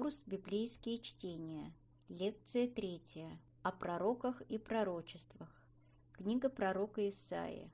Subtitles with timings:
[0.00, 1.72] Курс «Библейские чтения».
[2.08, 3.36] Лекция третья.
[3.64, 5.48] О пророках и пророчествах.
[6.12, 7.68] Книга пророка Исаия.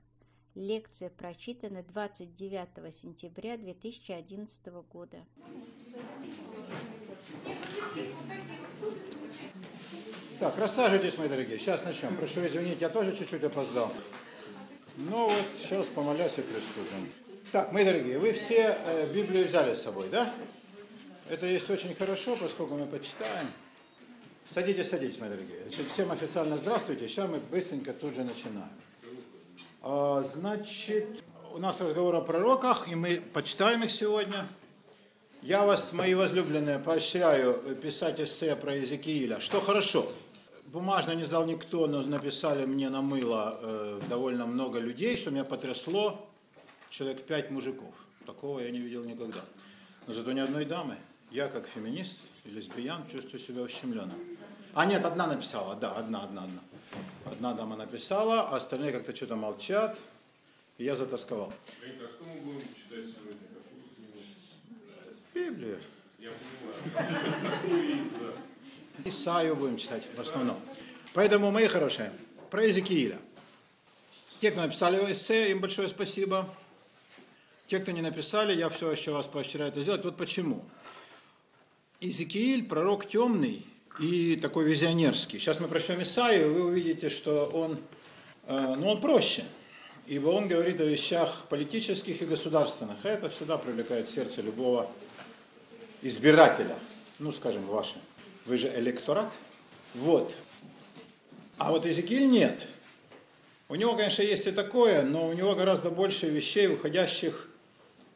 [0.55, 5.17] Лекция прочитана 29 сентября 2011 года.
[10.39, 11.59] Так, рассаживайтесь, мои дорогие.
[11.59, 12.17] Сейчас начнем.
[12.17, 13.93] Прошу извинить, я тоже чуть-чуть опоздал.
[14.97, 17.07] Ну вот, сейчас помолясь и приступим.
[17.51, 20.33] Так, мои дорогие, вы все э, Библию взяли с собой, да?
[21.27, 23.47] Это есть очень хорошо, поскольку мы почитаем.
[24.47, 25.59] Садитесь, садитесь, мои дорогие.
[25.63, 27.07] Значит, всем официально здравствуйте.
[27.07, 28.69] Сейчас мы быстренько тут же начинаем.
[29.81, 34.47] А, значит, у нас разговор о пророках, и мы почитаем их сегодня.
[35.41, 39.39] Я вас, мои возлюбленные, поощряю писать эссе про Иезекииля.
[39.39, 40.11] Что хорошо.
[40.67, 45.43] Бумажно не сдал никто, но написали мне на мыло э, довольно много людей, что меня
[45.43, 46.29] потрясло.
[46.91, 47.95] Человек пять мужиков.
[48.27, 49.41] Такого я не видел никогда.
[50.05, 50.97] Но зато ни одной дамы.
[51.35, 54.17] Я, как феминист и лесбиян, чувствую себя ущемленным.
[54.73, 56.61] А нет, одна написала, да, одна, одна, одна.
[57.25, 59.97] Одна дама написала, а остальные как-то что-то молчат,
[60.77, 61.51] и я затасковал.
[61.81, 63.37] А что мы будем читать сегодня?
[65.33, 65.77] Библию.
[66.19, 66.29] Я
[66.93, 68.33] понимаю.
[69.03, 70.57] Исаию будем читать в основном.
[71.13, 72.13] Поэтому, мои хорошие,
[72.49, 73.19] про Иезекииля.
[74.39, 76.47] Те, кто написали эссе, им большое спасибо.
[77.67, 80.05] Те, кто не написали, я все еще вас поощряю это сделать.
[80.05, 80.63] Вот почему.
[82.01, 83.65] Иезекииль– пророк темный
[83.99, 85.39] и такой визионерский.
[85.39, 87.79] Сейчас мы прочтем Исаию, вы увидите, что он,
[88.47, 89.43] э, ну, он проще.
[90.05, 92.97] Ибо он говорит о вещах политических и государственных.
[93.03, 94.91] А это всегда привлекает сердце любого
[96.01, 96.77] избирателя.
[97.17, 97.95] Ну, скажем, ваше.
[98.45, 99.31] Вы же электорат.
[99.95, 100.35] Вот.
[101.57, 102.67] А вот Иезекииль нет.
[103.69, 107.47] У него, конечно, есть и такое, но у него гораздо больше вещей, выходящих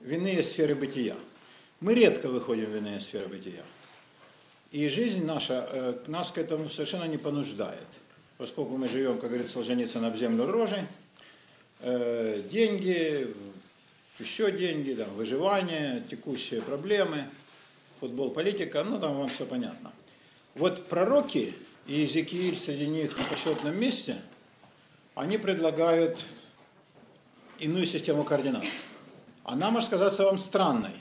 [0.01, 1.15] в иные сферы бытия.
[1.81, 3.63] Мы редко выходим в иные сферы бытия.
[4.71, 7.87] И жизнь наша э, нас к этому совершенно не понуждает.
[8.37, 10.83] Поскольку мы живем, как говорится, Солженицын, в землю рожей,
[11.79, 13.33] э, деньги,
[14.19, 17.25] еще деньги, там, выживание, текущие проблемы,
[17.99, 19.91] футбол, политика, ну там вам все понятно.
[20.55, 21.53] Вот пророки
[21.87, 24.17] и Иезекииль среди них на почетном месте,
[25.15, 26.23] они предлагают
[27.59, 28.65] иную систему координат.
[29.43, 30.93] Она может казаться вам странной.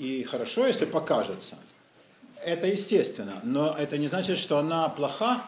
[0.00, 1.56] И хорошо, если покажется.
[2.42, 5.44] Это естественно, но это не значит, что она плоха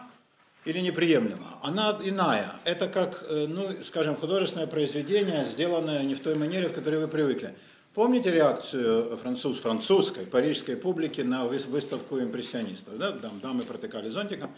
[0.67, 1.59] или неприемлема.
[1.63, 2.53] Она иная.
[2.65, 7.09] Это как, э, ну, скажем, художественное произведение, сделанное не в той манере, в которой вы
[7.09, 7.55] привыкли.
[7.95, 12.99] Помните реакцию француз, французской, парижской публики на выставку импрессионистов?
[12.99, 13.13] Да?
[13.13, 14.55] Там дамы протыкали зонтиком.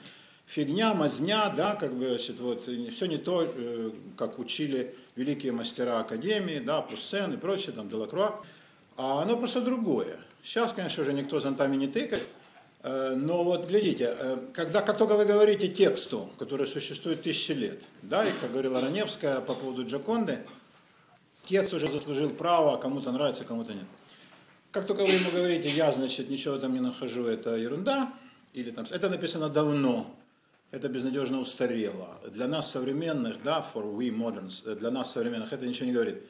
[0.47, 6.01] Фигня, мазня, да, как бы, значит, вот, все не то, э, как учили великие мастера
[6.01, 8.43] Академии, да, Пуссен и прочее, там, Делакруа.
[8.97, 10.19] А оно просто другое.
[10.43, 12.27] Сейчас, конечно, уже никто зонтами не тыкает,
[12.83, 17.83] э, но вот глядите, э, когда как только вы говорите тексту, который существует тысячи лет,
[18.03, 20.47] да, и как говорила Раневская по поводу Джаконды,
[21.45, 23.87] текст уже заслужил право, кому-то нравится, кому-то нет.
[24.71, 28.13] Как только вы ему говорите, я, значит, ничего там не нахожу, это ерунда,
[28.53, 30.15] или там, это написано давно,
[30.71, 32.21] это безнадежно устарело.
[32.29, 36.23] Для нас современных, да, for we moderns, э, для нас современных это ничего не говорит.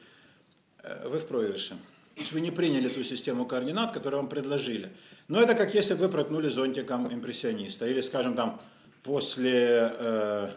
[1.05, 1.77] Вы в проигрыше.
[2.15, 4.89] То есть вы не приняли ту систему координат, которую вам предложили.
[5.27, 7.85] Но это как если бы вы проткнули зонтиком импрессиониста.
[7.87, 8.59] Или, скажем, там,
[9.03, 10.49] после э,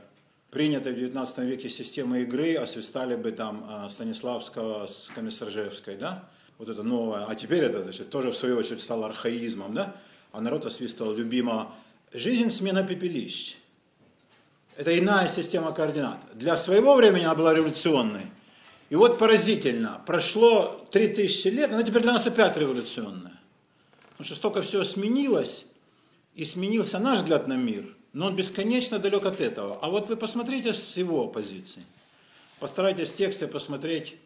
[0.51, 6.29] принятой в 19 веке системы игры освистали бы там э, Станиславского с Комиссаржевской, да?
[6.59, 7.25] Вот это новое.
[7.25, 9.97] А теперь это значит, тоже в свою очередь стало архаизмом, да?
[10.31, 11.73] А народ освистывал любимого.
[12.13, 13.57] Жизнь смена пепелищ.
[14.77, 16.21] Это иная система координат.
[16.35, 18.27] Для своего времени она была революционной.
[18.91, 23.39] И вот поразительно, прошло 3000 лет, она теперь для нас опять революционная.
[24.11, 25.67] Потому что столько всего сменилось,
[26.39, 29.77] и сменился наш взгляд на мир, но он бесконечно далек от этого.
[29.83, 31.85] А вот вы посмотрите с его позиции.
[32.61, 34.17] Постарайтесь в тексте посмотреть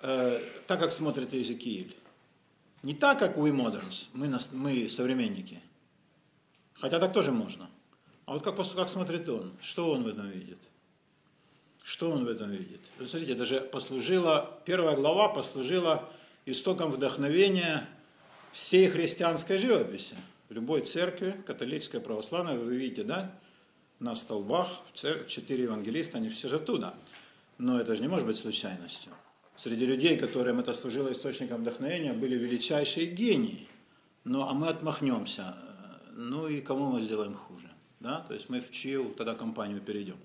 [0.00, 1.94] э, так, как смотрит Иезекииль.
[2.82, 5.60] Не так, как we moderns, мы, мы современники.
[6.74, 7.70] Хотя так тоже можно.
[8.26, 10.58] А вот как, как смотрит он, что он в этом видит?
[11.82, 12.80] Что он в этом видит?
[12.98, 16.08] Вы смотрите, это же послужило, первая глава послужила
[16.46, 17.86] истоком вдохновения
[18.52, 20.14] всей христианской живописи.
[20.48, 23.32] В любой церкви, католической, православной, вы видите, да,
[23.98, 26.94] на столбах, четыре евангелиста, они все же оттуда.
[27.58, 29.12] Но это же не может быть случайностью.
[29.56, 33.68] Среди людей, которым это служило источником вдохновения, были величайшие гении.
[34.24, 35.56] Ну, а мы отмахнемся.
[36.12, 37.70] Ну и кому мы сделаем хуже?
[38.00, 38.20] Да?
[38.20, 40.16] То есть мы в чью тогда компанию перейдем?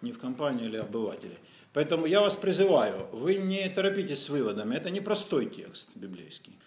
[0.00, 1.38] Не в компанию или обыватели.
[1.72, 4.74] Поэтому я вас призываю, вы не торопитесь с выводами.
[4.74, 6.58] Это не простой текст библейский.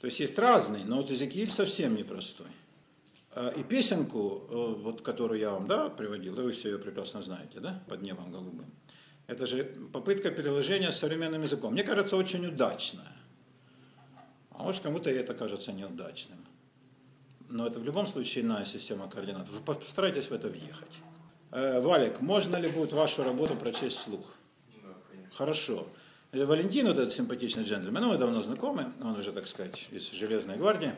[0.00, 2.48] То есть есть разные, но вот Иезекииль совсем непростой.
[3.34, 7.60] А, и песенку, э, вот, которую я вам да, приводил, вы все ее прекрасно знаете,
[7.60, 8.70] да, под небом голубым.
[9.26, 11.72] Это же попытка переложения современным языком.
[11.72, 13.12] Мне кажется, очень удачная.
[14.50, 16.38] А может, кому-то это кажется неудачным.
[17.48, 19.48] Но это в любом случае иная система координат.
[19.48, 20.90] Вы постарайтесь в это въехать.
[21.52, 24.24] Э, Валик, можно ли будет вашу работу прочесть вслух?
[25.34, 25.86] Хорошо.
[26.32, 30.10] Э, Валентин, вот этот симпатичный джентльмен, ну, мы давно знакомы, он уже, так сказать, из
[30.12, 30.94] Железной гвардии.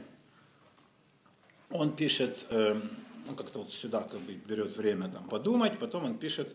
[1.70, 2.80] Он пишет, э,
[3.26, 6.54] ну, как-то вот сюда как бы берет время там подумать, потом он пишет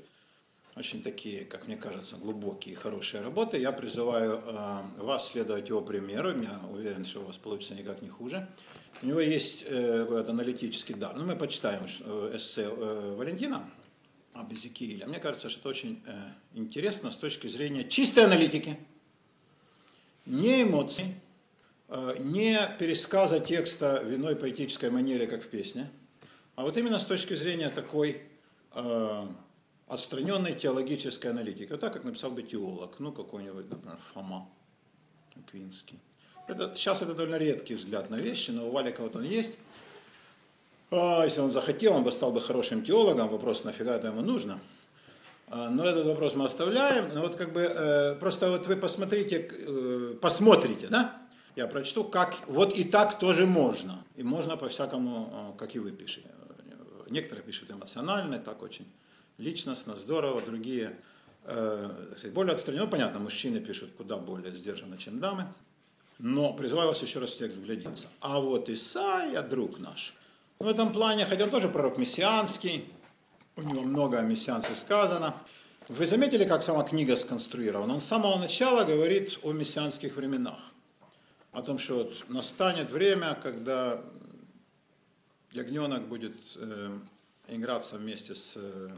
[0.78, 3.58] очень такие, как мне кажется, глубокие, хорошие работы.
[3.58, 4.42] Я призываю
[4.98, 6.42] вас следовать его примеру.
[6.42, 8.48] Я уверен, что у вас получится никак не хуже.
[9.02, 11.16] У него есть какой-то аналитический дар.
[11.18, 11.86] Ну, мы почитаем
[12.34, 13.70] эссе Валентина
[14.40, 15.06] об Эзекииле.
[15.06, 18.78] Мне кажется, что это очень э, интересно с точки зрения чистой аналитики,
[20.26, 21.16] не эмоций,
[21.88, 25.90] э, не пересказа текста в иной поэтической манере, как в песне,
[26.56, 28.22] а вот именно с точки зрения такой
[28.76, 29.28] э,
[29.88, 31.72] отстраненной теологической аналитики.
[31.72, 34.50] Вот так, как написал бы теолог, ну, какой-нибудь, например, Фома
[35.36, 36.00] Аквинский.
[36.48, 39.58] Это, сейчас это довольно редкий взгляд на вещи, но у Валика вот он есть.
[40.92, 43.30] А, если он захотел, он бы стал бы хорошим теологом.
[43.30, 44.60] Вопрос, нафига это ему нужно?
[45.48, 47.14] А, но этот вопрос мы оставляем.
[47.14, 51.22] Но вот как бы э, просто вот вы посмотрите, э, посмотрите, да?
[51.56, 54.04] Я прочту, как вот и так тоже можно.
[54.16, 56.30] И можно по-всякому, как и вы пишете.
[57.10, 58.86] Некоторые пишут эмоционально, так очень
[59.38, 60.96] личностно, здорово, другие
[61.44, 61.90] э,
[62.34, 62.86] более отстраненно.
[62.86, 65.48] Ну, понятно, мужчины пишут куда более сдержанно, чем дамы.
[66.20, 68.08] Но призываю вас еще раз в текст вглядеться.
[68.20, 70.14] А вот Исаия, друг наш,
[70.60, 72.92] в этом плане, хотя он тоже пророк мессианский,
[73.56, 75.34] у него много о мессианстве сказано.
[75.88, 77.94] Вы заметили, как сама книга сконструирована?
[77.94, 80.60] Он с самого начала говорит о мессианских временах.
[81.54, 84.02] О том, что вот настанет время, когда
[85.54, 86.90] ягненок будет э,
[87.48, 88.90] играться вместе с э,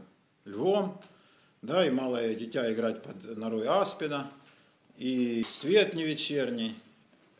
[0.44, 1.00] львом,
[1.62, 4.26] да, и малое дитя играть под норой аспида,
[4.98, 6.74] и свет не вечерний.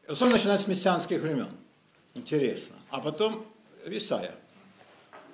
[0.09, 1.51] Он начинает с мессианских времен.
[2.15, 2.77] Интересно.
[2.91, 3.45] А потом
[3.87, 4.35] Исаия.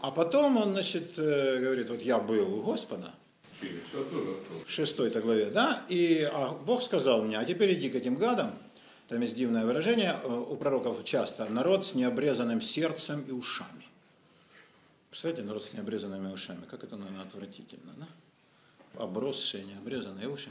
[0.00, 3.12] А потом он, значит, э, говорит, вот я был у Господа,
[4.66, 8.52] в шестой главе, да, и а Бог сказал мне, а теперь иди к этим гадам,
[9.08, 13.84] там есть дивное выражение, э, у пророков часто, народ с необрезанным сердцем и ушами.
[15.10, 18.06] Представляете, народ с необрезанными ушами, как это, наверное, отвратительно, да?
[19.02, 20.50] Обросшие, необрезанные уши.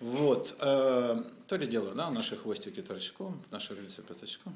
[0.00, 4.54] Вот, э, то ли дело, да, наши хвостики торчком, наши рыльца пятачком.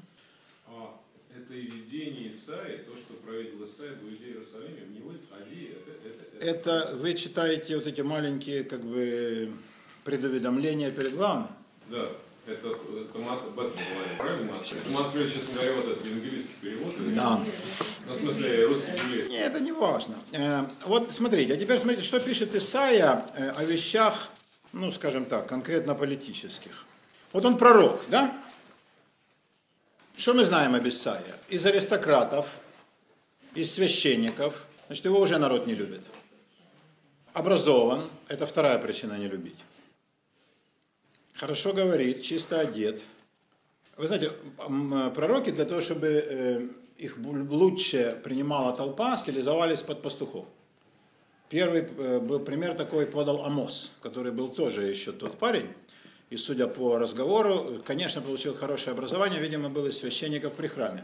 [1.35, 6.07] Это и видение Исаи, то, что провидел Исаия в Иудее Иерусалиме, в него Азии, это,
[6.07, 6.69] это, это...
[6.69, 9.51] это вы читаете вот эти маленькие, как бы,
[10.03, 11.47] предуведомления перед вами?
[11.89, 12.09] Да.
[12.45, 14.51] Это, это мат, об этом говорим, правильно?
[14.51, 14.75] Мат?
[14.91, 16.93] Мы открыли, честно говоря, вот этот евангелийский перевод.
[17.15, 17.39] Да.
[18.05, 19.31] Ну, в смысле, русский евангелийский.
[19.31, 20.15] Нет, это не важно.
[20.33, 24.29] Э, вот смотрите, а теперь смотрите, что пишет Исаия э, о вещах,
[24.73, 26.85] ну, скажем так, конкретно политических.
[27.31, 28.37] Вот он пророк, да?
[30.17, 31.23] Что мы знаем об Исаии?
[31.49, 32.59] Из аристократов,
[33.55, 36.01] из священников, значит, его уже народ не любит.
[37.33, 39.57] Образован, это вторая причина не любить.
[41.33, 43.03] Хорошо говорит, чисто одет.
[43.97, 44.31] Вы знаете,
[45.15, 46.67] пророки для того, чтобы э,
[46.97, 50.45] их лучше принимала толпа, стилизовались под пастухов.
[51.49, 55.67] Первый э, был пример такой подал Амос, который был тоже еще тот парень,
[56.33, 61.03] и судя по разговору, конечно, получил хорошее образование, видимо, был из священников при храме.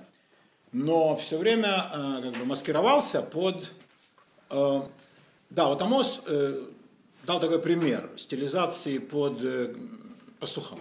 [0.71, 3.71] Но все время э, как бы маскировался под...
[4.50, 4.81] Э,
[5.51, 6.65] да, вот Амос э,
[7.27, 9.39] дал такой пример стилизации под
[10.39, 10.79] пастухом.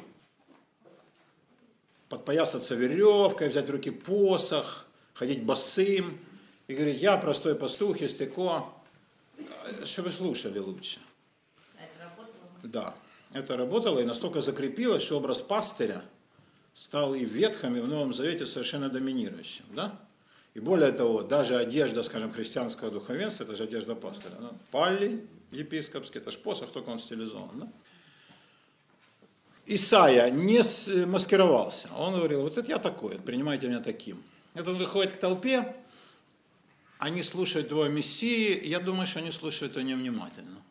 [2.09, 6.19] Подпоясаться веревкой, взять в руки посох, ходить босым
[6.69, 8.65] и говорить, я простой пастух из Теко,
[9.85, 11.01] чтобы слушали лучше.
[11.77, 12.49] Это работало?
[12.63, 12.95] Да
[13.33, 16.03] это работало и настолько закрепилось, что образ пастыря
[16.75, 19.65] стал и в Ветхом, и в Новом Завете совершенно доминирующим.
[19.75, 19.99] Да?
[20.55, 24.35] И более того, даже одежда, скажем, христианского духовенства, это же одежда пастыря.
[24.41, 24.51] Да?
[24.71, 27.59] Палли епископский, это же посох, только он стилизован.
[27.59, 27.69] Да?
[29.67, 30.63] Исаия не
[31.05, 31.89] маскировался.
[31.97, 34.23] Он говорил, вот это я такой, принимайте меня таким.
[34.55, 35.77] Это он выходит к толпе,
[36.99, 40.63] они слушают двое Мессии, я думаю, что они слушают его невнимательно.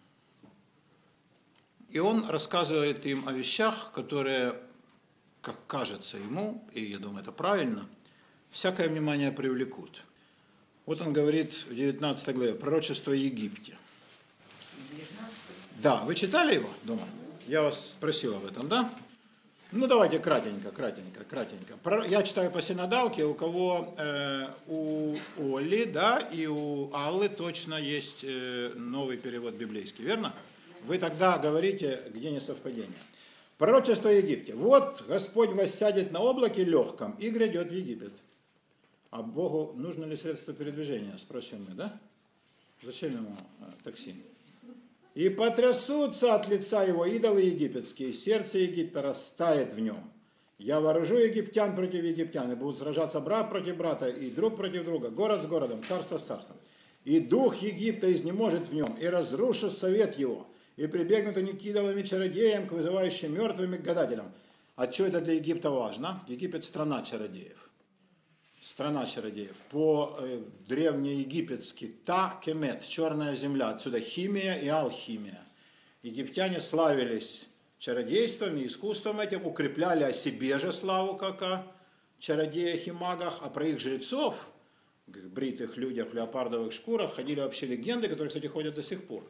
[1.89, 4.55] И он рассказывает им о вещах, которые,
[5.41, 7.87] как кажется ему, и я думаю, это правильно,
[8.51, 10.03] всякое внимание привлекут.
[10.85, 13.77] Вот он говорит в 19 главе, пророчество Египте.
[14.91, 15.37] 19?
[15.81, 17.03] Да, вы читали его дома?
[17.47, 18.91] Я вас спросил об этом, да?
[19.73, 21.77] Ну давайте кратенько, кратенько, кратенько.
[22.07, 25.17] Я читаю по синодалке, у кого э, у
[25.57, 30.33] Оли, да, и у Аллы точно есть э, новый перевод библейский, верно?
[30.87, 32.87] Вы тогда говорите, где несовпадение.
[33.57, 34.53] Пророчество о Египте.
[34.53, 38.13] Вот Господь воссядет на облаке легком и грядет в Египет.
[39.09, 41.99] А Богу нужно ли средство передвижения, спросим мы, да?
[42.83, 44.15] Зачем ему э, такси?
[45.13, 49.99] И потрясутся от лица его идолы египетские, сердце Египта растает в нем.
[50.57, 55.09] Я вооружу египтян против египтян, и будут сражаться брат против брата, и друг против друга,
[55.09, 56.57] город с городом, царство с царством.
[57.03, 62.01] И дух Египта изнеможет в нем, и разрушу совет его, и прибегнут они к идолам
[62.03, 64.31] чародеям, к вызывающим мертвыми к гадателям.
[64.75, 66.23] А что это для Египта важно?
[66.27, 67.67] Египет страна чародеев
[68.59, 75.41] страна чародеев, по э, древнеегипетски та кемет, черная земля, отсюда химия и алхимия.
[76.03, 77.47] Египтяне славились
[77.79, 81.71] чародейством и искусством этим, укрепляли о себе же славу, как о
[82.19, 84.49] чародеях и магах, а про их жрецов,
[85.07, 89.23] бритых людях в леопардовых шкурах, ходили вообще легенды, которые, кстати, ходят до сих пор.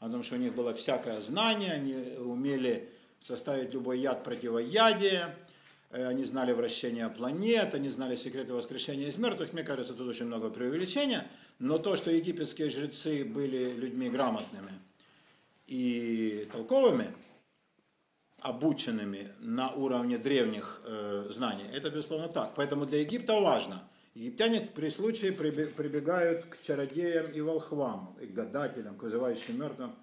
[0.00, 2.88] О том, что у них было всякое знание, они умели
[3.20, 5.34] составить любой яд противоядие,
[5.90, 9.52] Э, они знали вращение планет, они знали секреты воскрешения из мертвых.
[9.52, 11.28] Мне кажется, тут очень много преувеличения.
[11.58, 14.72] Но то, что египетские жрецы были людьми грамотными
[15.66, 17.12] и толковыми,
[18.38, 22.54] обученными на уровне древних э, знаний, это безусловно так.
[22.54, 23.82] Поэтому для Египта важно.
[24.14, 29.94] Египтяне при случае прибегают к чародеям и волхвам, и к гадателям, к вызывающим мертвым.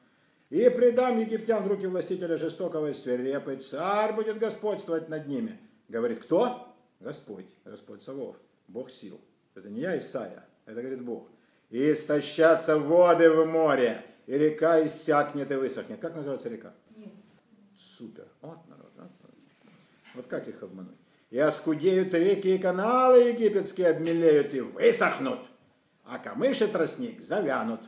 [0.49, 5.59] И предам египтян в руки властителя жестокого и свирепый царь будет господствовать над ними.
[5.89, 6.73] Говорит, кто?
[7.01, 8.37] Господь, Господь Савов,
[8.69, 9.19] Бог сил.
[9.55, 11.27] Это не я, Исаия, это говорит Бог.
[11.69, 15.99] И истощатся воды в море, и река иссякнет и высохнет.
[15.99, 16.73] Как называется река?
[17.77, 18.27] Супер.
[18.41, 18.91] Вот народ.
[18.95, 19.11] Вот,
[20.15, 20.96] вот как их обмануть?
[21.29, 25.39] И оскудеют реки и каналы египетские обмелеют и высохнут,
[26.05, 27.81] а камыши тростник завянут.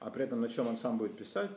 [0.00, 1.50] А при этом на чем он сам будет писать?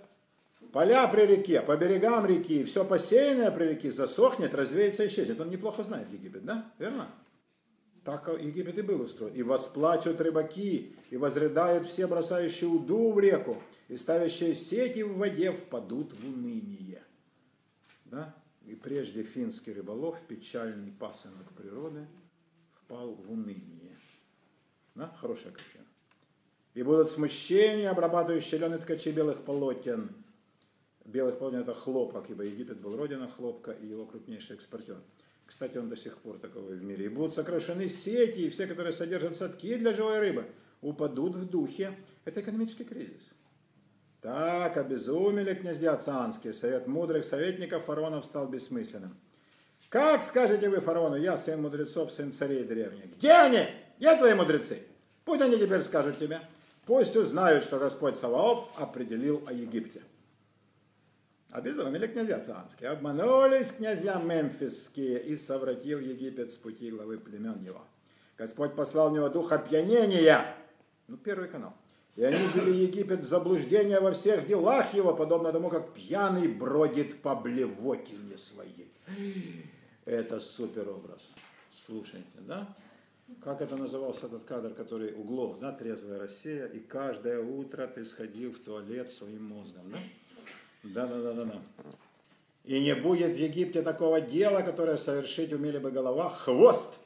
[0.74, 5.40] Поля при реке, по берегам реки, все посеянное при реке засохнет, развеется и исчезнет.
[5.40, 6.72] Он неплохо знает Египет, да?
[6.78, 7.10] Верно?
[8.04, 9.34] Так Египет и был устроен.
[9.34, 15.52] И восплачут рыбаки, и возрыдают все бросающие уду в реку, и ставящие сети в воде
[15.52, 17.04] впадут в уныние.
[18.06, 18.34] Да?
[18.68, 22.06] И прежде финский рыболов, печальный пасынок природы,
[22.74, 23.98] впал в уныние.
[24.94, 25.16] Да?
[25.22, 25.86] Хорошая картина.
[26.74, 30.10] И будут смущения, обрабатывающие лены ткачи белых полотен.
[31.06, 34.98] Белых полотен это хлопок, ибо Египет был родина хлопка и его крупнейший экспортер.
[35.46, 37.06] Кстати, он до сих пор таковой в мире.
[37.06, 40.46] И будут сокращены сети, и все, которые содержат садки для живой рыбы,
[40.82, 41.98] упадут в духе.
[42.26, 43.32] Это экономический кризис.
[44.28, 49.18] Так обезумели князья цанские, совет мудрых советников фараонов стал бессмысленным.
[49.88, 53.16] Как скажете вы фараону, я сын мудрецов, сын царей древних?
[53.16, 53.60] Где они?
[53.98, 54.80] Где твои мудрецы?
[55.24, 56.42] Пусть они теперь скажут тебе.
[56.86, 60.02] Пусть узнают, что Господь Саваоф определил о Египте.
[61.52, 67.82] Обезумели князья цанские, обманулись князья мемфисские, и совратил Египет с пути главы племен его.
[68.38, 70.42] Господь послал в него дух опьянения.
[71.08, 71.74] Ну, первый канал.
[72.18, 77.22] И они ввели Египет в заблуждение во всех делах его, подобно тому, как пьяный бродит
[77.22, 78.92] по блевотине своей.
[80.04, 81.36] Это супер образ.
[81.72, 82.76] Слушайте, да?
[83.44, 88.52] Как это назывался этот кадр, который углов, да, трезвая Россия, и каждое утро ты сходил
[88.52, 89.98] в туалет своим мозгом, да?
[90.84, 91.62] Да, да, да, да, да.
[92.64, 97.00] И не будет в Египте такого дела, которое совершить умели бы голова, хвост,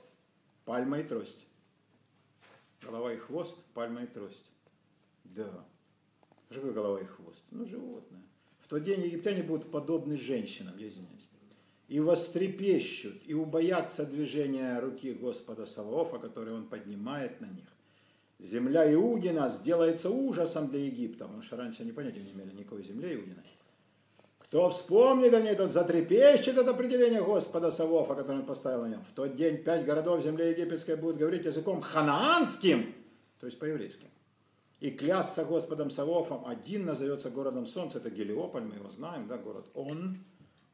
[0.63, 1.45] пальма и трость.
[2.81, 4.50] Голова и хвост, пальма и трость.
[5.35, 5.65] Да.
[6.49, 7.43] Что такое голова и хвост?
[7.51, 8.21] Ну, животное.
[8.59, 11.27] В тот день египтяне будут подобны женщинам, я извиняюсь.
[11.87, 17.65] И вострепещут, и убоятся движения руки Господа Саваофа, который он поднимает на них.
[18.39, 23.13] Земля Иудина сделается ужасом для Египта, потому что раньше они понятия не имели никакой земли
[23.15, 23.43] Иудиной.
[24.39, 29.03] Кто вспомнит о ней, тот затрепещет от определения Господа Савофа, который он поставил на нем.
[29.03, 32.93] В тот день пять городов земли египетской будут говорить языком ханаанским,
[33.39, 34.10] то есть по-еврейски.
[34.81, 39.67] И клясться Господом Савофом один назовется городом солнца, это Гелиополь, мы его знаем, да, город
[39.75, 40.17] Он,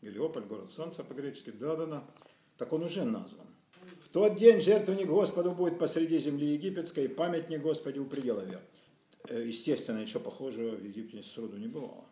[0.02, 2.06] Гелиополь, город солнца по-гречески, да-да-да.
[2.58, 3.46] Так он уже назван.
[4.02, 8.62] В тот день жертвенник Господу будет посреди земли египетской, памятник Господи у пределов ее.
[9.28, 12.06] Э, Естественно, ничего похожего в Египте сроду не бывало.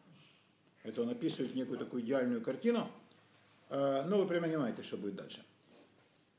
[0.84, 2.92] Это он описывает некую такую идеальную картину.
[3.70, 5.42] Э, Ну, вы прямо понимаете, что будет дальше.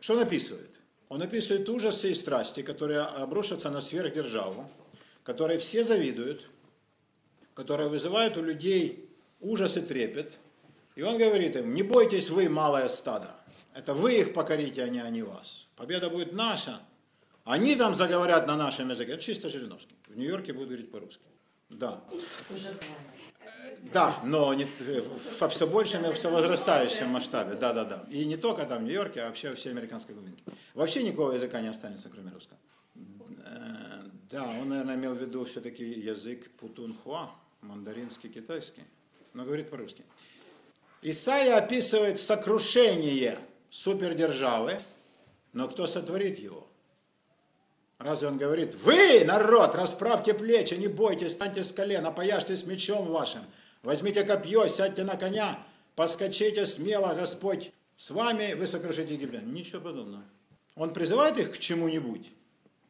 [0.01, 0.83] Что он описывает?
[1.09, 4.69] Он описывает ужасы и страсти, которые обрушатся на сверхдержаву,
[5.27, 6.49] которые все завидуют,
[7.55, 10.39] которые вызывают у людей ужас и трепет,
[10.95, 13.29] И он говорит им, не бойтесь вы, малое стадо.
[13.75, 15.69] Это вы их покорите, а не они вас.
[15.77, 16.81] Победа будет наша.
[17.45, 19.13] Они там заговорят на нашем языке.
[19.13, 19.95] Это чисто Жириновский.
[20.09, 21.23] В Нью-Йорке будут говорить по-русски.
[21.69, 22.01] Да.
[23.93, 24.67] Да, но не,
[25.41, 27.55] во все большем и все возрастающем масштабе.
[27.55, 28.07] Да, да, да.
[28.11, 30.43] И не только там в Нью-Йорке, а вообще все американской глубинке.
[30.73, 32.59] Вообще никакого языка не останется, кроме русского.
[34.31, 37.31] Да, он, наверное, имел в виду все-таки язык путунхуа,
[37.61, 38.83] мандаринский, китайский,
[39.35, 40.03] но говорит по-русски.
[41.03, 43.39] Исайя описывает сокрушение
[43.71, 44.79] супердержавы,
[45.53, 46.67] но кто сотворит его?
[47.99, 53.43] Разве он говорит, вы, народ, расправьте плечи, не бойтесь, станьте с колен, опояжьтесь мечом вашим,
[53.83, 55.65] возьмите копье, сядьте на коня,
[55.95, 59.53] поскочите смело, Господь с вами, вы сокрушите египтян.
[59.53, 60.25] Ничего подобного.
[60.75, 62.33] Он призывает их к чему-нибудь?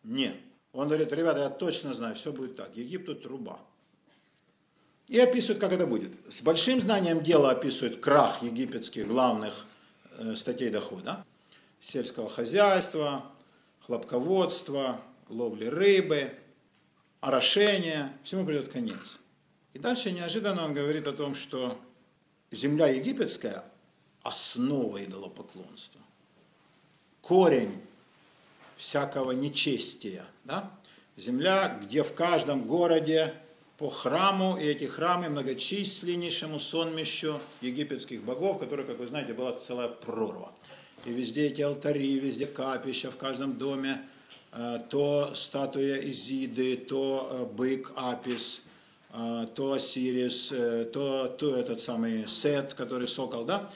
[0.02, 0.37] Нет.
[0.76, 2.76] Он говорит, ребята, я точно знаю, все будет так.
[2.76, 3.59] Египту труба.
[5.09, 6.12] И описывает, как это будет.
[6.28, 9.64] С большим знанием дела описывает крах египетских главных
[10.18, 11.25] э, статей дохода.
[11.80, 13.25] Сельского хозяйства,
[13.80, 16.35] хлопководства, ловли рыбы,
[17.21, 18.12] орошения.
[18.23, 19.18] Всему придет конец.
[19.73, 21.80] И дальше неожиданно он говорит о том, что
[22.50, 23.64] земля египетская–
[24.23, 26.00] основа идолопоклонства.
[27.23, 27.80] Корень
[28.76, 30.25] всякого нечестия.
[30.45, 30.71] Да?
[31.16, 33.35] Земля, где в каждом городе
[33.78, 39.88] по храму, и эти храмы многочисленнейшему сонмищу египетских богов, которые, как вы знаете, была целая
[39.88, 40.52] прорва.
[41.04, 44.00] И везде эти алтари, везде капища, в каждом доме
[44.52, 48.62] э, то статуя Изиды, то э, бык Апис,
[49.12, 50.49] э, то Осирис,
[50.92, 53.71] то, то этот самый Сет, который сокол, да?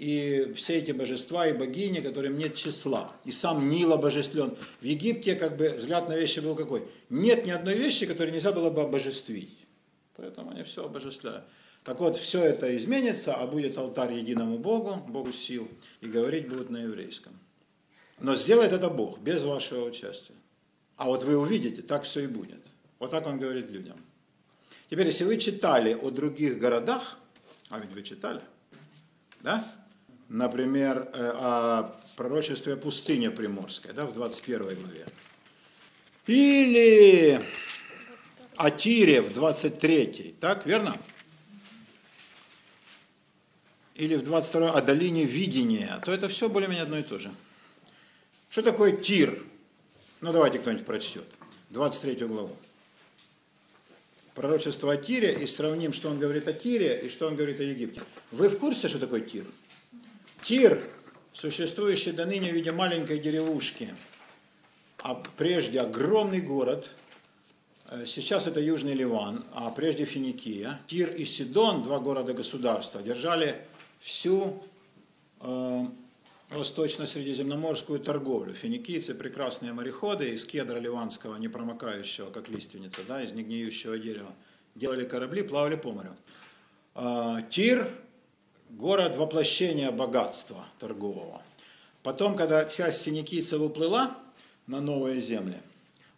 [0.00, 3.12] И все эти божества и богини, которым нет числа.
[3.26, 4.56] И сам Нил обожествлен.
[4.80, 6.84] В Египте как бы взгляд на вещи был какой?
[7.10, 9.58] Нет ни одной вещи, которую нельзя было бы обожествить.
[10.16, 11.44] Поэтому они все обожествляют.
[11.84, 15.68] Так вот, все это изменится, а будет алтарь единому Богу, Богу сил,
[16.00, 17.38] и говорить будут на еврейском.
[18.20, 20.34] Но сделает это Бог, без вашего участия.
[20.96, 22.62] А вот вы увидите, так все и будет.
[23.00, 24.02] Вот так он говорит людям.
[24.88, 27.18] Теперь, если вы читали о других городах,
[27.68, 28.40] а ведь вы читали,
[29.40, 29.62] да?
[30.30, 35.04] Например, э, о пророчестве пустыне Приморской, да, в 21 главе.
[36.28, 37.40] Или
[38.54, 40.96] о Тире в 23, так, верно?
[43.96, 47.32] Или в 22 о долине видения, то это все более-менее одно и то же.
[48.50, 49.36] Что такое Тир?
[50.20, 51.24] Ну, давайте кто-нибудь прочтет.
[51.70, 52.56] 23 главу.
[54.36, 57.64] Пророчество о Тире, и сравним, что он говорит о Тире и что он говорит о
[57.64, 58.00] Египте.
[58.30, 59.42] Вы в курсе, что такое Тир?
[59.42, 59.46] Тир,
[61.32, 63.94] существующий до ныне в виде маленькой деревушки,
[64.98, 66.90] а прежде огромный город,
[67.88, 70.80] э, сейчас это Южный Ливан, а прежде Финикия.
[70.86, 73.64] Тир и Сидон, два города-государства, держали
[73.98, 74.62] всю
[75.40, 75.86] э,
[76.50, 78.52] восточно-средиземноморскую торговлю.
[78.52, 84.34] Финикийцы прекрасные мореходы из кедра ливанского, не промокающего, как лиственница, да, из негниющего дерева.
[84.74, 86.14] Делали корабли, плавали по морю.
[86.94, 87.90] Э, Тир
[88.70, 91.42] город воплощения богатства торгового.
[92.02, 94.16] Потом, когда часть финикийцев уплыла
[94.66, 95.58] на новые земли,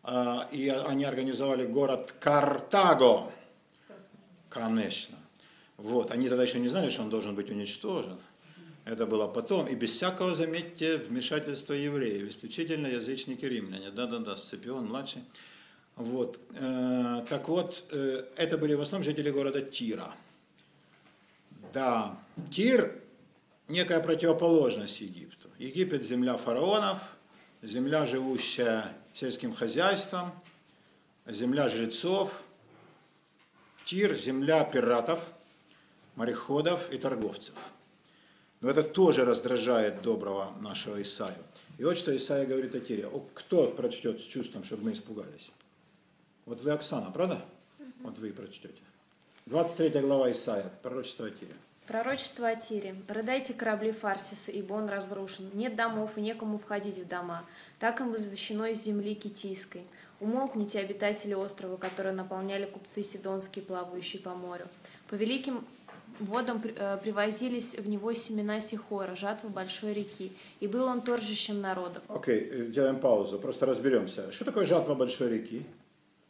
[0.05, 3.31] а, и они организовали город Картаго,
[4.49, 5.17] конечно.
[5.77, 8.19] Вот, они тогда еще не знали, что он должен быть уничтожен.
[8.85, 15.23] Это было потом, и без всякого, заметьте, вмешательства евреев, исключительно язычники римляне, да-да-да, Сципион младший.
[15.95, 16.41] Вот.
[16.59, 20.15] Э, так вот, э, это были в основном жители города Тира.
[21.73, 22.19] Да,
[22.51, 23.01] Тир–
[23.69, 25.49] некая противоположность Египту.
[25.59, 26.99] Египет– земля фараонов,
[27.63, 30.33] земля, живущая сельским хозяйством,
[31.27, 32.43] земля жрецов.
[33.85, 35.21] Тир– земля пиратов,
[36.15, 37.55] мореходов и торговцев.
[38.61, 41.43] Но это тоже раздражает доброго нашего Исаию.
[41.79, 43.11] И вот что Исаия говорит о Тире.
[43.35, 45.51] Кто прочтет с чувством, чтобы мы испугались?
[46.45, 47.43] Вот вы, Оксана, правда?
[48.03, 48.83] Вот вы и прочтете.
[49.47, 51.53] 23 глава Исаия, пророчество о Тире.
[51.89, 52.95] Пророчество о Тире.
[53.09, 55.51] «Рыдайте корабли Фарсиса, ибо он разрушен.
[55.53, 57.45] Нет домов, и некому входить в дома.
[57.81, 59.83] Так им возвещено из земли Китийской.
[60.21, 64.67] Умолкните, обитатели острова, которые наполняли купцы сидонские, плавающие по морю.
[65.09, 65.65] По великим
[66.21, 72.05] водам э, привозились в него семена Сихора, жатвы большой реки, и был он торжищем народов».
[72.07, 74.31] Окей, okay, делаем паузу, просто разберемся.
[74.31, 75.67] Что такое жатва большой реки?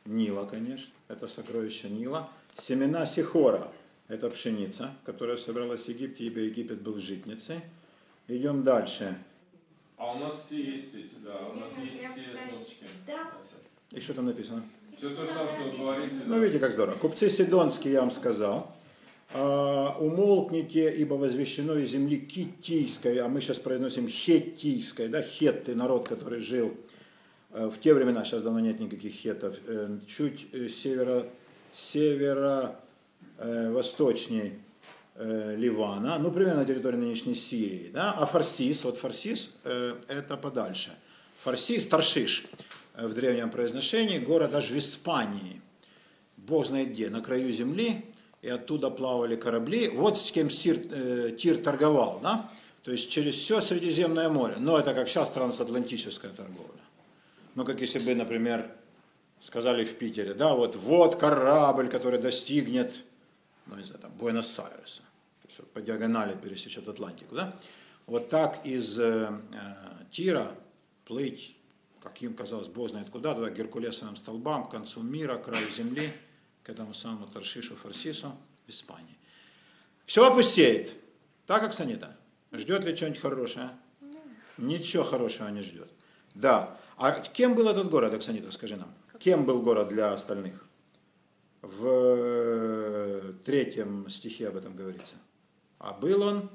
[0.07, 2.29] Нила, конечно, это сокровище Нила.
[2.57, 3.69] Семена Сихора–
[4.09, 7.61] это пшеница, которая собралась в Египте, ибо Египет был житницей.
[8.29, 9.17] Идем дальше.
[9.97, 12.85] А у нас все есть эти, да, у нас есть все сносочки.
[13.07, 13.31] Да.
[13.91, 14.63] И что там написано?
[14.97, 16.17] Все то же самое, что говорите.
[16.27, 16.95] Ну, видите, как здорово.
[16.97, 18.75] Купцы Сидонские, я вам сказал.
[19.35, 26.09] А, умолкните, ибо возвещено из земли китийской, а мы сейчас произносим хеттийской, да, хетты, народ,
[26.09, 26.77] который жил
[27.51, 31.27] э, в те времена, сейчас давно нет никаких хетов, э, чуть э, северо,
[31.75, 32.77] северо
[33.39, 34.53] восточней
[35.17, 40.91] Ливана, ну, примерно на территории нынешней Сирии, да, а Фарсис, вот Фарсис, это подальше.
[41.43, 42.47] Фарсис, Таршиш,
[42.97, 45.61] в древнем произношении, город аж в Испании,
[46.37, 48.05] бог знает где, на краю земли,
[48.43, 49.89] и оттуда плавали корабли.
[49.89, 52.51] Вот с кем Сир, э, Тир торговал, да?
[52.83, 54.55] То есть через все Средиземное море.
[54.59, 56.83] Но это как сейчас трансатлантическая торговля.
[57.55, 58.69] Ну, как если бы, например,
[59.43, 63.03] сказали в Питере, да, вот, вот корабль, который достигнет,
[63.67, 65.03] ну, не знаю, там, Буэнос-Айреса.
[65.43, 67.55] То есть по диагонали пересечет Атлантику, да?
[68.07, 70.51] Вот так из э, э, Тира
[71.05, 71.55] плыть,
[72.03, 76.11] каким казалось, Бог знает куда, туда Геркулесовым столбам, к концу мира, к краю земли–
[76.63, 79.17] к этому самому Таршишу Фарсису в Испании.
[80.07, 80.95] Все опустеет.
[81.47, 82.17] Так, Оксанита?
[82.53, 83.71] Ждет ли что-нибудь хорошее?
[84.59, 85.91] Ничего хорошего не ждет.
[86.35, 86.77] Да.
[86.97, 88.93] А кем был этот город, Оксанита, скажи нам?
[89.23, 90.67] Кем был город для остальных?
[91.61, 95.15] В э, третьем стихе об этом говорится.
[95.79, 96.51] А был он?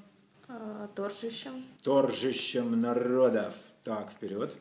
[0.49, 1.63] А, торжищем.
[1.81, 3.53] Торжищем народов.
[3.85, 4.53] Так, вперед.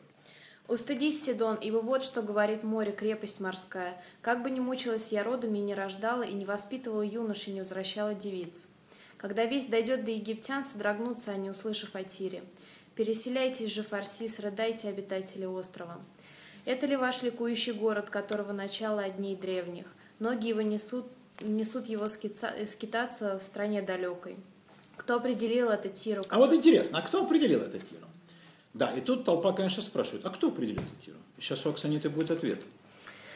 [0.69, 4.01] Устыдись, Сидон, ибо вот что говорит море, крепость морская.
[4.21, 7.59] Как бы ни мучилась я родами и не рождала, и не воспитывала юношей, и не
[7.59, 8.69] возвращала девиц.
[9.17, 12.45] Когда весть дойдет до египтян, содрогнутся они, услышав о Тире.
[12.95, 15.99] Переселяйтесь же, Фарсис, рыдайте, обитатели острова.
[16.67, 19.85] Это ли ваш ликующий город, которого начало одней древних?
[20.19, 21.05] Ноги его несут,
[21.41, 24.35] несут его скица, скитаться в стране далекой.
[24.97, 26.25] Кто определил это Тиру?
[26.27, 28.05] А вот интересно, а кто определил это Тиру?
[28.73, 31.17] Да, и тут толпа, конечно, спрашивает, а кто определил эту тиру?
[31.39, 32.59] Сейчас у Оксаниты будет ответ.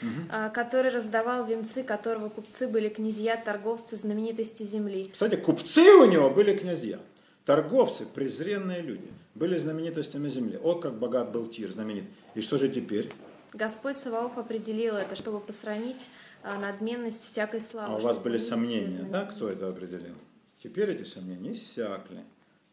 [0.02, 0.52] Угу.
[0.54, 5.10] Который раздавал венцы, которого купцы были князья, торговцы, знаменитости земли.
[5.12, 7.00] Кстати, купцы у него были князья.
[7.46, 10.60] Торговцы, презренные люди, были знаменитостями земли.
[10.62, 12.06] О, как богат был Тир, знаменит.
[12.36, 13.12] И что же теперь?
[13.54, 16.08] Господь Саваоф определил это, чтобы посрамить
[16.44, 17.94] а, надменность всякой славы.
[17.94, 20.16] А у вас были сомнения, да, кто это определил?
[20.64, 22.24] Теперь эти сомнения иссякли.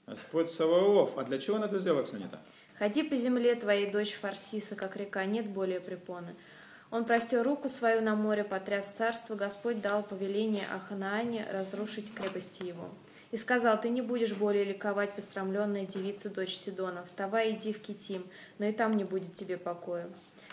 [0.07, 1.19] Господь Саваоф.
[1.19, 2.41] А для чего он это сделал, Оксанита?
[2.79, 6.35] Ходи по земле твоей, дочь Фарсиса, как река, нет более препоны.
[6.91, 12.89] Он простер руку свою на море, потряс царство, Господь дал повеление Аханаане разрушить крепости его.
[13.31, 17.05] И сказал, ты не будешь более ликовать, посрамленная девица, дочь Сидона.
[17.05, 18.27] Вставай, иди в Китим,
[18.59, 20.09] но и там не будет тебе покоя.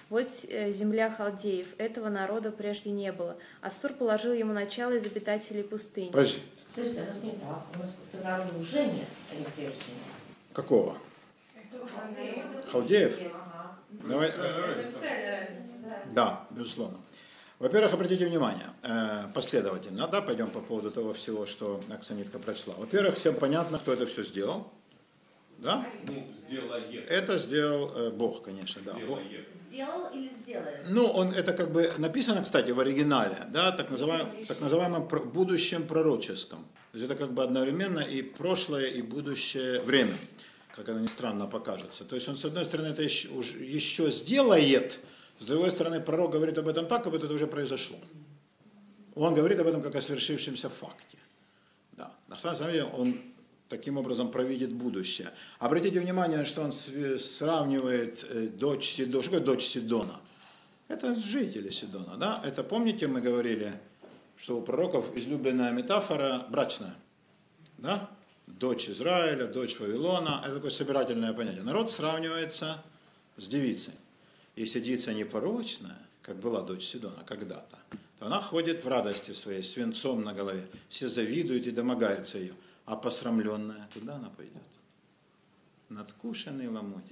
[0.09, 3.37] Вот э, земля халдеев, этого народа прежде не было.
[3.61, 6.11] Астур положил ему начало из обитателей пустыни.
[6.11, 6.41] Подожди.
[6.75, 9.79] То есть у нас не так, у нас народа уже нет, а не прежде.
[10.51, 10.97] Какого?
[12.71, 13.17] Халдеев?
[13.89, 14.31] Давай.
[16.11, 16.97] Да, безусловно.
[17.59, 22.73] Во-первых, обратите внимание, э, последовательно, да, пойдем по поводу того всего, что Оксанитка прочла.
[22.77, 24.67] Во-первых, всем понятно, кто это все сделал.
[25.57, 25.87] Да?
[26.05, 27.09] Ну, сделает.
[27.09, 28.93] Это сделал э, Бог, конечно, да.
[29.07, 29.19] Бог.
[29.69, 30.81] Сделал или сделает?
[30.89, 35.87] Ну, он, это как бы написано, кстати, в оригинале, да, так называемом, так называемом будущем
[35.87, 36.59] пророческом.
[36.91, 40.17] То есть это как бы одновременно и прошлое, и будущее время
[40.75, 42.03] как это ни странно покажется.
[42.03, 44.99] То есть он, с одной стороны, это еще, еще сделает,
[45.39, 47.97] с другой стороны, пророк говорит об этом так, как будто это уже произошло.
[49.15, 51.17] Он говорит об этом как о свершившемся факте.
[51.93, 52.11] Да.
[52.27, 53.17] На самом деле он
[53.69, 55.31] таким образом провидит будущее.
[55.59, 59.23] Обратите внимание, что он сравнивает э, дочь Сидона.
[59.23, 60.19] Что такое дочь Сидона?
[60.87, 62.17] Это жители Сидона.
[62.17, 62.41] Да?
[62.45, 63.71] Это, помните, мы говорили,
[64.37, 66.95] что у пророков излюбленная метафора брачная.
[67.77, 68.09] Да?
[68.47, 70.41] дочь Израиля, дочь Вавилона.
[70.43, 71.63] Это такое собирательное понятие.
[71.63, 72.83] Народ сравнивается
[73.37, 73.93] с девицей.
[74.55, 77.77] Если девица непорочная, как была дочь Сидона когда-то,
[78.19, 80.65] то она ходит в радости своей, с венцом на голове.
[80.89, 82.53] Все завидуют и домогаются ее.
[82.85, 84.53] А посрамленная, куда она пойдет?
[85.89, 87.03] Надкушенный ломоть.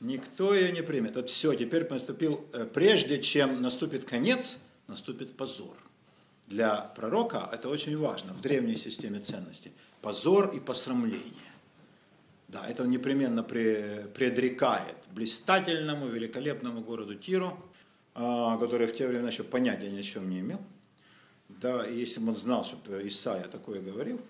[0.00, 1.16] Никто ее не примет.
[1.16, 5.76] Вот все, теперь наступил, э, прежде чем наступит конец, наступит позор.
[6.46, 11.49] Для пророка это очень важно в древней системе ценностей позор и посрамление.
[12.52, 17.56] Да, это он непременно предрекает блистательному, великолепному городу Тиру,
[18.14, 20.60] а, который в те времена еще понятия ни о чем не имел.
[21.48, 24.20] Да, и если бы он знал, что Исаия такое говорил,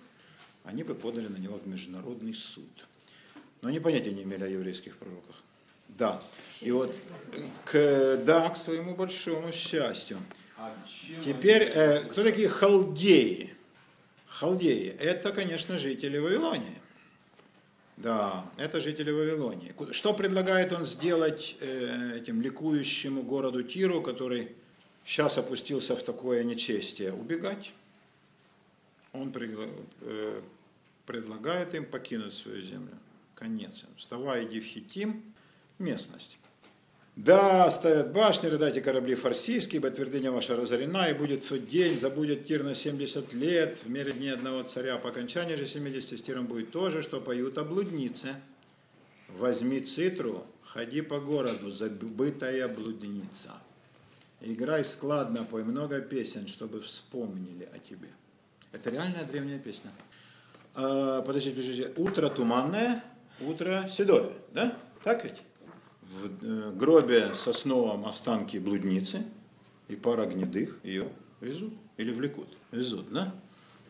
[0.65, 2.87] они бы подали на него в международный суд.
[3.63, 5.37] Но они понятия не имели о еврейских пророках.
[5.89, 6.21] Да.
[6.61, 6.95] И вот
[7.65, 10.19] к, да, к своему большому счастью.
[10.59, 10.75] А
[11.25, 13.55] Теперь, э, кто такие халдеи?
[14.27, 16.81] Халдеи– это, конечно, жители Вавилонии.
[18.03, 19.75] Да, это жители Вавилонии.
[19.93, 24.57] Что предлагает он сделать э, этим ликующему городу Тиру, который
[25.05, 27.13] сейчас опустился в такое нечестие?
[27.13, 27.75] Убегать.
[29.13, 30.41] он э,
[31.05, 32.97] предлагает им покинуть свою землю.
[33.35, 33.85] Конец.
[33.97, 35.23] Вставай, иди в Хитим,
[35.79, 36.39] местность.
[37.25, 41.99] Да, ставят башни, рыдайте корабли фарсийские, ибо твердыня ваша разорена, и будет в тот день,
[41.99, 46.23] забудет Тир на 70 лет, в мере дней одного царя, по окончании же 70 с
[46.23, 48.37] Тиром будет то же, что поют о блуднице.
[49.29, 53.53] Возьми цитру, ходи по городу, забытая блудница.
[54.41, 58.09] Играй складно, пой много песен, чтобы вспомнили о тебе.
[58.73, 59.91] Это реальная древняя песня.
[60.75, 61.93] А, подождите, подождите.
[61.99, 63.05] Утро туманное,
[63.43, 64.75] утро седое, да?
[65.05, 65.43] Так ведь?
[66.11, 69.25] В э, гробе сосновом останки блудницы
[69.87, 71.09] и пара гнедых ее
[71.41, 72.49] везут или влекут.
[72.73, 73.33] Везут, да?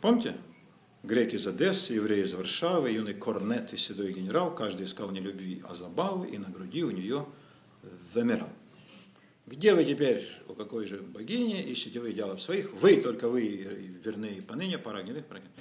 [0.02, 0.36] Помните?
[1.02, 5.62] Греки из Одессы, евреи из Варшавы, юный корнет и седой генерал, каждый искал не любви,
[5.66, 7.24] а забавы, и на груди у нее
[8.12, 8.50] замирал.
[9.46, 12.70] Где вы теперь, у какой же богини, ищете вы идеалов своих?
[12.74, 13.48] Вы, только вы
[14.04, 15.56] верны и поныне, пора гнилых, пора гнилых.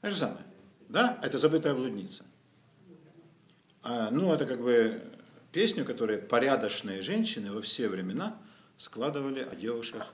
[0.00, 0.44] Это же самое.
[0.88, 1.18] Да?
[1.22, 2.24] Это забытая блудница.
[3.82, 5.02] А, ну, это как бы
[5.54, 8.36] песню, которую порядочные женщины во все времена
[8.76, 10.12] складывали о девушках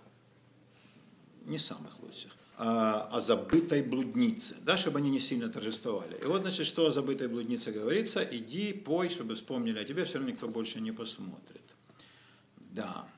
[1.46, 6.14] не самых лучших, а о забытой блуднице, да, чтобы они не сильно торжествовали.
[6.20, 10.18] И вот, значит, что о забытой блуднице говорится, иди, пой, чтобы вспомнили о тебе, все
[10.18, 11.64] равно никто больше не посмотрит.
[12.58, 13.08] Да.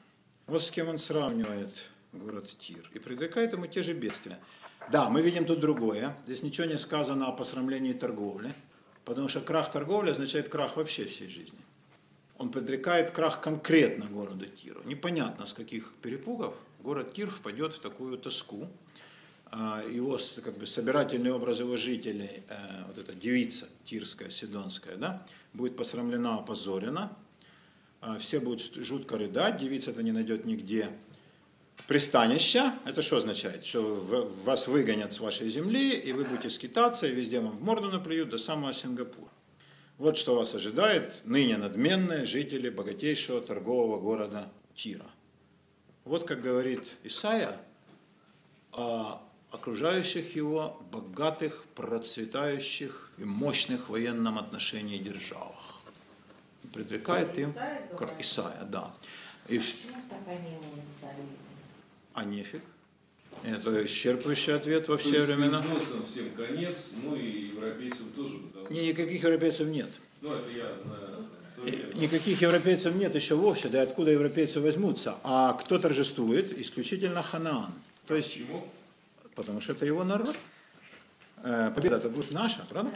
[0.46, 4.38] Вот с кем он сравнивает город Тир и предрекает ему те же бедствия.
[4.92, 6.16] Да, мы видим тут другое.
[6.26, 8.54] Здесь ничего не сказано о посрамлении торговли,
[9.04, 11.58] потому что крах торговли означает крах вообще всей жизни.
[12.42, 14.82] Он предрекает крах конкретно города Тиру.
[14.84, 18.68] Непонятно, с каких перепугов город Тир впадет в такую тоску.
[19.52, 22.54] А, Его как бы собирательный образ его жителей, э,
[22.88, 27.16] вот эта девица тирская, сидонская, да, будет посрамлена, опозорена.
[28.00, 30.90] А, Все будут жутко рыдать, девица-то не найдет нигде
[31.86, 32.74] пристанища.
[32.84, 33.64] Это что означает?
[33.64, 34.04] Что
[34.44, 38.30] вас выгонят с вашей земли, и вы будете скитаться, и везде вам в морду наплюют
[38.30, 39.30] до самого Сингапура.
[40.02, 45.06] Вот что вас ожидает ныне надменные жители богатейшего торгового города Тира.
[46.04, 47.56] Вот как говорит Исаия
[48.72, 55.80] о окружающих его богатых, процветающих и мощных в военном отношении державах.
[56.72, 57.54] Предрекает им
[58.18, 58.92] Исаия да.
[59.46, 61.14] И, написали?
[62.14, 62.64] а нефиг.
[63.44, 65.64] Это исчерпывающий ответ во все времена.
[66.06, 68.38] всем конец, ну и европейцам тоже.
[68.52, 69.90] потому Никаких европейцев нет.
[70.20, 71.98] Ну, это я на современном.
[72.00, 75.16] Никаких европейцев нет еще вовсе, да и откуда европейцы возьмутся.
[75.24, 76.56] А кто торжествует?
[76.58, 77.72] Исключительно Ханаан.
[78.06, 78.66] То есть, Почему?
[79.34, 80.36] потому что это его народ.
[81.42, 82.92] Э, Победа-то будет наша, правда?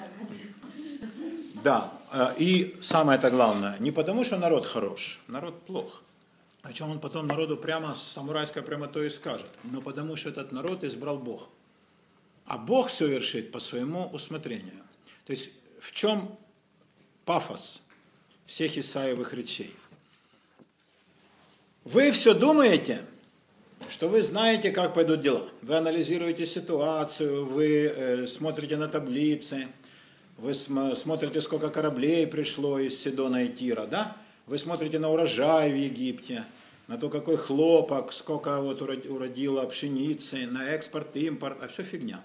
[1.64, 1.92] Да.
[2.12, 6.02] э, И самое-то главное, не потому что народ хорош, народ плох.
[6.66, 9.48] О чем он потом народу прямо с самурайской прямотой и скажет.
[9.62, 11.48] Но потому что этот народ избрал Бог.
[12.44, 14.82] А Бог все вершит по своему усмотрению.
[15.26, 16.36] То есть в чем
[17.24, 17.82] пафос
[18.46, 19.72] всех Исаевых речей?
[21.84, 23.00] Вы все думаете,
[23.88, 25.48] что вы знаете, как пойдут дела.
[25.62, 29.68] Вы анализируете ситуацию, вы э, смотрите на таблицы,
[30.38, 34.16] вы см- смотрите, сколько кораблей пришло из Сидона и Тира, да?
[34.46, 36.44] Вы смотрите на урожай в Египте,
[36.88, 42.22] на то, какой хлопок, сколько вот уро- уродило пшеницы, на экспорт, импорт, а все фигня.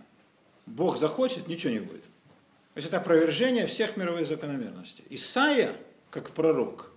[0.65, 2.03] Бог захочет, ничего не будет.
[2.03, 5.03] То есть это опровержение всех мировых закономерностей.
[5.09, 5.75] Исаия,
[6.09, 6.91] как пророк,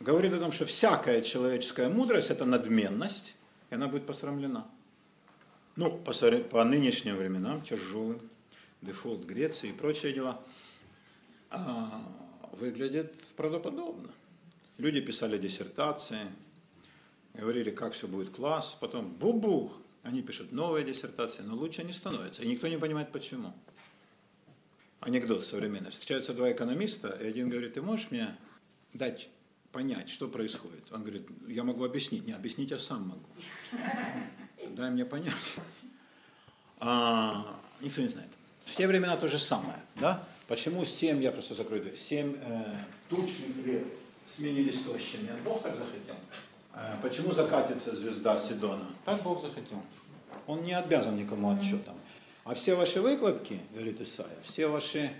[0.00, 3.34] говорит о том, что всякая человеческая мудрость– это надменность,
[3.70, 4.66] и она будет посрамлена.
[5.76, 6.12] Ну, по,
[6.50, 8.20] по нынешним временам, тяжелым,
[8.82, 10.40] дефолт Греции и прочие дела,
[11.50, 12.02] а,
[12.52, 14.10] выглядит правдоподобно.
[14.76, 16.26] Люди писали диссертации,
[17.34, 22.42] говорили, как все будет класс, потом бу-бух, они пишут новые диссертации, но лучше не становится,
[22.42, 23.52] и никто не понимает почему.
[25.00, 25.90] Анекдот современный.
[25.90, 28.36] Встречаются два экономиста, и один говорит, ты можешь мне
[28.92, 29.28] дать
[29.72, 30.92] понять, что происходит?
[30.92, 32.26] Он говорит, я могу объяснить.
[32.26, 33.26] Не, объяснить я сам могу.
[34.68, 35.34] Дай мне понять.
[36.80, 37.46] А,
[37.80, 38.28] никто не знает.
[38.64, 39.78] В те времена то же самое.
[39.96, 40.26] Да?
[40.48, 43.84] Почему семь, я просто закрою дверь, семь э, тучных лет
[44.26, 45.30] сменились тощими?
[45.44, 46.16] Бог так захотел.
[46.74, 48.86] Э, почему закатится звезда Сидона?
[49.04, 49.82] Так Бог захотел.
[50.46, 51.94] Он не обязан никому отчетом.
[52.44, 55.12] А все ваши выкладки, говорит Исаия, все ваши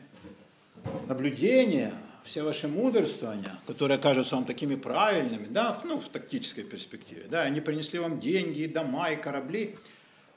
[1.07, 1.93] наблюдения,
[2.25, 7.61] все ваши мудрствования, которые кажутся вам такими правильными, да, ну, в тактической перспективе, да, они
[7.61, 9.77] принесли вам деньги, и дома, и корабли,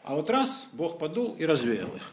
[0.03, 2.11] а вот раз Бог подул и развеял их.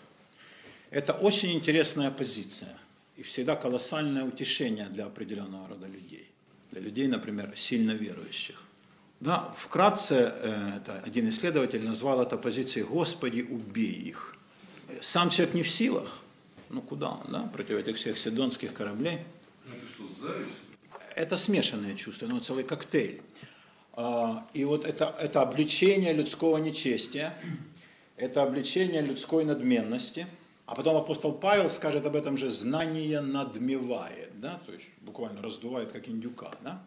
[0.91, 2.77] Это очень интересная позиция
[3.17, 6.29] и всегда колоссальное утешение для определенного рода людей.
[6.71, 8.63] Для людей, например, сильно верующих.
[9.21, 14.37] Да, вкратце, э, это один исследователь назвал это позицией «Господи, убей их».
[15.03, 16.23] Сам человек не в силах.
[16.71, 19.19] Ну куда он, да, против этих всех сидонских кораблей.
[19.67, 20.63] Ну, это что, зависть?
[21.17, 23.21] Это смешанные чувства, но целый коктейль.
[23.93, 27.35] А, И вот это, это обличение людского нечестия,
[28.17, 30.27] это обличение людской надменности.
[30.65, 35.93] А потом апостол Павел скажет об этом же, знание надмевает, да, то есть буквально раздувает,
[35.93, 36.53] как индюка.
[36.63, 36.81] Да?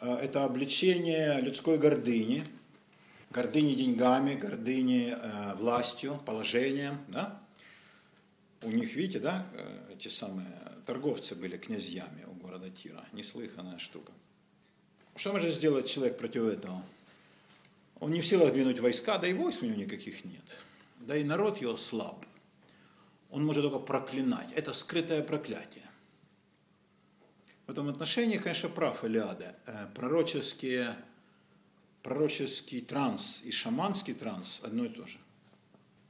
[0.00, 2.42] А, Это обличение людской гордыни,
[3.30, 6.98] гордыни деньгами, гордыни э, властью, положением.
[7.08, 7.38] Да?
[8.62, 10.48] У них, видите, да, э, эти самые
[10.86, 13.04] торговцы были князьями у города Тира.
[13.12, 14.12] Неслыханная штука.
[15.16, 16.82] Что может сделать человек против этого?
[18.00, 20.44] Он не в силах двинуть войска, да и войск у него никаких нет.
[21.00, 22.24] Да и народ его слаб.
[23.30, 24.50] Он может только проклинать.
[24.52, 25.89] Это скрытое проклятие.
[27.70, 29.54] В этом отношении, конечно, прав Илиада.
[29.64, 30.96] Э, Пророческие,
[32.02, 35.18] пророческий транс и шаманский транс одно и то же.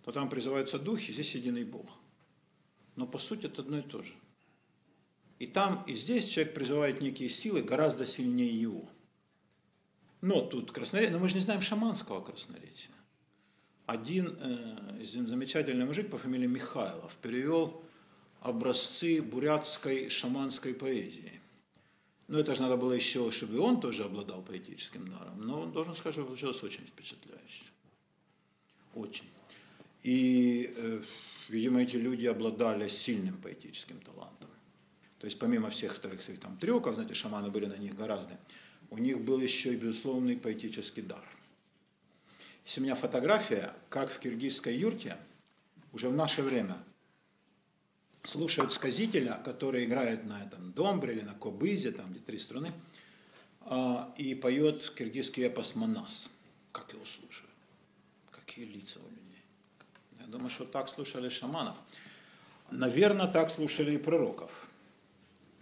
[0.02, 1.86] То там призываются духи, здесь единый Бог.
[2.96, 4.14] Но по сути это одно и то же.
[5.38, 8.88] И там, и здесь человек призывает некие силы гораздо сильнее его.
[10.22, 12.94] Но тут красноречие, но мы же не знаем шаманского красноречия.
[13.84, 17.84] Один э, замечательный мужик по фамилии Михайлов перевел
[18.40, 21.39] образцы бурятской шаманской поэзии.
[22.30, 25.40] Ну, это же надо было еще, чтобы он тоже обладал поэтическим даром.
[25.40, 27.64] Но он должен сказать, что получилось очень впечатляюще.
[28.94, 29.24] Очень.
[30.04, 31.02] И, э,
[31.48, 34.48] видимо, эти люди обладали сильным поэтическим талантом.
[35.18, 38.38] То есть помимо всех своих, своих там трюков, знаете, шаманы были на них гораздо,
[38.90, 41.24] у них был еще и безусловный поэтический дар.
[42.64, 45.16] Есть у меня фотография, как в киргизской юрте,
[45.92, 46.78] уже в наше время,
[48.22, 52.72] слушают сказителя, который играет на этом домбре или на кобызе, там где три струны,
[53.62, 56.30] а, и поет киргизский эпос «Манас».
[56.72, 57.50] Как его слушают?
[58.30, 59.42] Какие лица у людей?
[60.20, 61.76] Я думаю, что так слушали шаманов.
[62.70, 64.68] Наверное, так слушали и пророков.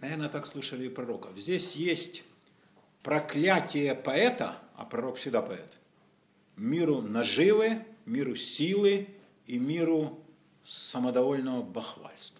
[0.01, 1.37] Наверное, так слушали и пророков.
[1.37, 2.23] Здесь есть
[3.03, 5.71] проклятие поэта, а пророк всегда поэт,
[6.55, 9.07] миру наживы, миру силы
[9.47, 10.23] и миру
[10.63, 12.39] самодовольного бахвальства.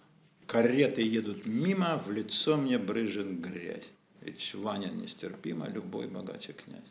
[0.50, 3.84] Кареты едут мимо, в лицо мне брыжет грязь.
[4.22, 6.82] Ведь чванин нестерпимо, любой богаче князь.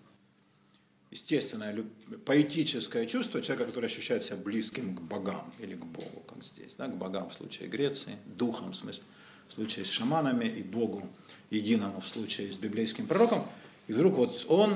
[1.11, 1.85] Естественное
[2.25, 6.87] поэтическое чувство человека, который ощущает себя близким к богам или к Богу, как здесь, да,
[6.87, 9.03] к богам в случае Греции, духом в смысле,
[9.49, 11.09] в случае с шаманами и Богу
[11.51, 13.45] единому в случае с библейским пророком.
[13.89, 14.73] И вдруг вот он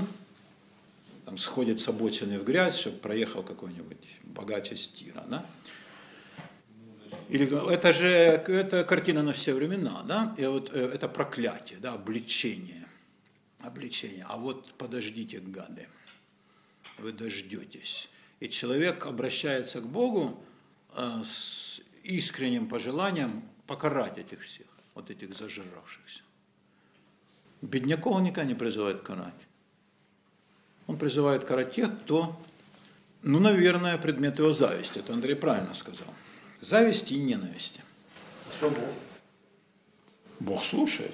[1.24, 5.46] там сходит с обочины в грязь, чтобы проехал какой-нибудь богаче с тира, да?
[7.32, 10.34] Это же это картина на все времена, да?
[10.36, 12.86] И вот э, это проклятие, да, обличение,
[13.60, 14.26] обличение.
[14.28, 15.88] А вот подождите, гады,
[16.98, 18.10] вы дождетесь.
[18.40, 20.44] И человек обращается к Богу
[20.94, 26.22] э, с искренним пожеланием покарать этих всех, вот этих зажиравшихся.
[27.62, 29.46] Бедняков он никогда не призывает карать.
[30.86, 32.38] Он призывает карать тех, кто,
[33.22, 34.98] ну, наверное, предмет его зависти.
[34.98, 36.12] Это Андрей правильно сказал.
[36.62, 37.80] Зависти и ненависти.
[38.56, 38.88] Что Бог?
[40.38, 41.12] Бог слушает.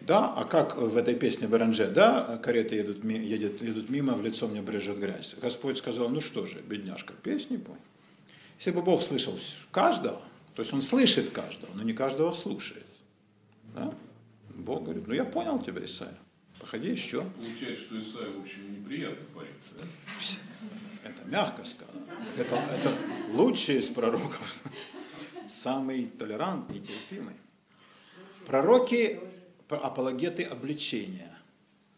[0.00, 4.46] Да, а как в этой песне Баранже, да, кареты едут, едет- едут мимо, в лицо
[4.46, 5.34] мне брежет грязь.
[5.42, 7.74] Господь сказал, ну что же, бедняжка, песни пой.
[8.58, 9.36] Если бы Бог слышал
[9.72, 10.22] каждого,
[10.54, 12.86] то есть Он слышит каждого, но не каждого слушает.
[13.74, 13.92] Да?
[14.50, 16.16] Бог говорит, ну я понял тебя, Исайя,
[16.60, 17.24] походи еще.
[17.24, 19.84] Получается, что Исаия, в общем, неприятный парень, да?
[21.04, 22.04] Это мягко сказано.
[22.38, 22.92] Это, это
[23.32, 24.62] лучший из пророков.
[25.46, 27.34] Самый толерантный, терпимый.
[28.46, 29.20] Пророки–
[29.68, 31.36] апологеты обличения.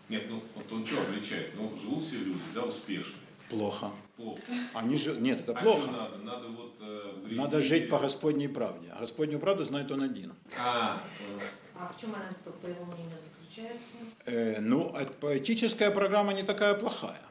[0.09, 1.53] Нет, ну вот он что обличает?
[1.57, 3.16] Ну, живут все люди, да, успешные.
[3.49, 3.90] Плохо.
[4.16, 4.40] Плохо.
[4.75, 5.83] Они же, нет, это а плохо.
[5.83, 6.16] что надо?
[6.19, 8.88] Надо вот э, грязи- Надо жить по Господней правде.
[8.92, 10.33] А Господнюю правду знает Он один.
[10.59, 11.40] А, э,
[11.77, 13.97] А в чем она, по по его мнению, заключается?
[14.27, 17.23] Э, ну, а поэтическая программа не такая плохая.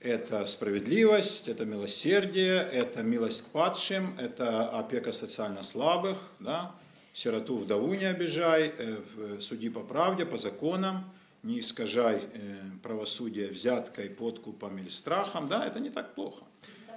[0.00, 6.72] Это справедливость, это милосердие, это милость к падшим, это опека социально слабых, да?
[7.14, 11.10] сироту, вдову не обижай, э, в- суди по правде, по законам,
[11.42, 16.44] не искажай э, правосудие взяткой, подкупом или страхом, да, это не так плохо.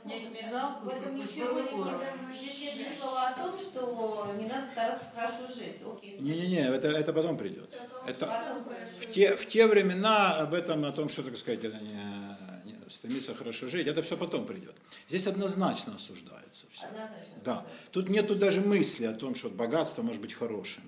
[0.05, 5.05] Не мигал, В этом ничего не, нет ни слова о том, что не надо стараться
[5.13, 6.21] хорошо жить.
[6.21, 7.77] Не-не-не, это, это потом придет.
[8.07, 8.63] Это, Потом
[9.01, 11.59] в те, в те времена об этом, о том, что, так сказать,
[12.89, 14.75] стремиться хорошо жить, это все потом придет.
[15.07, 16.85] Здесь однозначно осуждается все.
[16.85, 17.41] Однозначно.
[17.45, 17.65] Да.
[17.91, 20.83] Тут нету даже мысли о том, что богатство может быть хорошим.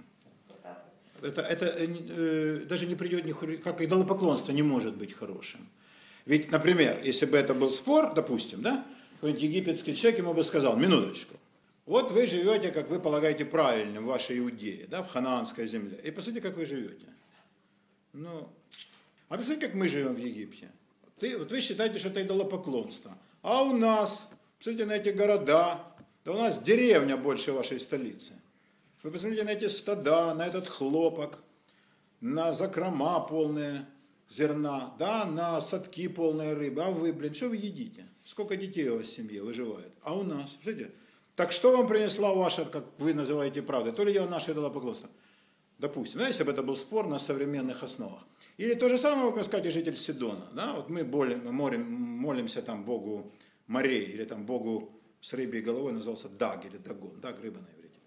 [1.21, 5.67] Это, это э, э, даже не придет, ни как идолопоклонство не может быть хорошим.
[6.25, 8.85] Ведь, например, если бы это был спор, допустим, да,
[9.15, 11.35] какой-нибудь египетский человек ему бы сказал, минуточку,
[11.85, 15.99] вот вы живете, как вы полагаете правильным в вашей Иудее, да, в ханаанской земле.
[16.03, 17.05] И посмотрите, как вы живете.
[18.13, 18.49] Ну,
[19.29, 20.71] а посмотрите, как мы живем в Египте.
[21.21, 23.15] Ты, вот вы считаете, что это идолопоклонство.
[23.43, 25.79] А у нас, посмотрите на эти города,
[26.25, 28.33] да у нас деревня больше вашей столицы.
[29.03, 31.37] Вы посмотрите на эти стада, на этот хлопок,
[32.21, 33.85] на закрома полные
[34.27, 36.81] зерна, да, на садки полные рыбы.
[36.81, 38.07] А вы, блин, что вы едите?
[38.25, 39.93] Сколько детей у вас в семье выживает?
[40.01, 40.91] А у нас, смотрите,
[41.35, 43.91] так что вам принесла ваша, как вы называете, правда?
[43.91, 45.07] То ли дело наше идолопоклонство?
[45.77, 48.23] Допустим, да, если бы это был спор на современных основах.
[48.57, 50.47] Или то же самое, можно сказать, и житель Сидона.
[50.53, 50.73] Да?
[50.73, 53.31] Вот мы, болим, мы молим, молимся там Богу
[53.67, 57.99] морей, или там Богу с рыбьей головой назывался Даг или Дагон, Даг рыба на иврите.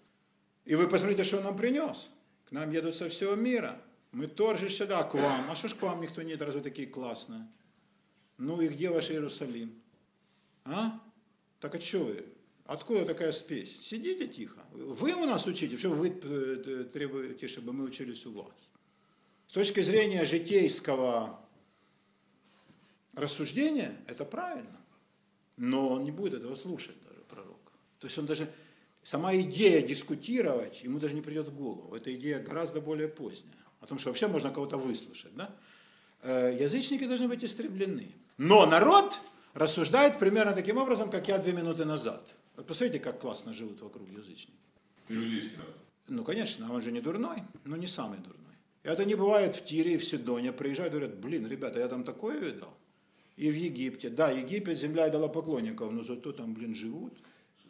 [0.65, 2.09] И вы посмотрите, что он нам принес.
[2.49, 3.81] К нам едут со всего мира.
[4.11, 5.49] Мы тоже сюда, к вам.
[5.49, 7.47] А что ж к вам никто нет, разве такие классные?
[8.37, 9.81] Ну и где ваш Иерусалим?
[10.65, 11.01] А?
[11.59, 12.25] Так а что вы?
[12.65, 13.79] Откуда такая спесь?
[13.81, 14.63] Сидите тихо.
[14.71, 18.71] Вы у нас учите, что вы э, требуете, чтобы мы учились у вас.
[19.55, 21.39] Точки зрения житейского
[23.13, 24.81] рассуждения, это правильно.
[25.55, 27.71] Но он не будет этого слушать даже, пророк.
[27.99, 28.51] То есть он даже,
[29.01, 31.95] сама идея дискутировать, ему даже не придет в голову.
[31.95, 33.55] Эта идея гораздо более поздняя.
[33.79, 35.33] О том, что вообще можно кого-то выслушать.
[35.37, 35.55] Да?
[36.23, 38.11] Э, язычники должны быть истреблены.
[38.37, 39.17] Но народ
[39.53, 42.27] рассуждает примерно таким образом, как я две минуты назад.
[42.57, 44.59] Вот посмотрите, как классно живут вокруг язычники.
[45.07, 45.77] Иудейский народ.
[46.09, 48.44] Ну, конечно, он же не дурной, но не самый дурной.
[48.85, 50.53] Это не бывает в Тире и в Сидоне.
[50.53, 52.71] Приезжают и говорят, блин, ребята, я там такое видал.
[53.35, 54.09] И в Египте.
[54.09, 57.13] Да, Египет, земля идолопоклонников, но зато там, блин, живут.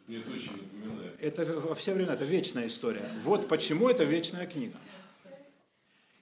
[0.06, 1.16] Мне очень напоминает.
[1.18, 3.04] Это во все времена, это вечная история.
[3.24, 4.76] Вот почему это вечная книга.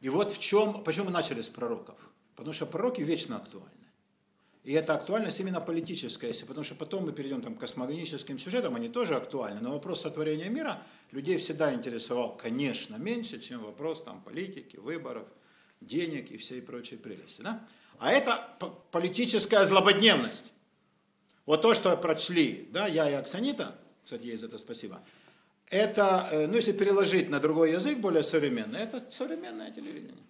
[0.00, 1.96] И вот в чем, почему мы начали с пророков.
[2.36, 3.70] Потому что пророки вечно актуальны.
[4.64, 8.74] И эта актуальность именно политическая, если, потому что потом мы перейдем там, к космогоническим сюжетам,
[8.74, 14.22] они тоже актуальны, но вопрос сотворения мира людей всегда интересовал, конечно, меньше, чем вопрос там,
[14.22, 15.28] политики, выборов,
[15.82, 17.42] денег и всей прочей прелести.
[17.42, 17.62] Да?
[17.98, 18.42] А это
[18.90, 20.50] политическая злободневность.
[21.44, 25.02] Вот то, что прочли, да, я и Оксанита, кстати, ей за это спасибо,
[25.68, 30.24] это, э, ну, если переложить на другой язык, более современный, это современное телевидение.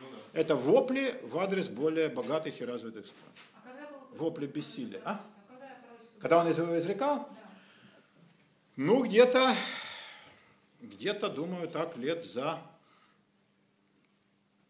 [0.00, 0.40] Ну да.
[0.40, 3.32] Это вопли в адрес более богатых и развитых стран
[4.16, 5.00] вопли бессилия.
[5.04, 5.20] А?
[6.20, 7.28] Когда он его изрекал?
[8.76, 9.54] Ну, где-то,
[10.80, 12.60] где-то, думаю, так, лет за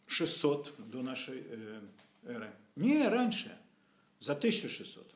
[0.06, 1.80] 600 до нашей э,
[2.24, 2.52] эры.
[2.76, 3.56] Не, раньше,
[4.20, 5.06] за 1600.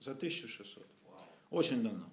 [0.00, 0.86] За 1600.
[1.50, 2.04] Очень давно.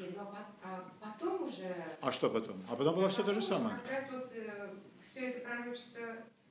[0.00, 1.96] Нет, ну, а, а потом уже...
[2.00, 2.62] А что потом?
[2.68, 3.78] А потом было все то же самое.
[3.78, 4.74] Как раз вот э,
[5.10, 6.02] все это пророчество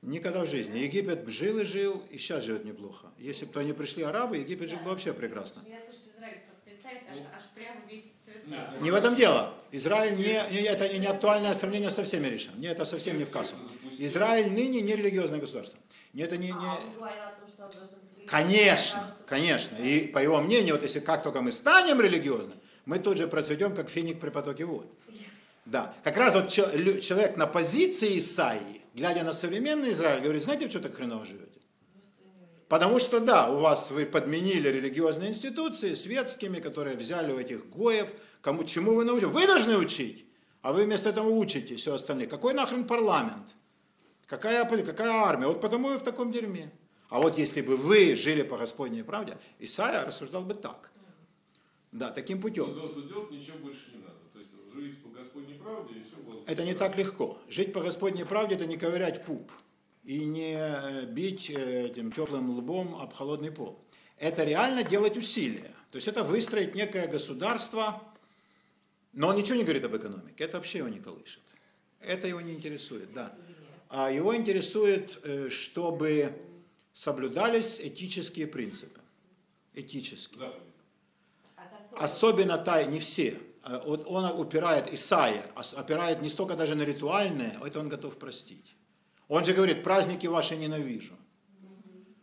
[0.02, 0.78] Никогда в жизни.
[0.78, 3.08] Египет жил и жил, и сейчас живет неплохо.
[3.18, 5.62] Если бы то не пришли арабы, Египет жил бы вообще прекрасно.
[5.66, 8.80] Я слышу, что Израиль процветает, аж, аж прямо весь цветает.
[8.80, 9.52] Не в этом дело.
[9.72, 10.22] Израиль не,
[10.52, 12.60] не это не актуальное сравнение со всеми решением.
[12.60, 13.54] Не, это совсем не в кассу.
[13.98, 15.78] Израиль ныне не религиозное государство.
[16.12, 16.60] Не, это не, А не...
[17.70, 18.26] религиозным.
[18.26, 19.76] Конечно, конечно.
[19.76, 23.74] И по его мнению, вот если как только мы станем религиозным, мы тут же процветем,
[23.74, 24.86] как финик при потоке вод.
[25.64, 25.94] Да.
[26.04, 30.94] Как раз вот человек на позиции Исаии, глядя на современный Израиль, говорит, знаете, что так
[30.96, 31.60] хреново живете?
[32.68, 38.08] Потому что, да, у вас вы подменили религиозные институции светскими, которые взяли у этих гоев,
[38.40, 39.28] кому чему вы научили.
[39.28, 40.26] Вы должны учить,
[40.62, 42.26] а вы вместо этого учите все остальные.
[42.26, 43.54] Какой нахрен парламент?
[44.26, 45.46] Какая, какая армия?
[45.46, 46.72] Вот потому и в таком дерьме.
[47.08, 50.90] А вот если бы вы жили по Господней правде, Исаия рассуждал бы так.
[51.92, 52.74] Да, таким Ну, путем.
[52.74, 54.18] да, тут делать ничего больше не надо.
[54.32, 54.96] То есть живите
[56.46, 57.38] Это не так легко.
[57.48, 59.50] Жить по Господней правде– это не ковырять пуп
[60.04, 63.84] и не э, бить э, этим теплым лбом об холодный пол.
[64.18, 65.74] Это реально делать усилия.
[65.90, 68.02] То есть это выстроить некое государство,
[69.12, 71.42] но он ничего не говорит об экономике, это вообще его не колышет.
[72.00, 73.34] Это его не интересует, да.
[73.88, 76.32] А его интересует, э, чтобы
[76.92, 79.00] соблюдались этические принципы.
[79.74, 80.52] Этические.
[81.56, 82.04] А?
[82.04, 83.38] Особенно та, не все.
[83.66, 88.74] Э, он упирает, Исаия, ос- опирает не столько даже на ритуальное, это он готов простить.
[89.28, 91.14] Он же говорит, праздники ваши ненавижу.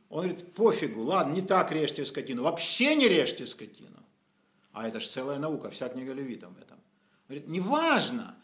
[0.10, 3.90] Он говорит, пофигу, ладно, не так режьте скотину, вообще не режьте скотину.
[4.72, 6.80] А это же целая наука, вся книга левитам в этом.
[7.28, 8.36] Говорит, неважно,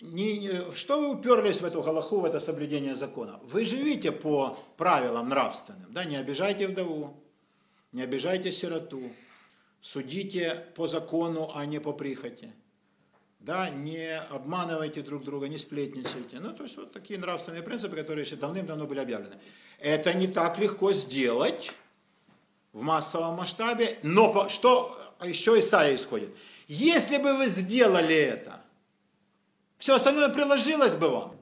[0.00, 3.40] не, не- что вы уперлись в эту галаху, в это соблюдение закона.
[3.42, 7.14] Вы живите по правилам нравственным, да, не обижайте вдову,
[7.92, 9.02] не обижайте сироту,
[9.80, 12.52] судите по закону, а не по прихоти.
[13.40, 16.40] Да, не обманывайте друг друга, не сплетничайте.
[16.40, 19.36] Ну, то есть вот такие нравственные принципы, которые еще давным-давно были объявлены.
[19.78, 21.72] Это не так легко сделать,
[22.72, 26.30] в массовом масштабе, но по- что еще Исаия исходит?
[26.68, 28.60] Если бы вы сделали это,
[29.76, 31.36] все остальное приложилось бы вам.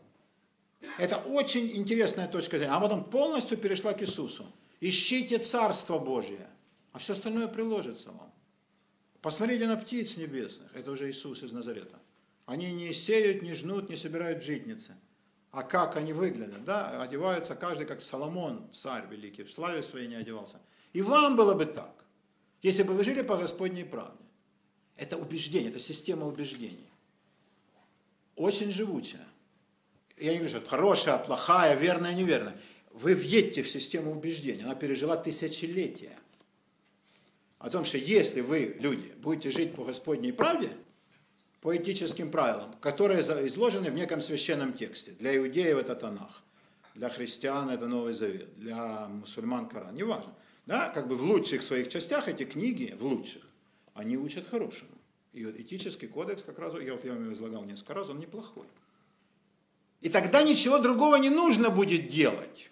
[0.97, 2.73] Это очень интересная точка зрения.
[2.73, 4.47] А потом полностью перешла к Иисусу.
[4.81, 6.47] Ищите Царство Божие,
[6.93, 8.33] а все остальное приложится вам.
[9.21, 10.75] Посмотрите на птиц небесных.
[10.75, 11.99] Это уже Иисус из Назарета.
[12.47, 14.95] Они не сеют, не жнут, не собирают житницы.
[15.51, 17.03] А как они выглядят, да?
[17.03, 20.61] Одеваются каждый, как Соломон, царь великий, в славе своей не одевался.
[20.93, 22.05] И вам было бы так,
[22.63, 24.25] если бы вы жили по Господней правде.
[24.97, 26.89] Это убеждение, это система убеждений.
[28.37, 29.27] Очень живучая.
[30.17, 32.57] Я не говорю, что хорошая, плохая, верная, неверная.
[32.93, 34.63] Вы въедьте в систему убеждений.
[34.63, 36.17] Она пережила тысячелетия.
[37.59, 40.71] О том, что если вы, люди, будете жить по Господней правде,
[41.61, 45.13] по этическим правилам, которые изложены в неком священном тексте.
[45.13, 46.45] Для иудеев это Танах,
[46.95, 50.33] для христиан это Новый Завет, для мусульман Коран, неважно.
[50.67, 53.43] Да, как бы в лучших своих частях эти книги, в лучших,
[53.95, 54.91] они учат хорошему.
[55.33, 58.67] И вот этический кодекс как раз, я вот я вам излагал несколько раз, он неплохой.
[60.01, 62.71] И тогда ничего другого не нужно будет делать.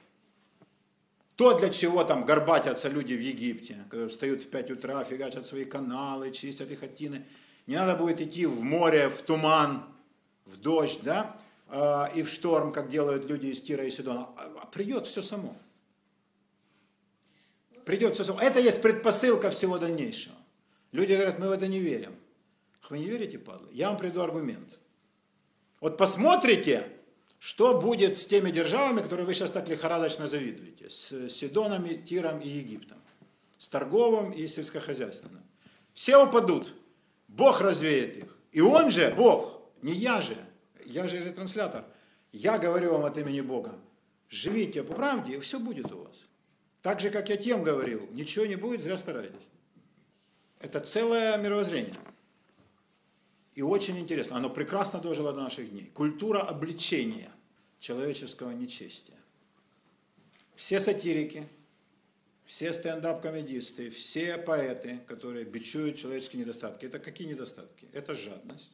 [1.37, 5.66] То, для чего там горбатятся люди в Египте, которые встают в 5 утра, фигачат свои
[5.66, 7.26] каналы, чистят их хатины.
[7.66, 9.84] Не надо будет идти в море, в туман,
[10.47, 11.37] в дождь, да,
[11.68, 14.28] а, и в шторм, как делают люди из Тира и Сидона.
[14.37, 15.55] А- а Придет все само.
[17.84, 18.41] Придет все само.
[18.41, 20.34] Это есть предпосылка всего дальнейшего.
[20.93, 22.16] Люди говорят, мы в это не верим.
[22.89, 23.68] Вы не верите, падлы?
[23.72, 24.78] Я вам приду аргумент.
[25.80, 26.89] Вот посмотрите,
[27.47, 30.90] что будет с теми державами, которые вы сейчас так лихорадочно завидуете.
[30.90, 32.99] С Сидонами, Тиром и Египтом.
[33.57, 35.44] С торговым и сельскохозяйственным.
[35.94, 36.74] Все упадут.
[37.28, 38.36] Бог развеет их.
[38.51, 40.36] И он же, Бог, не я же,
[40.86, 41.84] я же ретранслятор.
[42.32, 43.78] Я говорю вам от имени Бога.
[44.28, 46.26] Живите по правде, и все будет у вас.
[46.82, 49.47] Так же, как я тем говорил, ничего не будет, зря стараетесь.
[50.59, 51.94] Это целое мировоззрение.
[53.55, 55.92] И очень интересно, оно прекрасно дожило до наших дней.
[55.94, 57.30] Культура обличения
[57.87, 59.14] человеческого нечестия.
[60.57, 61.47] Все сатирики,
[62.45, 66.87] все стендап-комедисты, все поэты, которые бичуют человеческие недостатки.
[66.87, 67.87] Это какие недостатки?
[67.93, 68.72] Это жадность,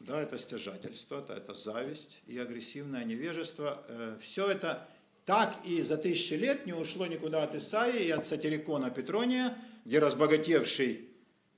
[0.00, 3.82] да, это стяжательство, это, это зависть и агрессивное невежество.
[4.20, 4.86] Все это
[5.24, 9.98] так и за тысячи лет не ушло никуда от Исаии и от сатирикона Петрония, где
[9.98, 11.08] разбогатевший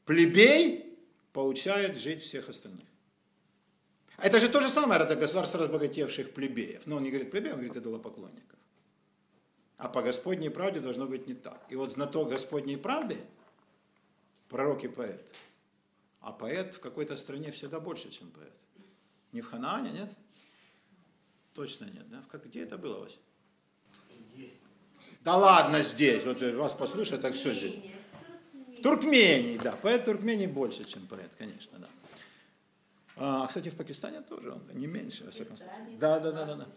[0.04, 0.96] плебей
[1.32, 2.84] поучает жить всех остальных.
[4.18, 6.82] Это же то же самое, это государство разбогатевших плебеев.
[6.86, 8.58] Но он не говорит плебеев, он говорит идолопоклонников.
[9.76, 11.60] А по Господней правде должно быть не так.
[11.68, 13.16] И вот знаток Господней правды–
[14.48, 15.20] пророк и поэт.
[16.20, 18.52] А поэт в какой-то стране всегда больше, чем поэт.
[19.32, 20.08] Не в Ханаане, нет?
[21.54, 22.22] Точно нет, да?
[22.30, 23.16] Как- Где это было, Вася?
[25.22, 27.74] Да ладно здесь, вот вас послушать, так все здесь.
[28.78, 31.88] В Туркмении, да, поэт в Туркмении больше, чем поэт, конечно, да.
[33.16, 35.98] А, кстати, в Пакистане тоже он, не меньше, во всяком случае.
[35.98, 36.68] Да, да, да, да, да.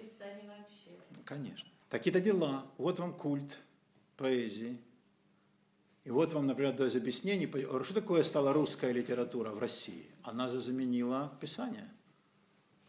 [1.25, 1.67] Конечно.
[1.89, 2.65] Такие-то дела.
[2.77, 3.57] Вот вам культ
[4.17, 4.77] поэзии.
[6.03, 10.05] И вот вам, например, до объяснений, по- что такое стала русская литература в России?
[10.23, 11.89] Она же заменила Писание.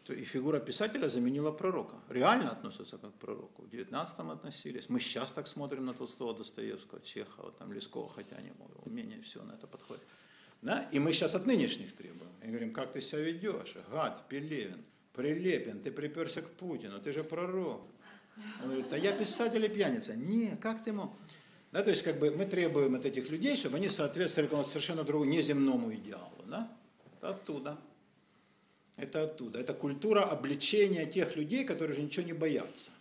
[0.07, 1.95] И фигура писателя заменила пророка.
[2.09, 3.63] Реально относятся как к пророку.
[3.63, 4.89] В 19 относились.
[4.89, 8.51] Мы сейчас так смотрим на Толстого, Достоевского, Чехова, там, Лескова, хотя они
[8.85, 10.03] умение все на это подходит.
[10.61, 10.87] Да?
[10.91, 12.31] И мы сейчас от нынешних требуем.
[12.43, 13.75] И говорим, как ты себя ведешь?
[13.91, 14.83] Гад, Пелевин,
[15.13, 17.81] Прилепин, ты приперся к Путину, ты же пророк.
[18.61, 20.15] Он говорит, да я писатель и пьяница.
[20.15, 21.13] Не, как ты мог?
[21.71, 25.03] Да, то есть как бы мы требуем от этих людей, чтобы они соответствовали какому-то совершенно
[25.03, 26.43] другому неземному идеалу.
[26.47, 26.71] Да?
[27.17, 27.77] Это оттуда.
[28.95, 29.59] Это оттуда.
[29.59, 32.91] Это культура обличения тех людей, которые же ничего не боятся.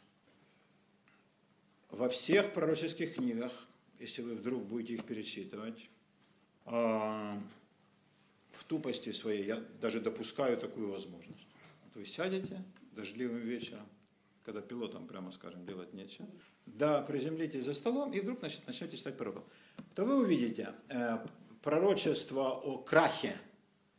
[1.91, 3.67] Во всех пророческих книгах,
[3.99, 5.98] если вы вдруг будете их перечитывать, а,
[6.71, 11.47] в тупости своей я даже допускаю такую возможность.
[11.85, 12.63] Вот вы сядете
[12.93, 13.87] дождливым вечером,
[14.45, 16.29] когда пилотам, прямо скажем, делать нечего,
[16.67, 19.45] да, приземлитесь за столом и вдруг значит, начнете читать пророков,
[19.95, 21.19] то вы увидите э,
[21.63, 23.37] пророчества о крахе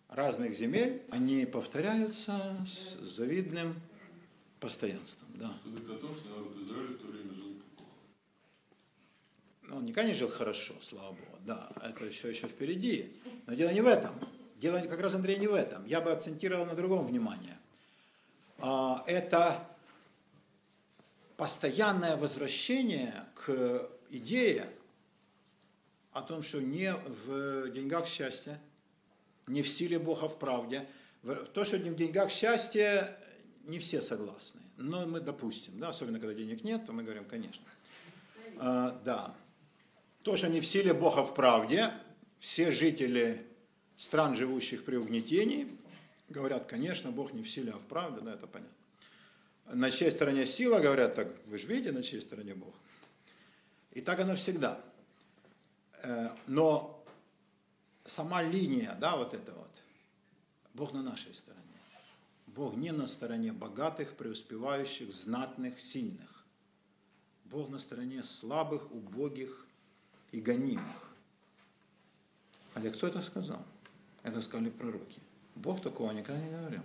[0.07, 3.75] разных земель, они повторяются с завидным
[4.59, 5.29] постоянством.
[5.35, 5.53] Да.
[5.63, 7.91] Говорит о том, что народ Израиля в то время жил плохо.
[9.63, 13.11] Ну, он никогда не жил хорошо, слава Богу, да, это все еще впереди.
[13.47, 14.13] Но дело не в этом.
[14.57, 15.83] Дело как раз, Андрей, не в этом.
[15.85, 17.57] Я бы акцентировал на другом внимание.
[18.59, 19.59] А, Это
[21.37, 24.69] постоянное возвращение к идее
[26.11, 28.59] о том, что не в деньгах счастье,
[29.47, 30.85] не в силе Бога в правде.
[31.53, 33.17] То, что не в деньгах счастье,
[33.63, 34.61] не все согласны.
[34.77, 37.65] Но мы допустим, да, особенно когда денег нет, то мы говорим, конечно.
[38.57, 39.33] А, да.
[40.23, 41.91] Тоже не в силе Бога в правде.
[42.39, 43.45] Все жители
[43.95, 45.67] стран, живущих при угнетении,
[46.29, 48.73] говорят, конечно, Бог не в силе, а в правде, да, это понятно.
[49.65, 52.73] На чьей стороне сила, говорят так, вы же видите, на чьей стороне Бог.
[53.91, 54.81] И так оно всегда.
[56.01, 57.03] Э, но
[58.05, 59.71] сама линия, да, вот это вот,
[60.73, 61.63] Бог на нашей стороне.
[62.47, 66.45] Бог не на стороне богатых, преуспевающих, знатных, сильных.
[67.45, 69.67] Бог на стороне слабых, убогих
[70.31, 71.13] и гонимых.
[72.73, 73.63] Хотя кто это сказал?
[74.23, 75.19] Это сказали пророки.
[75.55, 76.81] Бог такого никогда не говорил.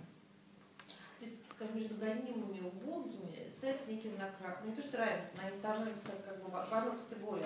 [1.19, 4.67] То есть, скажем, между гонимыми и убогими ставится некий знак равенства.
[4.67, 7.45] Не то, что равенство, они становятся как бы в одну категорию.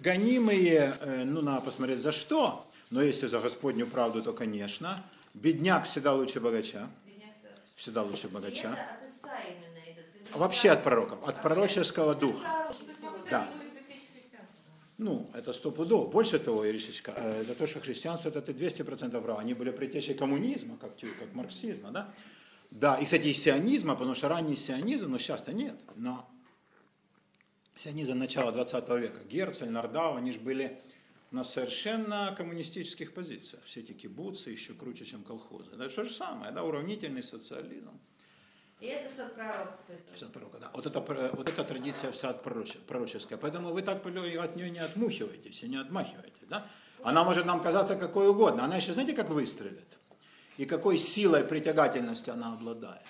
[0.00, 5.02] Гонимые, э, ну, надо посмотреть за что, но если за Господню правду, то, конечно.
[5.34, 6.88] Бедняк всегда лучше богача.
[7.06, 7.34] Бедняк.
[7.76, 8.76] Всегда лучше богача.
[10.32, 12.46] Вообще от пророков, от пророческого духа.
[13.30, 13.42] Да.
[13.42, 14.62] они были предтечей христианства.
[15.04, 16.10] Ну, это сто пудов.
[16.10, 19.38] Больше того, Иришечка, это то, что христианство, это ты 200% прав.
[19.38, 22.14] Они были предтечей коммунизма, как, как марксизма, да?
[22.70, 25.78] Да, и, кстати, и сионизма, потому что ранний сионизм, но сейчас-то нет.
[25.96, 26.26] Но
[27.74, 30.80] сионизм начала 20 века, Герцель, Нардау, они же были
[31.30, 33.62] на совершенно коммунистических позициях.
[33.64, 35.70] Все эти кибуцы еще круче, чем колхозы.
[35.74, 38.00] Это то же самое, да, уравнительный социализм.
[38.84, 40.14] И это идет.
[40.14, 40.70] Вся от пророка, да.
[40.74, 41.00] Вот, это,
[41.32, 43.38] вот эта традиция вся от пророче- пророческая.
[43.38, 46.46] Поэтому вы так от нее не отмухиваетесь и не отмахиваетесь.
[46.50, 46.66] Да?
[47.02, 48.62] Она может нам казаться какой угодно.
[48.64, 49.98] Она еще, знаете, как выстрелит?
[50.58, 53.06] И какой силой притягательности она обладает.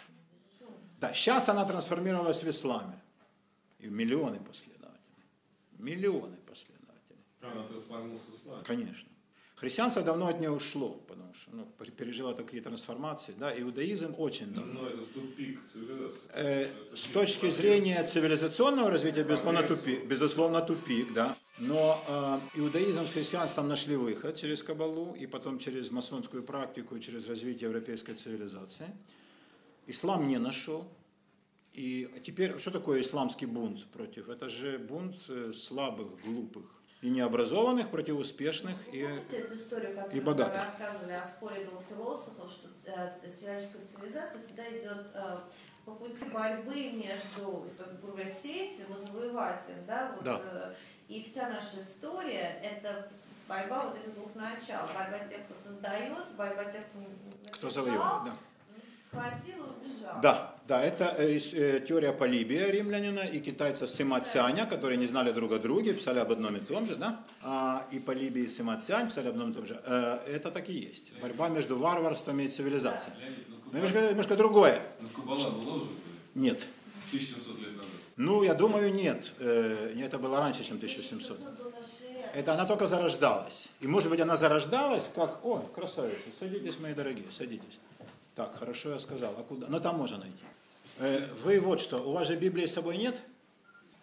[1.01, 3.03] Да, сейчас она трансформировалась в исламе.
[3.81, 5.25] И в миллионы последователей.
[5.73, 7.19] Миллионы последователей.
[7.41, 8.63] Она трансформировался в ислам.
[8.63, 9.09] Конечно.
[9.65, 13.35] Христианство давно от нее ушло, потому что ну, пер- пережило такие трансформации.
[13.39, 13.51] Да?
[13.59, 14.83] Иудаизм очень давно.
[14.83, 16.29] Но это тупик цивилизации.
[16.35, 17.63] Э, Это С точки прогресса.
[17.63, 21.35] зрения цивилизационного развития, безусловно, тупик, безусловно, тупик, да.
[21.59, 27.01] Но э, иудаизм с христианством нашли выход через Кабалу, и потом через масонскую практику, и
[27.01, 28.89] через развитие европейской цивилизации.
[29.87, 30.87] Ислам не нашел.
[31.73, 34.29] И теперь, что такое исламский бунт против?
[34.29, 36.65] Это же бунт э, слабых, глупых
[37.05, 40.55] и необразованных против успешных и эту историю, и богатых.
[40.55, 45.39] мы рассказывали о споре двух философов, что э, человеческая цивилизация всегда идет э,
[45.85, 47.67] по пути борьбы между,
[48.01, 50.41] грубо говоря, и завоевателем, да, вот, Да.
[50.43, 50.75] э,
[51.09, 53.11] и вся наша история– это
[53.47, 58.25] борьба вот этих двух начал, борьба тех, кто создает, борьба тех, кто, кто завоевал.
[58.25, 58.33] Да.
[59.15, 60.21] Схватил убежал.
[60.23, 65.31] Да, да, это э, э, теория Полибия римлянина и китайца Сыма Цяня, которые не знали
[65.33, 67.21] друг о друге, писали об одном и том же, да?
[67.43, 69.81] А, и Полибий и Сыма Цянь писали об одном и том же.
[69.87, 71.13] Э, это так и есть.
[71.21, 73.15] Борьба между варварством и цивилизацией.
[73.49, 74.81] Ну, Но немножко, немножко другое.
[75.01, 75.87] ну, Кабала была уже
[76.35, 76.67] Нет.
[77.09, 77.91] 1700 лет назад.
[78.17, 79.33] Ну, я думаю, нет.
[79.41, 81.39] Э, это было раньше, чем 1700.
[81.39, 82.31] до нашей эры.
[82.35, 83.69] Это она только зарождалась.
[83.81, 85.45] И может быть она зарождалась как...
[85.45, 87.81] Ой, красавица, садитесь, мои дорогие, садитесь.
[88.35, 89.35] Так, хорошо я сказал.
[89.39, 89.69] А куда?
[89.69, 90.45] Ну там можно найти.
[90.99, 93.23] Э, вы вот что, у вас же Библии с собой нет?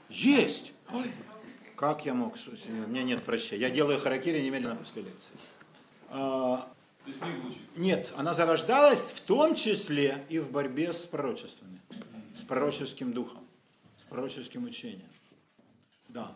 [0.09, 0.73] Есть!
[0.93, 1.11] Ой,
[1.75, 2.35] как я мог?
[2.45, 3.61] У меня нет прощения.
[3.61, 5.33] Я делаю харакири немедленно после лекции.
[6.09, 6.67] А,
[7.05, 7.77] То есть не учит.
[7.77, 11.79] нет, она зарождалась в том числе и в борьбе с пророчествами,
[12.35, 13.45] с пророческим духом,
[13.97, 15.07] с пророческим учением.
[16.09, 16.31] Да.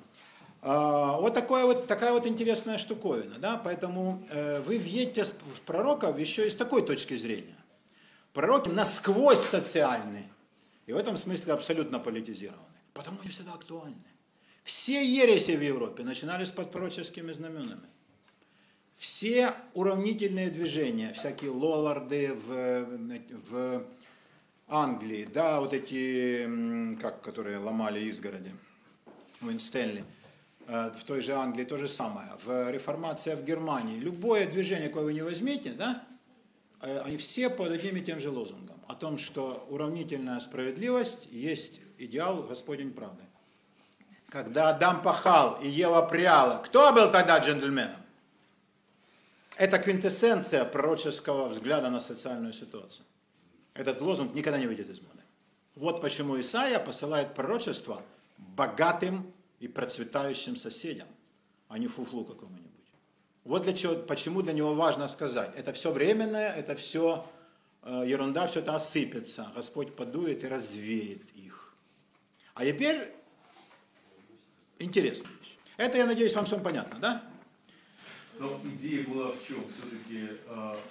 [0.61, 3.35] А, вот, такое вот такая вот интересная штуковина.
[3.39, 3.57] Да?
[3.57, 7.54] Поэтому э, вы въедете в пророков еще и с такой точки зрения.
[8.35, 10.27] Пророки насквозь социальны.
[10.87, 12.77] И в этом смысле абсолютно политизированы.
[12.93, 13.95] Потому они всегда актуальны.
[14.61, 17.87] Все ереси в Европе начинались под пророческими знаменами.
[18.97, 22.85] Все уравнительные движения, всякие лоларды в,
[23.49, 23.85] в
[24.67, 28.51] Англии, да, вот эти, как, которые ломали изгороди,
[29.41, 30.03] Уинстенли,
[30.67, 35.05] э, в той же Англии то же самое, в реформация в Германии, любое движение, какое
[35.05, 36.05] вы не возьмете, да,
[36.85, 42.43] они все под одним и тем же лозунгом, о том, что уравнительная справедливость есть идеал
[42.43, 43.23] Господень правды.
[44.29, 48.01] Когда Адам пахал и Ева пряла, кто был тогда джентльменом?
[49.57, 53.05] Это квинтэссенция пророческого взгляда на социальную ситуацию.
[53.73, 55.21] Этот лозунг никогда не выйдет из моды.
[55.75, 58.01] Вот почему Исаия посылает пророчество
[58.37, 61.07] богатым и процветающим соседям,
[61.69, 62.64] а не фуфлу какому-нибудь.
[63.45, 65.51] Вот для чего, почему для него важно сказать.
[65.55, 67.25] Это все временное, это все
[67.83, 69.51] э, ерунда, все это осыпется.
[69.55, 71.73] Господь подует и развеет их.
[72.55, 73.13] А теперь
[74.79, 75.57] интересная вещь.
[75.77, 77.23] Это, я надеюсь, вам всем понятно, да?
[78.39, 79.63] Но идея была в чем?
[79.69, 80.39] Все-таки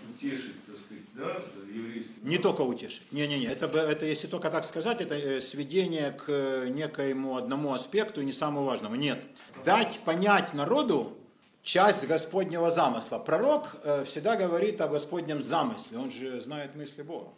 [0.08, 1.42] утешить, так сказать, да,
[1.74, 3.12] еврейский Не только утешить.
[3.12, 8.22] Не-не-не, это, это если только так сказать, это э, сведение к э, некоему одному аспекту
[8.22, 8.94] и не самому важному.
[8.94, 9.22] Нет.
[9.64, 11.18] Дать понять народу
[11.64, 13.18] часть Господнего замысла.
[13.18, 17.30] Пророк э, всегда говорит о Господнем замысле, он же знает мысли Бога.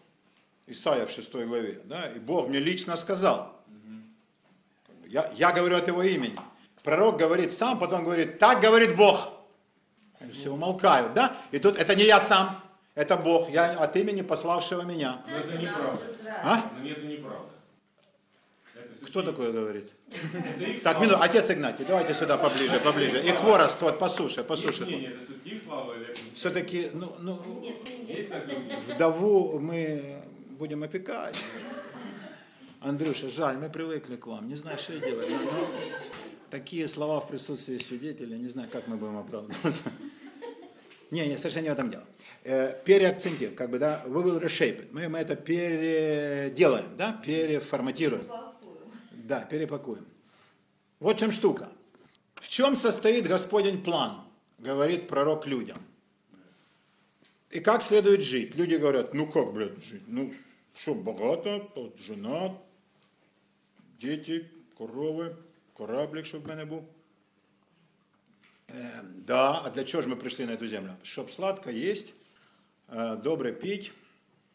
[0.66, 3.52] Исайя в 6 главе, да, и Бог мне лично сказал.
[5.06, 6.36] Я, я говорю от его имени.
[6.82, 9.28] Пророк говорит сам, потом говорит, так говорит Бог.
[10.20, 11.36] И все умолкают, да?
[11.52, 12.60] И тут это не я сам,
[12.96, 15.22] это Бог, я от имени пославшего меня.
[15.28, 16.02] Но это неправда.
[16.42, 16.70] А?
[16.82, 17.50] Но это неправда.
[18.74, 19.92] Это Кто такое говорит?
[20.82, 23.26] Так, минуту, отец Игнатий, давайте сюда поближе, поближе.
[23.26, 24.84] И хворост, вот, по суше, по суше.
[24.84, 28.78] все-таки их слава или это- Все-таки, ну, ну, мнение?
[28.94, 31.36] вдову мы будем опекать.
[32.80, 35.28] Андрюша, жаль, мы привыкли к вам, не знаю, что делать.
[35.28, 35.68] Но, но
[36.50, 39.84] такие слова в присутствии свидетеля, не знаю, как мы будем оправдываться.
[41.10, 42.04] Не, не, совершенно не в этом дело.
[42.44, 44.88] Э, переакцентируем, как бы, да, we will reshape it.
[44.92, 48.22] Мы, мы это переделаем, да, переформатируем.
[49.26, 50.06] Да, перепакуем.
[51.00, 51.68] Вот в чем штука.
[52.36, 54.20] В чем состоит Господень план,
[54.58, 55.78] говорит пророк людям.
[57.50, 58.54] И как следует жить?
[58.54, 60.02] Люди говорят, ну как, блядь, жить?
[60.06, 60.32] Ну,
[60.74, 61.68] что, богато,
[61.98, 62.56] жена,
[63.98, 64.48] дети,
[64.78, 65.36] корови,
[65.76, 66.84] кораблик, щоб в мене був.
[68.70, 70.96] Е, да, а для чего же мы пришли на эту землю?
[71.02, 72.14] Чтоб сладко есть,
[72.88, 73.92] э, добре пить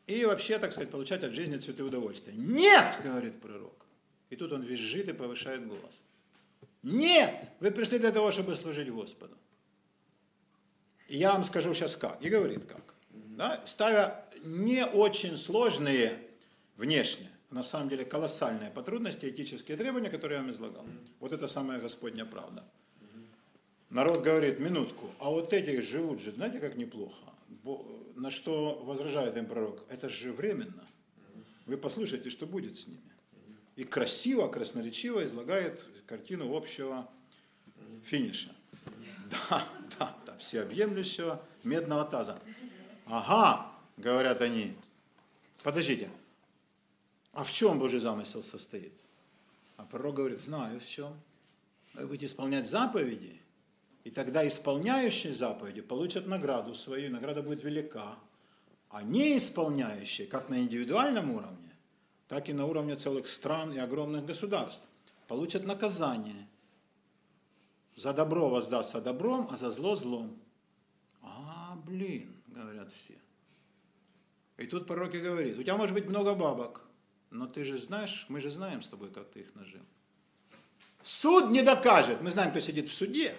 [0.07, 2.34] и вообще, так сказать, получать от жизни цветы удовольствия.
[2.36, 3.82] Нет, говорит пророк.
[4.32, 5.94] И тут он визжит и повышает голос.
[6.84, 9.38] Нет, вы пришли для того, чтобы служить Господу.
[11.10, 12.26] И я вам скажу сейчас как.
[12.26, 12.96] И говорит как.
[13.10, 13.62] Да?
[13.68, 16.18] Ставя не очень сложные
[16.78, 20.86] внешне, а на самом деле колоссальные по трудности этические требования, которые я вам излагал.
[21.20, 22.64] Вот это самая Господня правда.
[23.90, 27.34] Народ говорит, минутку, а вот эти живут же, знаете, как неплохо.
[28.16, 30.86] На что возражает им пророк, это же временно.
[31.66, 33.11] Вы послушайте, что будет с ними.
[33.82, 37.10] И красиво, красноречиво излагает картину общего
[38.06, 38.56] финиша.
[39.50, 39.64] Да,
[39.98, 42.40] да, да, всеобъемлющего медного таза.
[43.08, 44.76] Ага, говорят они.
[45.64, 46.12] Подождите,
[47.34, 48.94] а в чем Божий замысел состоит?
[49.78, 51.20] А пророк говорит, знаю в чем.
[51.96, 53.42] Вы будете исполнять заповеди,
[54.04, 58.20] и тогда исполняющие заповеди получат награду свою, награда будет велика.
[58.92, 61.70] А не исполняющие, как на индивидуальном уровне,
[62.32, 64.86] так и на уровне целых стран и огромных государств,
[65.28, 66.48] получат наказание.
[67.94, 70.40] За добро воздастся добром, а за зло злом.
[71.22, 73.16] А, блин, говорят все.
[74.56, 76.84] И тут пророк и говорит, у тебя может быть много бабок,
[77.32, 79.82] но ты же знаешь, мы же знаем с тобой, как ты их нажил.
[81.04, 82.22] Суд не докажет.
[82.22, 83.36] Мы знаем, кто сидит в суде.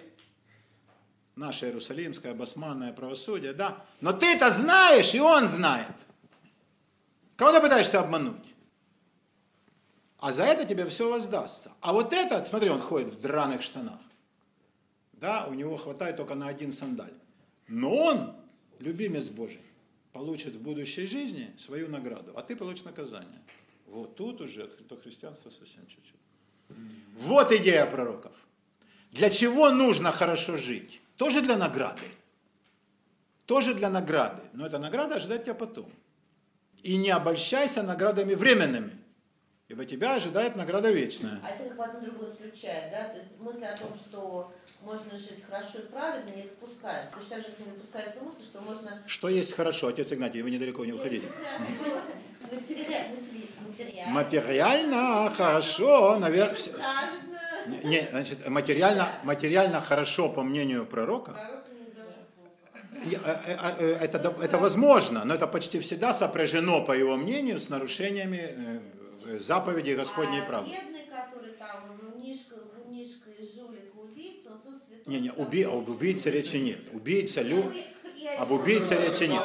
[1.35, 3.83] Наше Иерусалимское басманное правосудие, да.
[4.01, 5.95] Но ты это знаешь, и он знает.
[7.37, 8.52] Кого ты пытаешься обмануть?
[10.23, 11.73] А за это тебе все воздастся.
[11.81, 13.99] А вот этот, смотри, он ходит в драных штанах.
[15.11, 17.11] Да, у него хватает только на один сандаль.
[17.67, 18.35] Но он,
[18.79, 19.59] любимец Божий,
[20.13, 23.37] получит в будущей жизни свою награду, а ты получишь наказание.
[23.85, 26.77] Вот тут уже открыто христианство совсем чуть-чуть.
[27.17, 28.31] Вот идея пророков.
[29.11, 31.01] Для чего нужно хорошо жить?
[31.17, 32.07] Тоже для награды.
[33.45, 34.41] Тоже для награды.
[34.53, 35.91] Но эта награда ожидает тебя потом.
[36.81, 39.02] И не обольщайся наградами временными.
[39.73, 41.39] Ибо тебя ожидает награда вечная.
[41.43, 43.05] А это как бы одно другое исключает, да?
[43.05, 44.53] То есть мысль о том, что
[44.83, 47.15] можно жить хорошо и правильно, не допускается.
[47.17, 49.01] Точно так же, не допускается мысль, что можно...
[49.07, 51.25] Что есть хорошо, отец Игнатий, вы недалеко не уходите.
[54.09, 55.33] Материально.
[55.35, 56.55] Хорошо, наверное.
[57.83, 61.35] Не, значит, материально, материально хорошо, по мнению пророка,
[63.05, 67.69] э, э, э, Это, это возможно, но это почти всегда сопряжено, по его мнению, с
[67.69, 68.83] нарушениями
[69.25, 70.71] э, заповедей Господней а правды.
[70.71, 75.03] бедный, который там врунишка, врунишка и жулик, убийца, он святой.
[75.05, 76.81] Не, не, уби, об убийце речи нет.
[76.91, 77.63] Убийца, лю...
[78.39, 79.43] Об убийце речи нет.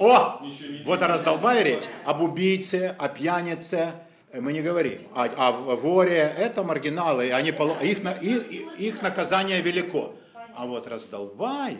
[0.00, 0.40] О!
[0.84, 1.84] Вот о раздолбае речь.
[2.04, 3.92] Об убийце, о пьянице
[4.32, 5.00] мы не говорим.
[5.14, 10.14] А, а воре это маргиналы, и они, полу- их, на- и- и- их наказание велико.
[10.54, 11.78] А вот раздолбай,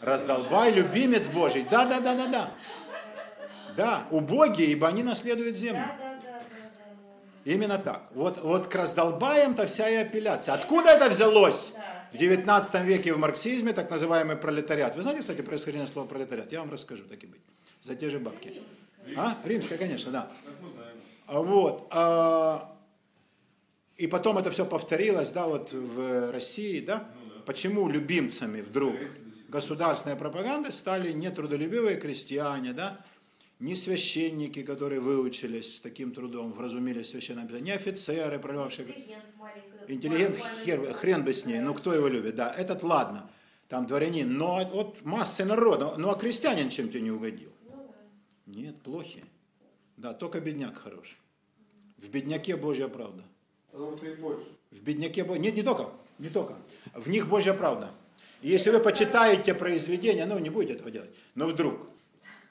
[0.00, 1.66] раздолбай, любимец Божий.
[1.70, 2.52] Да, да, да, да, да.
[3.78, 5.84] Да, убогие, ибо они наследуют землю.
[5.86, 7.50] Да, да, да, да, да.
[7.52, 8.08] Именно так.
[8.12, 10.54] Вот, вот к раздолбаям-то вся и апелляция.
[10.54, 11.74] Откуда это взялось?
[12.12, 14.96] В 19 веке в марксизме так называемый пролетариат.
[14.96, 16.50] Вы знаете, кстати, происхождение слова пролетариат?
[16.50, 17.40] Я вам расскажу, так и быть.
[17.80, 18.60] За те же бабки.
[19.16, 19.36] А?
[19.44, 20.28] Римская, конечно, да.
[21.28, 21.86] А Вот.
[21.92, 22.74] а,
[23.96, 27.04] И потом это все повторилось, да, вот в России, да.
[27.22, 27.42] Ну да.
[27.46, 28.94] почему любимцами вдруг
[29.48, 32.98] государственной пропаганды стали не трудолюбивые крестьяне, да,
[33.60, 39.92] не священники, которые выучились с таким трудом, вразумили священное писание, не офицеры, проливавшие Интеллигент маленький.
[39.92, 43.28] Интеллигент, маленький хер, хрен бы с ней, ну кто его любит, да, этот ладно,
[43.68, 47.52] там дворянин, но вот массы народа, ну а крестьянин чем тебе не угодил?
[47.64, 47.94] Ну.
[48.46, 49.24] Нет, плохи.
[49.96, 51.18] Да, только бедняк хорош.
[51.96, 53.24] В бедняке Божья правда.
[53.72, 54.46] Потому что их больше.
[54.70, 55.40] В бедняке Божья...
[55.40, 56.56] Нет, не только, не только.
[56.94, 57.90] В них Божья правда.
[58.40, 61.87] И если вы почитаете произведения, ну не будете этого делать, но вдруг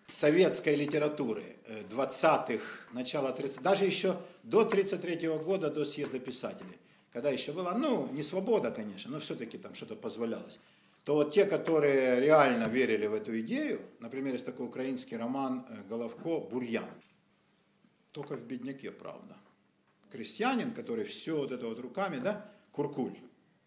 [0.07, 6.77] советской литературы э, 20-х, начала 30 даже еще до 33 года, до съезда писателей,
[7.11, 10.59] когда еще была, ну, не свобода, конечно, но все-таки там что-то позволялось,
[11.03, 15.83] то вот те, которые реально верили в эту идею, например, есть такой украинский роман э,
[15.89, 16.89] Головко «Бурьян»,
[18.13, 19.35] только в бедняке, правда.
[20.11, 23.13] Крестьянин, который все вот это вот руками, да, куркуль,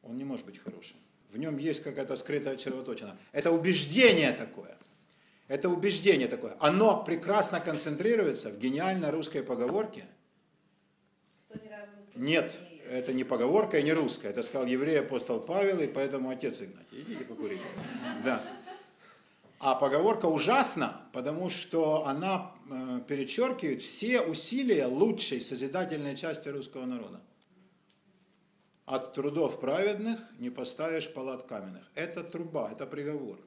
[0.03, 0.97] он не может быть хорошим.
[1.31, 3.17] В нем есть какая-то скрытая червоточина.
[3.31, 4.77] Это убеждение такое.
[5.51, 6.57] Это убеждение такое.
[6.61, 10.05] Оно прекрасно концентрируется в гениальной русской поговорке.
[12.15, 12.57] Нет,
[12.89, 14.29] это не поговорка и не русская.
[14.29, 17.01] Это сказал еврей апостол Павел, и поэтому отец Игнатий.
[17.01, 17.65] Идите покурите.
[18.25, 18.41] Да.
[19.59, 27.21] А поговорка ужасна, потому что она э, перечеркивает все усилия лучшей созидательной части русского народа.
[28.87, 31.83] От трудов праведных не поставишь палат каменных.
[31.97, 33.41] Это труба, это приговор.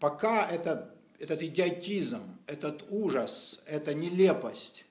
[0.00, 4.84] Пока это, этот идиотизм, этот ужас, эта нелепость,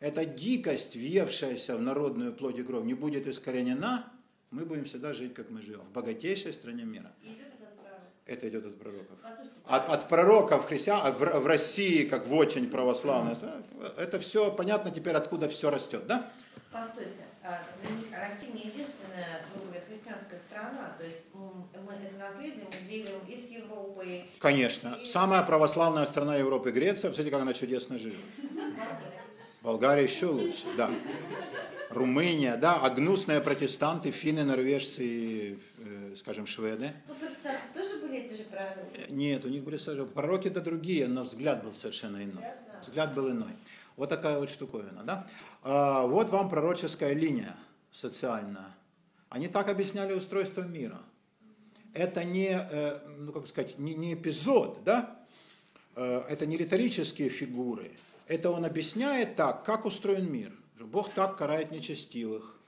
[0.00, 4.10] эта дикость, въевшаяся в народную плоть и кровь, не будет искоренена,
[4.50, 7.12] мы будем всегда жить, как мы живем, в богатейшей стране мира.
[8.26, 9.18] Это идет от пророков.
[9.66, 13.36] От, от пророков христиан, в, в России, как в очень православной,
[13.96, 16.32] это все понятно теперь, откуда все растет, да?
[16.72, 17.62] Постойте, а,
[18.10, 23.36] Россия не единственная, грубо говоря, христианская страна, то есть мы это наследие мы делим и
[23.36, 23.45] с
[24.38, 24.98] Конечно.
[25.04, 28.20] Самая православная страна Европы Греция, посмотрите, как она чудесно живет.
[29.62, 30.88] Болгария еще лучше, да.
[31.90, 36.92] Румыния, да, а гнусные протестанты, финны, норвежцы и, э, скажем, шведы.
[37.08, 37.14] Ну,
[37.74, 38.86] тоже были эти же правила.
[38.94, 39.76] Э, Нет, у них были.
[40.04, 42.44] Пророки-то другие, но взгляд был совершенно иной.
[42.80, 43.52] Взгляд был иной.
[43.96, 45.26] Вот такая вот штуковина, да?
[45.62, 47.56] А, вот вам пророческая линия
[47.90, 48.74] социальная.
[49.30, 51.00] Они так объясняли устройство мира.
[51.96, 55.18] Это не, э, ну как сказать, не, не эпизод, да?
[55.94, 57.90] Э, Это не риторические фигуры.
[58.26, 60.52] Это он объясняет так, как устроен мир.
[60.78, 62.58] Бог так карает нечестивых,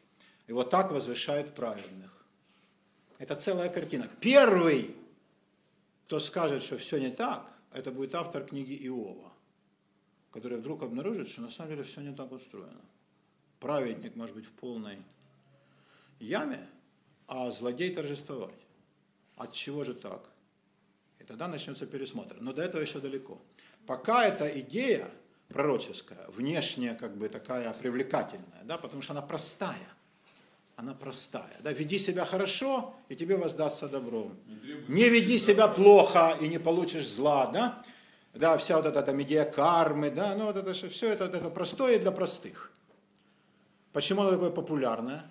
[0.47, 2.25] и вот так возвышает праведных.
[3.19, 4.09] Это целая картина.
[4.21, 4.95] Первый
[6.09, 9.31] кто скажет, что все не так, это будет автор книги Иова,
[10.31, 12.81] который вдруг обнаружит, что на самом деле все не так устроено.
[13.61, 15.03] Праведник может быть в полной
[16.19, 16.67] яме,
[17.27, 18.59] а злодей торжествовать.
[19.39, 20.29] От чего же так?
[21.21, 22.37] И тогда начнется пересмотр.
[22.41, 23.41] Но до этого еще далеко.
[23.87, 25.09] Пока эта идея
[25.49, 29.89] пророческая, внешне как бы такая привлекательная, да, потому что она простая.
[30.77, 31.57] Она простая.
[31.61, 34.37] Да, веди себя хорошо, и тебе воздастся добром.
[34.47, 37.83] Не Не веди себя плохо, и не получишь зла, да?
[38.35, 41.99] Да, вся вот эта там идея кармы, да, ну вот это все это, это простое
[41.99, 42.71] для простых.
[43.93, 45.25] Почему оно такое популярное?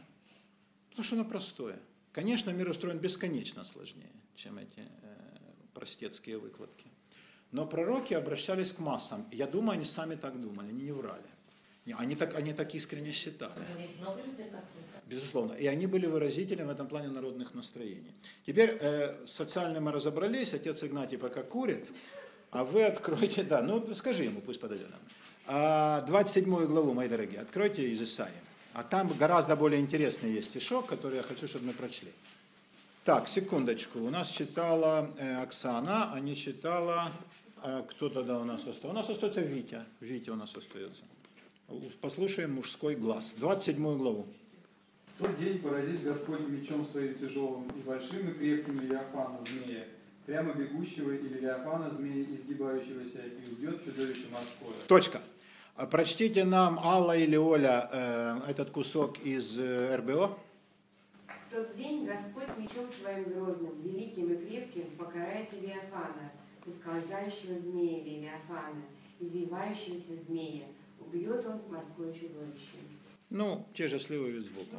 [0.90, 1.80] Потому что оно простое.
[2.12, 4.86] Конечно, мир устроен бесконечно сложнее, чем эти э,
[5.74, 6.88] простецкие выкладки.
[7.52, 9.26] Но пророки обращались к массам.
[9.32, 11.24] Я думаю, они сами так думали, они не врали.
[11.98, 13.54] Они так, они так искренне считали.
[15.06, 15.54] Безусловно.
[15.54, 18.12] И они были выразителем в этом плане народных настроений.
[18.46, 21.88] Теперь э, социально мы разобрались, отец Игнатий пока курит,
[22.52, 25.00] а вы откройте, да, ну скажи ему, пусть подойдет нам.
[25.46, 28.34] А, 27 главу, мои дорогие, откройте из Исаии.
[28.78, 32.10] А там гораздо более интересный есть стишок, который я хочу, чтобы мы прочли.
[33.06, 33.98] Так, секундочку.
[33.98, 37.12] У нас читала э, Оксана, а не читала...
[37.64, 38.90] э, кто тогда у нас остался?
[38.90, 39.80] У нас остается Витя.
[40.00, 41.02] Витя у нас остается.
[42.02, 43.34] Послушаем мужской глаз.
[43.40, 44.28] 27 главу.
[45.18, 49.86] В тот день поразит Господь мечом своим тяжелым и большим и крепким Левиафана змея,
[50.28, 54.78] прямо бегущего и Левиафана змея, изгибающегося, и убьет чудовище морское.
[54.88, 55.20] Точка.
[55.78, 60.36] А Прочтите нам, Алла или Оля, э, этот кусок из э, РБО.
[61.28, 66.32] В тот день Господь мечом своим грозным, великим и крепким покарает Левиафана,
[66.66, 68.82] ускользающего змея Левиафана,
[69.20, 70.66] извивающегося змея.
[71.00, 72.78] Убьет он морское чудовище.
[73.30, 74.78] Ну, те же сливы вид сбоку.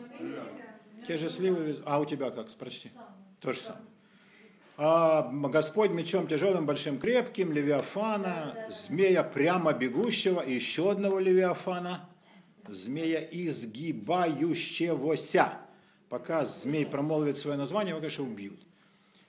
[1.06, 1.80] Те же сливы.
[1.86, 2.50] А у тебя как?
[2.56, 2.90] Прочти.
[3.38, 3.84] То же самое.
[4.80, 12.08] А Господь мечом тяжелым, большим, крепким, Левиафана, змея прямо бегущего, и еще одного Левиафана,
[12.68, 15.52] змея изгибающегося.
[16.08, 18.60] Пока змей промолвит свое название, его, конечно, убьют.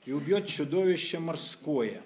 [0.06, 2.04] И убьет чудовище морское.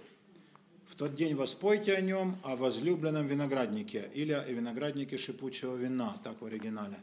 [0.88, 6.41] В тот день воспойте о нем, о возлюбленном винограднике или о винограднике шипучего вина, так
[6.41, 6.96] в оригинале.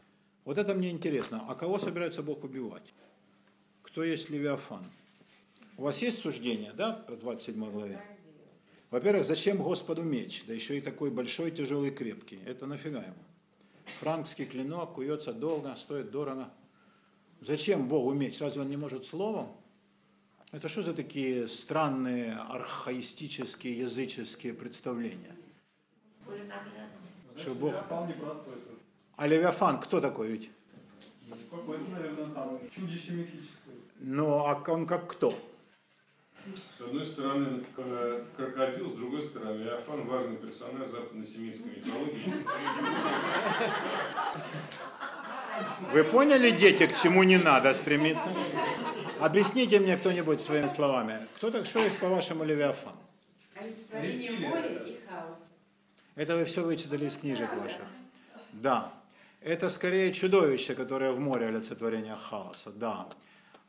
[0.45, 1.45] Вот это мне интересно.
[1.47, 2.95] А кого собирается Бог убивать?
[3.83, 4.83] Кто есть Левиафан?
[5.81, 7.99] У вас есть суждение, да, по 27 главе?
[8.91, 10.43] Во-первых, зачем Господу меч?
[10.45, 12.39] Да еще и такой большой, тяжелый, крепкий.
[12.45, 13.15] Это нафига ему?
[13.99, 16.51] Франкский клинок куется долго, стоит дорого.
[17.39, 18.39] Зачем Богу меч?
[18.41, 19.47] Разве он не может словом?
[20.51, 25.35] Это что за такие странные архаистические, языческие представления?
[27.37, 27.73] Что Бог...
[29.15, 30.51] А Левиафан кто такой ведь?
[31.27, 33.73] Ну, Какой-то, наверное, там чудище мифическое.
[33.99, 35.33] Ну, а он как кто?
[36.77, 42.33] С одной стороны э, крокодил, с другой стороны Иофан важный персонаж западно-семитской мифологии.
[45.93, 48.29] Вы поняли, дети, к чему не надо стремиться?
[49.19, 51.27] Объясните мне кто-нибудь своими словами.
[51.35, 52.95] Кто так, что есть по-вашему Левиафан?
[53.55, 55.41] Олицетворение моря и хаоса.
[56.15, 57.85] Это вы все вычитали из книжек ваших.
[58.53, 58.91] Да.
[59.41, 62.71] Это скорее чудовище, которое в море олицетворение хаоса.
[62.71, 63.07] Да.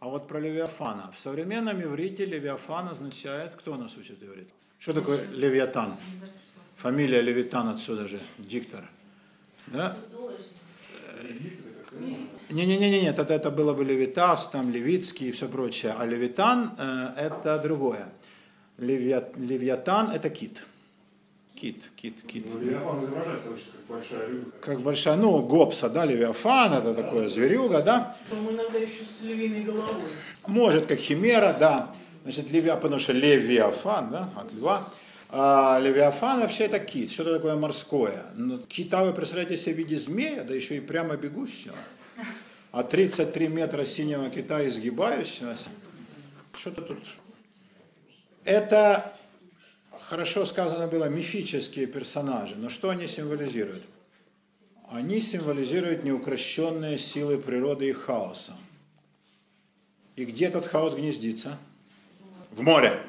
[0.03, 1.12] А вот про Левиафана.
[1.14, 4.48] В современном иврите Левиафан означает, кто нас учит иврит?
[4.80, 5.94] Что такое Левиатан?
[6.74, 8.90] Фамилия Левитан отсюда же, диктор.
[9.68, 9.94] Да?
[10.11, 11.53] Художник.
[12.50, 15.94] Не-не-не, нет, это, это было бы Левитас, там Левицкий и все прочее.
[15.96, 18.09] А Левитан э, это другое.
[18.78, 20.64] Левиа- Левиатан это кит.
[21.55, 22.46] Кит, кит, кит.
[22.53, 24.50] Ну, Иофан изображается вообще как большая рыба.
[24.61, 28.16] Как большая, ну, гопса, да, Левиафан, это такое зверюга, да.
[28.30, 30.11] По-моему, иногда еще с львиной головой.
[30.46, 31.94] Может, как химера, да.
[32.24, 34.88] Значит, Левиа, потому что Левиафан, да, от льва.
[35.34, 37.11] А Левиафан вообще это кит.
[37.11, 38.22] Что-то такое морское.
[38.34, 41.74] Но кита вы представляете себе в виде змея, да еще и прямо бегущего.
[42.70, 45.68] А 33 метра синего кита изгибающегося.
[46.55, 46.98] Что-то тут.
[48.44, 49.14] Это,
[49.99, 52.57] хорошо сказано было, мифические персонажи.
[52.57, 53.82] Но что они символизируют?
[54.90, 58.55] Они символизируют неукрощенные силы природы и хаоса.
[60.16, 61.59] И где этот хаос гнездится?
[62.51, 63.03] В море.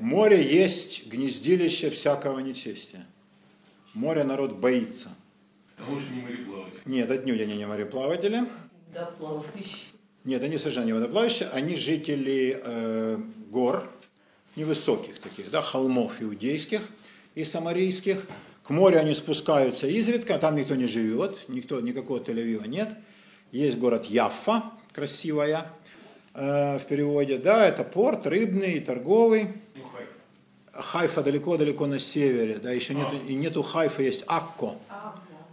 [0.00, 3.06] Море есть гнездилище всякого нечестия.
[3.94, 5.10] Море народ боится.
[5.76, 6.80] Потому что не мореплаватель.
[6.86, 8.44] Нет, отнюдь они не мореплаватели.
[8.92, 9.92] Да, плавающий.
[10.24, 11.48] Нет, они совершенно не водоплавающие.
[11.50, 13.18] Они жители э,
[13.50, 13.88] гор,
[14.56, 16.82] невысоких таких, да, холмов иудейских
[17.34, 18.26] и самарийских.
[18.62, 22.90] К морю они спускаются изредка, там никто не живет, никто, никакого Тель-Авива нет.
[23.52, 25.66] Есть город Яффа, красивая
[26.34, 29.48] э, в переводе, да, это порт рыбный, торговый.
[29.92, 30.06] Хай.
[30.72, 34.76] Хайфа далеко-далеко на севере, да, еще нету, и нету Хайфа, есть Акко.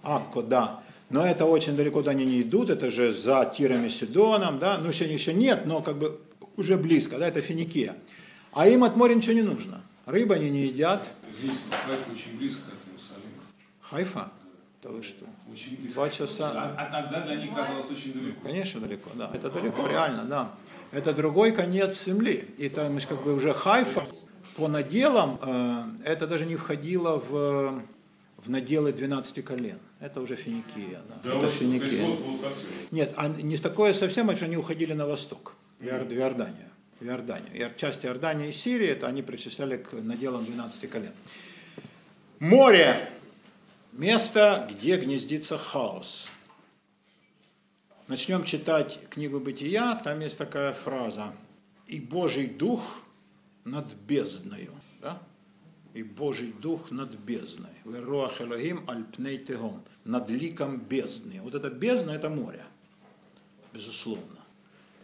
[0.03, 0.83] Акко, да.
[1.09, 4.77] Но это очень далеко туда они не идут, это же за Тиром и Сидоном, да,
[4.77, 6.19] ну еще, еще нет, но как бы
[6.57, 7.95] уже близко, да, это Финикия.
[8.57, 9.83] А им от моря ничего не нужно.
[10.07, 11.07] Рыбы они не едят.
[11.43, 11.51] Но
[11.85, 13.43] Хайфа очень близко от Иерусалима.
[13.81, 14.31] Хайфа?
[14.81, 15.25] Да вы что?
[15.51, 15.93] Очень близко.
[15.93, 16.51] Два часа.
[16.55, 18.41] А, а тогда для них казалось очень далеко.
[18.41, 19.29] Конечно, далеко, да.
[19.31, 20.51] Это далеко, реально, да.
[20.91, 22.47] Это другой конец земли.
[22.57, 24.07] И там как бы уже Хайфа
[24.55, 27.83] по наделам, э, это даже не входило в,
[28.37, 29.77] в наделы 12 колен.
[29.99, 30.99] Это уже Финикия.
[31.07, 31.15] Да.
[31.23, 32.07] Да, это вот, то есть Финикия.
[32.07, 32.69] вот был совсем.
[32.89, 36.07] Нет, а не такое совсем, а что они уходили на восток, в Иор-
[36.99, 37.73] в Иорданию.
[37.77, 41.13] Часть Иордании и Сирии, это они причисляли к наделам 12 колен.
[42.39, 43.09] Море–
[43.91, 46.31] место, где гнездится хаос.
[48.07, 51.33] Начнем читать книгу «Бытия», там есть такая фраза
[51.87, 53.03] «И Божий Дух
[53.65, 54.71] над бездною».
[55.01, 55.21] Да?
[55.93, 57.71] И Божий Дух над бездной.
[57.85, 61.41] «Вероах Элогим аль пней тегом» над ликом бездны.
[61.41, 62.63] Вот это бездна– это море,
[63.73, 64.36] безусловно.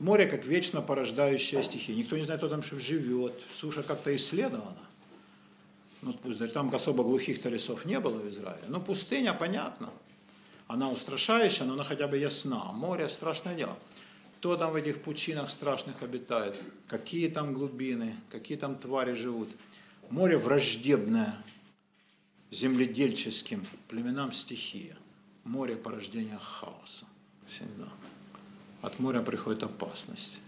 [0.03, 1.95] Море как вечно порождающая стихия.
[1.95, 3.41] Никто не знает, кто там живет.
[3.53, 4.75] Суша как-то исследована.
[6.01, 8.65] Ну, пусть даже там особо глухих-то лесов не было в Израиле.
[8.67, 9.89] Но пустыня, понятно.
[10.67, 12.73] Она устрашающая, но она хотя бы ясна.
[12.73, 13.77] Море– страшное дело.
[14.39, 16.61] Кто там в этих пучинах страшных обитает?
[16.89, 18.13] Какие там глубины?
[18.29, 19.55] Какие там твари живут?
[20.09, 21.33] Море враждебное
[22.51, 24.97] земледельческим племенам стихия.
[25.45, 27.05] Море– порождение хаоса.
[27.47, 27.87] Всегда.
[28.83, 30.39] От моря приходит опасность.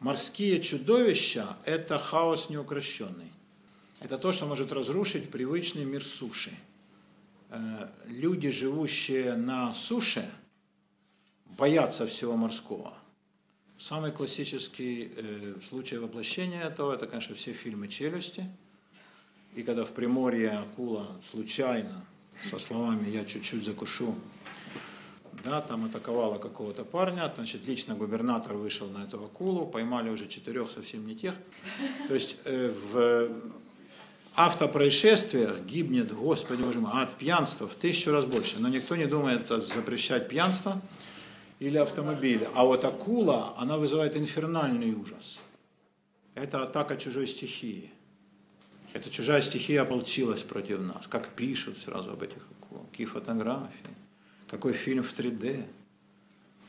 [0.00, 3.30] Морские чудовища– это хаос неукрощенный.
[4.00, 6.50] Это то, что может разрушить привычный мир суши.
[7.50, 10.28] Э, Люди, живущие на суше,
[11.56, 12.92] боятся всего морского.
[13.78, 18.50] Самый классический э, случай воплощения этого– это, конечно, все фильмы «Челюсти».
[19.54, 22.04] И когда в Приморье акула случайно,
[22.50, 24.16] со словами «я чуть-чуть закушу»,
[25.44, 30.70] да, там атаковала какого-то парня, значит, лично губернатор вышел на эту акулу, поймали уже четырех
[30.70, 31.34] совсем не тех.
[32.08, 33.30] То есть э, в
[34.34, 38.56] автопроисшествиях гибнет, господи боже мой, от пьянства в тысячу раз больше.
[38.58, 40.80] Но никто не думает запрещать пьянство
[41.58, 42.48] или автомобили.
[42.54, 45.40] А вот акула, она вызывает инфернальный ужас.
[46.34, 47.90] Это атака чужой стихии.
[48.92, 51.06] Эта чужая стихия ополчилась против нас.
[51.08, 52.88] Как пишут сразу об этих акулах.
[52.90, 53.96] Какие фотографии.
[54.50, 55.64] Какой фильм в 3D.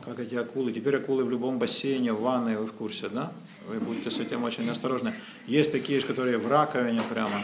[0.04, 0.74] Как эти акулы.
[0.74, 3.32] Теперь акулы в любом бассейне, в ванной, вы в курсе, да?
[3.68, 5.14] Вы будете с этим очень осторожны.
[5.46, 7.42] Есть такие, которые в раковине прямо.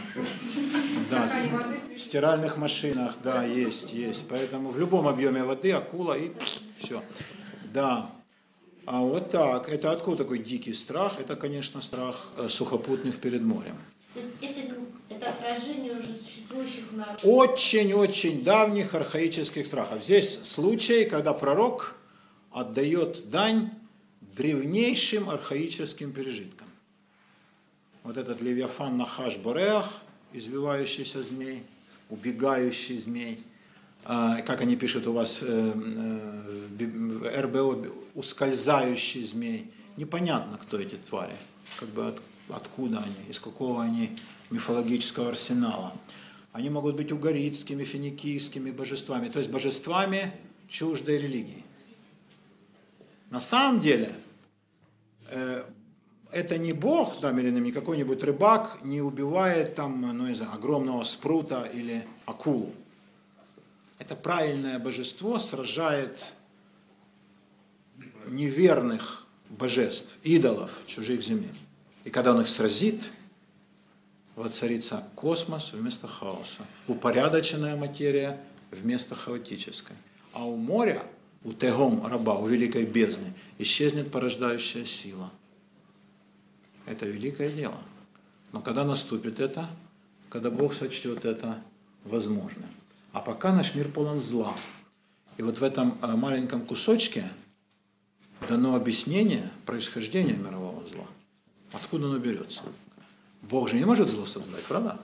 [1.10, 1.30] Да,
[1.96, 4.28] в стиральных машинах, да, есть, есть.
[4.28, 6.32] Поэтому в любом объеме воды акула и
[6.80, 7.02] все.
[7.74, 8.10] Да.
[8.86, 9.70] А вот так.
[9.70, 11.20] Это откуда такой дикий страх?
[11.20, 13.76] Это, конечно, страх э, сухопутных перед морем.
[14.14, 14.76] То есть это,
[15.10, 16.35] это отражение уже народов.
[17.24, 20.04] Очень-очень давних архаических страхов.
[20.04, 21.96] Здесь случай, когда пророк
[22.52, 23.72] отдает дань
[24.22, 26.68] древнейшим архаическим пережиткам.
[28.04, 30.02] Вот этот Левиафан Нахаш Бореах,
[30.34, 31.64] извивающийся змей,
[32.10, 33.40] убегающий змей,
[34.04, 39.72] а, как они пишут у вас э, э, в РБО, ускользающий змей.
[39.98, 41.36] Непонятно, кто эти твари,
[41.80, 44.16] как бы от, откуда они, из какого они
[44.52, 45.94] мифологического арсенала.
[46.56, 50.32] Они могут быть угорицкими, финикийскими божествами, то есть божествами
[50.70, 51.66] чуждой религии.
[53.30, 54.16] На самом деле,
[55.32, 55.66] э,
[56.32, 61.04] это не бог, там, или не какой-нибудь рыбак не убивает там, ну, не знаю, огромного
[61.04, 62.74] спрута или акулу.
[64.00, 66.36] Это правильное божество сражает
[68.28, 71.60] неверных божеств, идолов чужих земель.
[72.06, 73.12] И когда он их сразит,
[74.36, 78.40] воцарится космос вместо хаоса, упорядоченная материя
[78.72, 79.96] вместо хаотической.
[80.34, 81.04] А у моря,
[81.44, 85.32] у тегом раба, у великой бездны, исчезнет порождающая сила.
[86.86, 87.78] Это великое дело.
[88.52, 89.70] Но когда наступит это,
[90.30, 91.62] когда Бог сочтет это
[92.04, 92.70] возможным.
[93.12, 94.56] А пока наш мир полон зла.
[95.38, 97.30] И вот в этом э, маленьком кусочке
[98.48, 101.06] дано объяснение происхождения мирового зла.
[101.72, 102.62] Откуда оно берется?
[103.50, 105.00] Бог же не может зло создать, правда?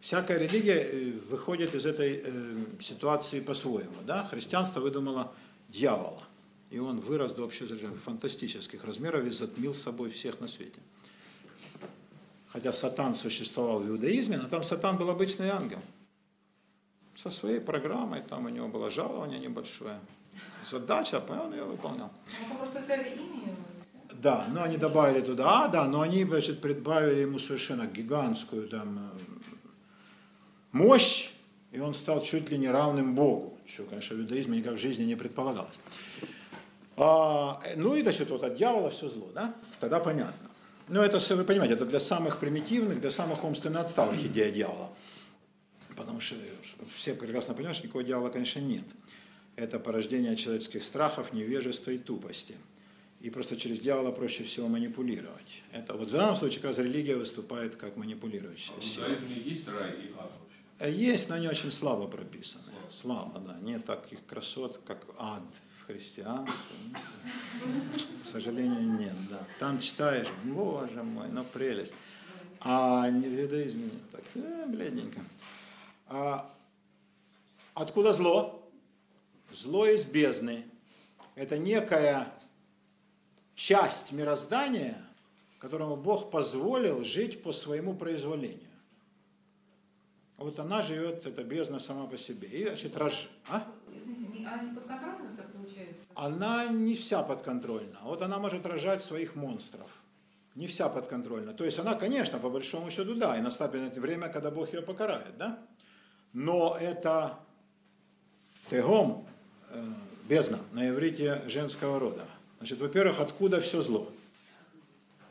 [0.00, 4.02] Всякая религия э, выходит из этой э, ситуации по-своему.
[4.06, 4.24] Да?
[4.24, 5.32] Христианство выдумало
[5.68, 6.22] дьявола.
[6.70, 10.80] И он вырос до вообще фантастических размеров и затмил собой всех на свете.
[12.48, 15.80] Хотя сатан существовал в иудаизме, но там сатан был обычный ангел
[17.14, 19.98] со своей программой, там у него было жалование небольшое.
[20.64, 22.10] Задача, он ее выполнял.
[22.48, 23.54] Ну, просто взяли имя.
[24.22, 28.98] Да, но они добавили туда, а, да, но они, значит, прибавили ему совершенно гигантскую там
[28.98, 29.18] э,
[30.70, 31.32] мощь,
[31.72, 35.02] и он стал чуть ли не равным Богу, что, конечно, в иудаизме никак в жизни
[35.02, 35.76] не предполагалось.
[36.96, 39.56] А, ну и, значит, вот от дьявола все зло, да?
[39.80, 40.50] Тогда понятно.
[40.86, 44.90] Но это, вы понимаете, это для самых примитивных, для самых умственно отсталых идея дьявола.
[45.96, 46.36] Потому что
[46.94, 48.84] все прекрасно понимают, что никакого дьявола, конечно, нет.
[49.56, 52.54] Это порождение человеческих страхов, невежества и тупости.
[53.22, 55.62] И просто через дьявола проще всего манипулировать.
[55.70, 59.06] Это вот в данном случае как раз религия выступает как манипулирующая А сила.
[59.28, 60.32] есть рай и ад
[60.80, 60.92] вообще?
[60.92, 62.64] Есть, но они очень слабо прописаны.
[62.90, 63.56] Слабо, да.
[63.60, 65.44] Нет таких красот, как ад
[65.78, 66.56] в христианстве.
[68.20, 69.46] К сожалению, нет, да.
[69.60, 71.94] Там читаешь, боже мой, ну прелесть.
[72.60, 74.10] А в иудаизме нет.
[74.10, 75.20] Так, э, бледненько.
[76.08, 76.52] А
[77.74, 78.68] откуда зло?
[79.52, 80.64] Зло из бездны.
[81.36, 82.32] Это некая
[83.62, 84.96] часть мироздания,
[85.60, 88.58] которому Бог позволил жить по своему произволению.
[90.36, 92.48] Вот она живет, эта бездна сама по себе.
[92.48, 93.28] И, значит, рож...
[93.48, 93.64] а?
[94.44, 96.00] А не подконтрольно это получается?
[96.16, 97.98] Она не вся подконтрольна.
[98.02, 99.88] Вот она может рожать своих монстров.
[100.56, 101.52] Не вся подконтрольна.
[101.52, 105.38] То есть она, конечно, по большому счету, да, и наступит время, когда Бог ее покарает,
[105.38, 105.60] да?
[106.32, 107.38] Но это
[108.68, 109.24] тегом,
[109.70, 109.84] э,
[110.28, 112.26] бездна, на иврите женского рода.
[112.62, 114.08] Значит, во-первых, откуда все зло?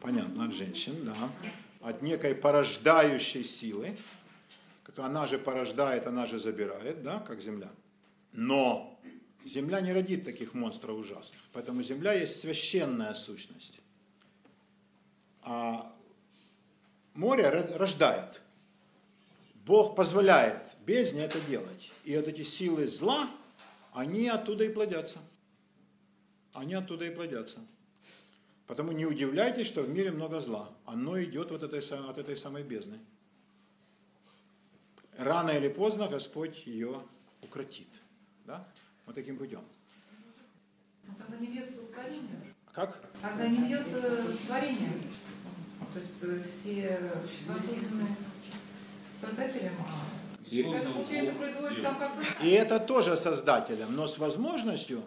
[0.02, 1.16] Понятно, от женщин, да.
[1.80, 3.98] От некой порождающей силы,
[4.98, 7.70] она же порождает, она же забирает, да, как земля.
[8.34, 9.00] Но
[9.46, 11.42] земля не родит таких монстров ужасных.
[11.54, 13.80] Поэтому земля есть священная сущность.
[15.44, 15.90] А
[17.14, 18.42] море ро- рождает.
[19.66, 21.94] Бог позволяет бездне это делать.
[22.04, 23.30] И вот эти силы зла,
[23.94, 25.20] они оттуда и плодятся.
[26.54, 27.60] Они оттуда и плодятся.
[28.68, 30.70] Потому не удивляйтесь, что в мире много зла.
[30.86, 33.00] Оно идет вот этой, от этой самой бездны.
[35.18, 37.02] Рано или поздно Господь ее
[37.42, 37.90] укротит.
[38.46, 38.66] Да?
[39.06, 39.62] Вот таким путем.
[41.06, 42.54] Ну, Тогда не бьется с творением.
[42.74, 42.98] Как?
[43.22, 45.02] Тогда не бьется с творением.
[45.94, 48.16] То есть э, все существа созданы
[49.20, 55.04] создателем, а И- это, получается, производится там как-то И это тоже создателем, но с возможностью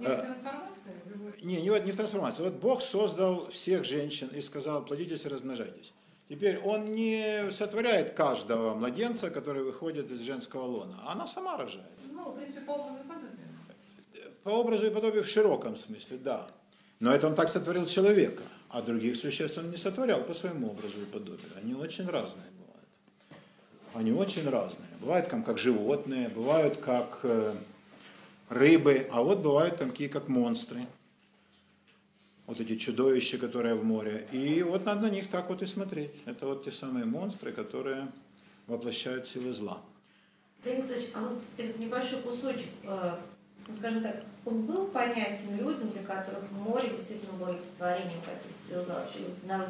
[0.00, 0.94] не трансформация.
[1.06, 2.42] любой- Не, не, не в трансформации.
[2.42, 5.92] Вот Бог создал всех женщин и сказал, плодитесь и размножайтесь.
[6.28, 10.98] Теперь Он не сотворяет каждого младенца, который выходит из женского лона.
[11.06, 11.86] Она сама рожает.
[12.12, 13.38] Ну, в принципе, по образу и подобию.
[14.44, 16.46] По образу и подобию в широком смысле, да.
[17.00, 21.00] Но это Он так сотворил человека, а других существ Он не сотворял по своему образу
[21.00, 21.48] и подобию.
[21.62, 22.88] Они очень разные бывают.
[23.94, 24.88] Они очень разные.
[25.00, 27.54] Бывают как животные, бывают как э,
[28.48, 30.86] рыбы, а вот бывают там такие как монстры.
[32.46, 34.26] Вот эти чудовища, которые в море.
[34.32, 36.10] И вот надо на них так вот и смотреть.
[36.24, 38.08] Это вот те самые монстры, которые
[38.66, 39.82] воплощают силы зла.
[40.64, 43.16] Леонид Александрович, а вот этот небольшой кусочек, э,
[43.66, 48.84] ну, скажем так, он был понятен людям, для которых море действительно было олицетворением каких-то сил
[48.84, 49.04] зла?
[49.46, 49.68] Народ,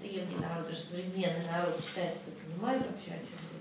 [0.00, 3.51] древний народ, даже современный народ считает, что понимает вообще, о чем?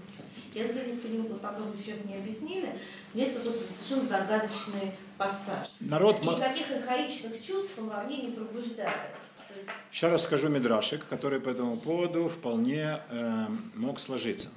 [0.53, 2.69] Я, например, не вот пока вы сейчас не объяснили,
[3.13, 5.69] мне это какой-то совершенно загадочный пассаж.
[5.79, 6.21] Народ...
[6.21, 9.11] И никаких архаичных чувств во мне не пробуждает.
[9.55, 14.49] Есть Сейчас расскажу мидрашик, который по этому поводу вполне э, мог сложиться.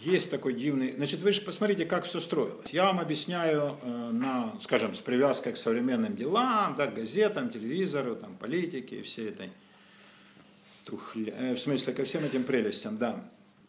[0.00, 0.94] Есть такой дивный...
[0.96, 2.70] Значит, вы же посмотрите, как все строилось.
[2.70, 8.16] Я вам объясняю, э, на, скажем, с привязкой к современным делам, да, к газетам, телевизору,
[8.16, 9.50] там, политике и всей этой
[10.86, 13.22] тухля- э, в смысле, ко всем этим прелестям, да.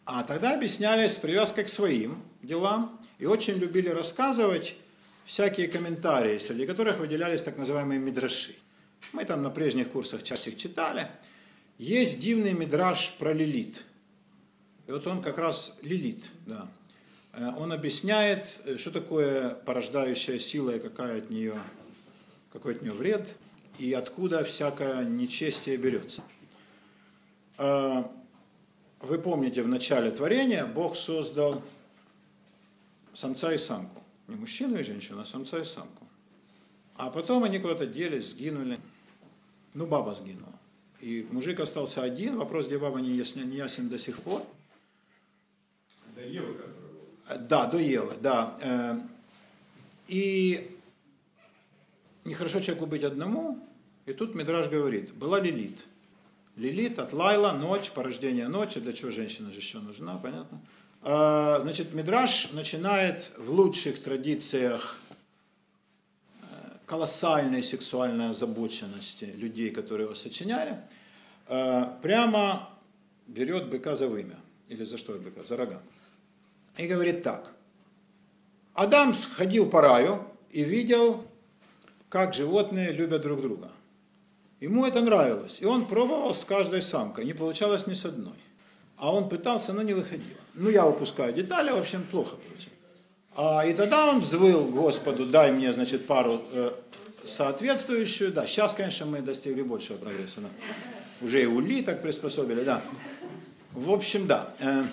[0.06, 4.76] А тогда объясняли с привязкой к своим делам и очень любили рассказывать
[5.24, 8.54] всякие комментарии, среди которых выделялись так называемые мидраши.
[9.12, 11.08] Мы там на прежних курсах часто их читали.
[11.78, 13.82] Есть дивный мидраш про Лилит.
[14.86, 16.68] И вот он как раз Лилит, да.
[17.32, 21.54] Э, Он объясняет, э, что такое порождающая сила и какая от нее,
[22.52, 23.34] какой от нее вред,
[23.78, 26.22] и откуда всякое нечестие берется.
[29.04, 31.62] Вы помните, в начале творения Бог создал
[33.12, 34.02] самца и самку.
[34.28, 36.06] Не мужчину и женщину, а самца и самку.
[36.96, 38.78] А потом они куда-то делись, сгинули.
[39.74, 40.54] Ну, баба сгинула.
[41.00, 42.38] И мужик остался один.
[42.38, 44.42] Вопрос, где баба, не ясен, не ясен до сих пор.
[46.14, 48.56] До Евы, которая Да, до Евы, да.
[48.62, 49.00] Э,
[50.08, 50.78] И
[52.24, 53.58] нехорошо человеку быть одному.
[54.06, 55.84] И тут Мидраж говорит, была Лилит.
[56.56, 58.78] Лилит от Лайла, ночь, порождение ночи.
[58.78, 60.60] Для чего женщина же еще нужна, понятно?
[61.02, 65.00] А, Значит, Мидраш начинает в лучших традициях
[66.42, 66.44] э,
[66.86, 70.80] колоссальной сексуальной озабоченности людей, которые его сочиняли,
[71.48, 72.70] э, прямо
[73.26, 74.36] берет быка за вымя.
[74.68, 75.42] Или за что быка?
[75.42, 75.82] За рога.
[76.78, 77.52] И говорит так.
[78.74, 81.26] Адам ходил по раю и видел,
[82.08, 83.70] как животные любят друг друга.
[84.64, 85.58] Ему это нравилось.
[85.60, 87.26] И он пробовал с каждой самкой.
[87.26, 88.38] Не получалось ни с одной.
[88.96, 90.40] А он пытался, но не выходило.
[90.54, 92.78] Ну, я выпускаю детали, в общем, плохо получилось.
[93.36, 96.70] А, и тогда он взвыл Господу, дай мне, значит, пару э,
[97.26, 98.32] соответствующую.
[98.32, 100.40] Да, сейчас, конечно, мы достигли большего прогресса.
[100.40, 100.48] Да.
[101.20, 102.80] Уже и улиток приспособили, да.
[103.72, 104.54] В общем, да.
[104.60, 104.84] Э,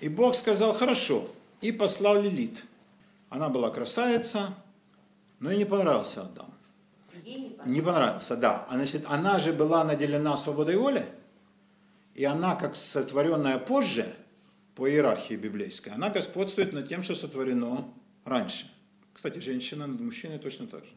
[0.00, 1.28] и Бог сказал, хорошо,
[1.60, 2.64] и послал Лилит.
[3.28, 4.52] Она была красавица,
[5.38, 6.52] но и не понравился Адам.
[7.24, 8.66] Ей не понравился, да.
[8.68, 11.04] А, Значит, она же была наделена свободой воли,
[12.14, 14.06] и она, как сотворенная позже,
[14.74, 17.92] по иерархии библейской, она господствует над тем, что сотворено
[18.24, 18.70] раньше.
[19.12, 20.90] Кстати, женщина над мужчиной точно так же.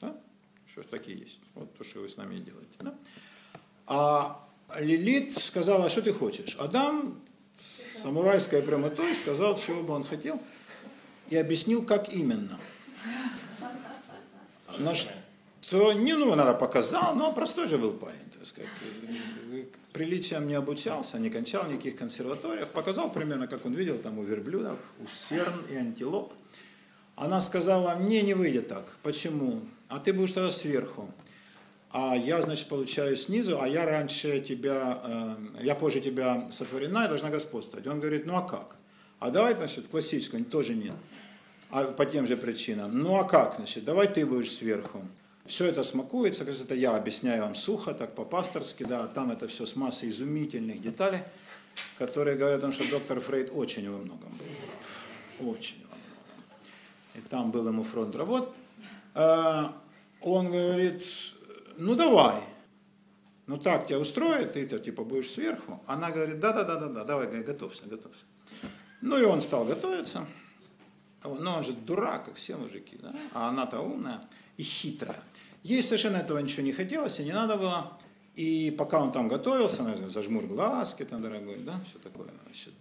[0.00, 0.16] Да?
[0.72, 1.40] Что ж такие есть.
[1.54, 2.76] Вот то, что вы с нами и делаете.
[2.78, 2.94] Да?
[3.86, 4.46] А
[4.78, 6.56] Лилит сказала, а что ты хочешь?
[6.58, 7.20] Адам
[7.58, 10.40] с самурайской прямотой сказал, чего бы он хотел,
[11.28, 12.58] и объяснил, как именно.
[14.78, 14.94] На
[15.70, 18.68] что, не, ну, наверное, показал, но простой же был парень, так сказать.
[19.92, 22.66] Приличием не обучался, не кончал никаких консерваториев.
[22.70, 26.32] Показал примерно, как он видел там у верблюдов, у серн и антилоп.
[27.14, 28.96] Она сказала, мне не выйдет так.
[29.04, 29.60] Почему?
[29.86, 31.08] А ты будешь тогда сверху.
[31.92, 37.08] А я, значит, получаю снизу, а я раньше тебя, э, я позже тебя сотворена и
[37.08, 37.86] должна господствовать.
[37.86, 38.76] Он говорит, ну а как?
[39.20, 40.96] А давай, значит, классическую, тоже нет.
[41.70, 42.98] А по тем же причинам.
[42.98, 45.04] Ну а как, значит, давай ты будешь сверху.
[45.46, 49.66] Все это смакуется, как это я объясняю вам сухо, так по-пасторски, да, там это все
[49.66, 51.22] с массой изумительных деталей,
[51.98, 55.48] которые говорят о том, что доктор Фрейд очень во многом был прав.
[55.48, 56.44] Очень во многом.
[57.14, 58.54] И там был ему фронт работ.
[59.14, 59.76] А,
[60.20, 61.04] Он говорит,
[61.78, 62.42] ну давай,
[63.46, 65.82] ну так тебя устроит, ты-то типа будешь сверху.
[65.86, 68.24] Она говорит, да-да-да-да, давай, готовься, готовься.
[69.00, 70.26] Ну и он стал готовиться.
[71.24, 73.14] Но он же дурак, как все мужики, да?
[73.32, 74.20] а она-то умная
[74.60, 75.22] и хитрая.
[75.62, 77.92] Ей совершенно этого ничего не хотелось, и не надо было.
[78.34, 82.74] И пока он там готовился, наверное, зажмур глазки, там, дорогой, да, все такое, значит,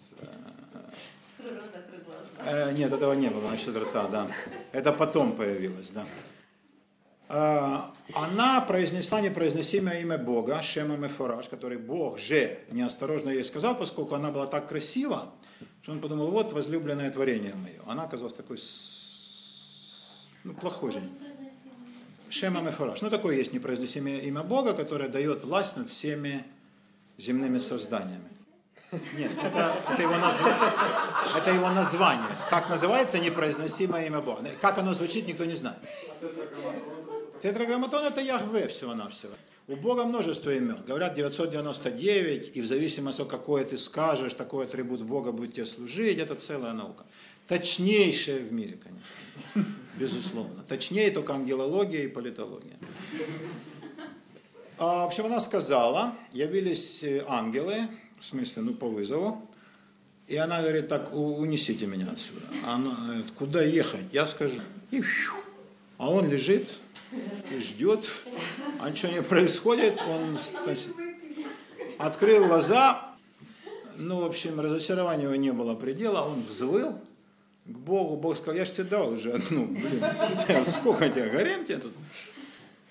[2.05, 2.69] глаза.
[2.69, 4.27] Э, нет, этого не было насчет рта, да.
[4.73, 6.05] Это потом появилось, да.
[7.29, 7.79] Э,
[8.13, 14.31] она произнесла непроизносимое имя Бога, Шема Мефораж, который Бог же неосторожно ей сказал, поскольку она
[14.31, 15.31] была так красива,
[15.81, 17.81] что он подумал, вот возлюбленное творение мое.
[17.87, 18.57] Она оказалась такой,
[20.43, 21.01] ну, плохой же.
[22.29, 23.01] Шема Мефораж.
[23.01, 26.45] Ну, такое есть непроизносимое имя Бога, которое дает власть над всеми
[27.17, 28.29] земными созданиями.
[29.15, 30.57] Нет, это, это, его название.
[31.37, 32.29] это его название.
[32.49, 34.43] Как называется непроизносимое имя Бога.
[34.61, 35.77] Как оно звучит, никто не знает.
[37.41, 39.33] Тетраграмматон это Яхве всего-навсего.
[39.67, 40.83] У Бога множество имен.
[40.87, 46.17] Говорят 999, и в зависимости от какое ты скажешь, такой атрибут Бога будет тебе служить,
[46.17, 47.05] это целая наука.
[47.49, 49.73] Точнейшая в мире, конечно.
[49.97, 50.63] Безусловно.
[50.67, 52.77] Точнее только ангелология и политология.
[54.77, 57.87] А, в общем, она сказала, явились э, ангелы,
[58.19, 59.49] в смысле, ну, по вызову,
[60.27, 62.45] и она говорит, так, у- унесите меня отсюда.
[62.65, 64.05] Она говорит, куда ехать?
[64.13, 64.61] Я скажу.
[65.97, 66.69] А он лежит
[67.51, 68.09] и ждет,
[68.79, 70.37] а ничего не происходит, он
[71.97, 73.15] открыл глаза,
[73.97, 76.93] ну, в общем, разочарования его не было предела, он взвыл
[77.65, 80.03] к Богу, Бог сказал, я же тебе дал уже одну, блин,
[80.65, 81.93] сколько тебе, горем тебе тут?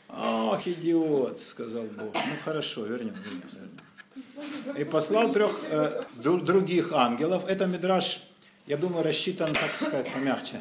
[0.08, 2.14] Ох, идиот, сказал Бог.
[2.14, 4.76] Ну хорошо, вернем, вернем, вернем.
[4.78, 7.44] И послал трех э, дру- других ангелов.
[7.48, 8.22] Это мидраж,
[8.66, 10.60] я думаю, рассчитан, так сказать, помягче,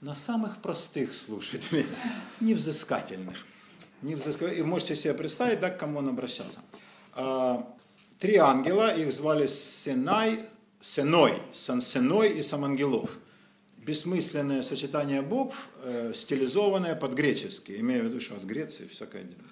[0.00, 1.86] на самых простых слушателей,
[2.40, 3.36] невзыскательных.
[4.02, 6.58] Невзыска- И можете себе представить, да, к кому он обращался.
[7.14, 7.66] А,
[8.18, 10.40] Три ангела, их звали Сенай,
[10.80, 13.10] Сеной, Сансеной и Самангелов.
[13.84, 17.80] Бессмысленное сочетание букв, э, стилизованное под греческий.
[17.80, 19.42] Имею в виду, что от Греции всякое дело.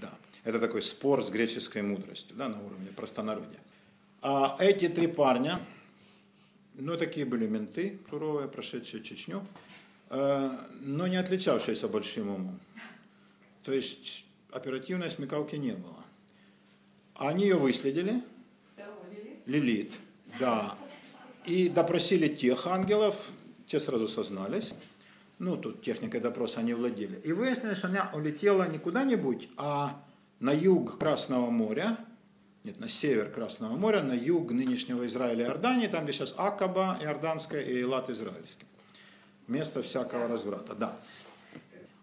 [0.00, 0.14] Да.
[0.44, 3.58] Это такой спор с греческой мудростью, да, на уровне простонародья.
[4.22, 5.60] А эти три парня,
[6.74, 9.44] ну, такие были менты, суровые, прошедшие Чечню,
[10.10, 10.50] э,
[10.82, 12.60] но не отличавшиеся большим умом.
[13.64, 16.04] То есть оперативной смекалки не было.
[17.16, 18.22] Они ее выследили,
[19.46, 19.92] Лилит,
[20.38, 20.76] да,
[21.46, 23.30] и допросили тех ангелов,
[23.68, 24.72] те сразу сознались,
[25.38, 27.20] ну, тут техникой допроса они владели.
[27.24, 30.02] И выяснилось, что она улетела не куда-нибудь, а
[30.40, 31.96] на юг Красного моря,
[32.64, 36.98] нет, на север Красного моря, на юг нынешнего Израиля и Иордании, там, где сейчас Акаба
[37.00, 38.66] Иорданская и Элат Израильский.
[39.46, 40.96] Место всякого разврата, да.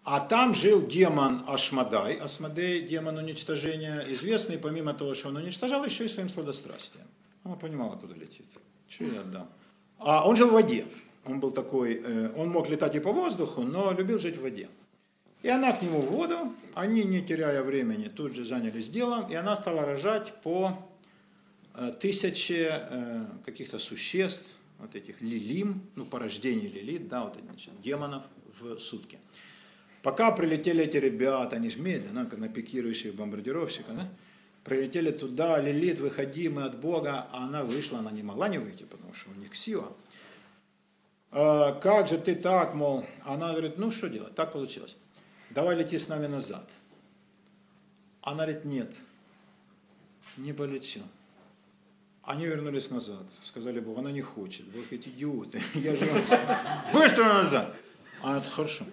[0.02, 6.06] А там жил демон Ашмадай, Асмадей, демон уничтожения, известный, помимо того, что он уничтожал, еще
[6.06, 7.06] и своим сладострастием.
[7.44, 8.46] Он понимал, откуда летит.
[8.88, 9.48] Че я отдам?
[9.98, 10.86] А он жил в воде.
[11.26, 14.68] Он был такой, э, он мог летать и по воздуху, но любил жить в воде.
[15.42, 19.34] И она к нему в воду, они, не теряя времени, тут же занялись делом, и
[19.34, 20.78] она стала рожать по
[21.74, 28.24] э, тысяче э, каких-то существ, вот этих лилим, ну, порождений лилит, да, вот этих демонов
[28.60, 29.18] в сутки.
[30.02, 34.08] Пока прилетели эти ребята, они же медленно, как на пикирующих бомбардировщиках, да?
[34.66, 38.82] прилетели туда, Лилит, выходи, мы от Бога, а она вышла, она не могла не выйти,
[38.82, 39.92] потому что у них сила.
[41.32, 44.96] «А, как же ты так, мол, она говорит, ну что делать, так получилось,
[45.50, 46.68] давай лети с нами назад.
[48.22, 48.92] Она говорит, нет,
[50.36, 51.00] не полечу.
[52.22, 54.66] Они вернулись назад, сказали Богу, она не хочет.
[54.66, 56.06] Бог говорит, идиоты, я же
[56.92, 57.72] быстро назад.
[58.22, 58.84] А это хорошо.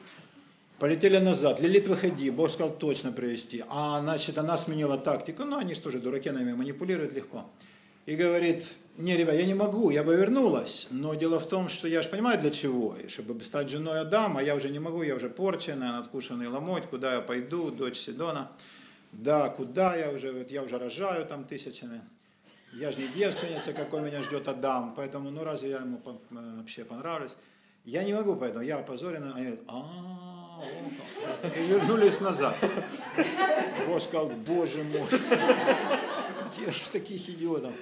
[0.77, 1.60] Полетели назад.
[1.60, 2.30] Лилит, выходи.
[2.30, 3.64] Бог сказал точно привести.
[3.69, 5.45] А значит, она сменила тактику.
[5.45, 7.49] Ну, они же тоже дураки, нами манипулируют легко.
[8.05, 10.88] И говорит, не, ребят, я не могу, я бы вернулась.
[10.91, 12.95] Но дело в том, что я же понимаю для чего.
[12.95, 16.86] И чтобы стать женой Адама, я уже не могу, я уже порченная, надкушенный ломоть.
[16.86, 18.52] Куда я пойду, дочь Сидона.
[19.11, 22.02] Да, куда я уже, вот я уже рожаю там тысячами.
[22.74, 24.94] Я же не девственница, какой меня ждет Адам.
[24.95, 27.36] Поэтому, ну, разве я ему э, вообще понравлюсь?
[27.86, 29.34] Я не могу, поэтому я опозорена.
[29.36, 30.64] Они говорят, а, о
[31.41, 31.57] как».
[31.57, 32.56] и вернулись назад.
[33.88, 35.07] Бог сказал, боже мой,
[36.65, 37.74] я же таких идиотов.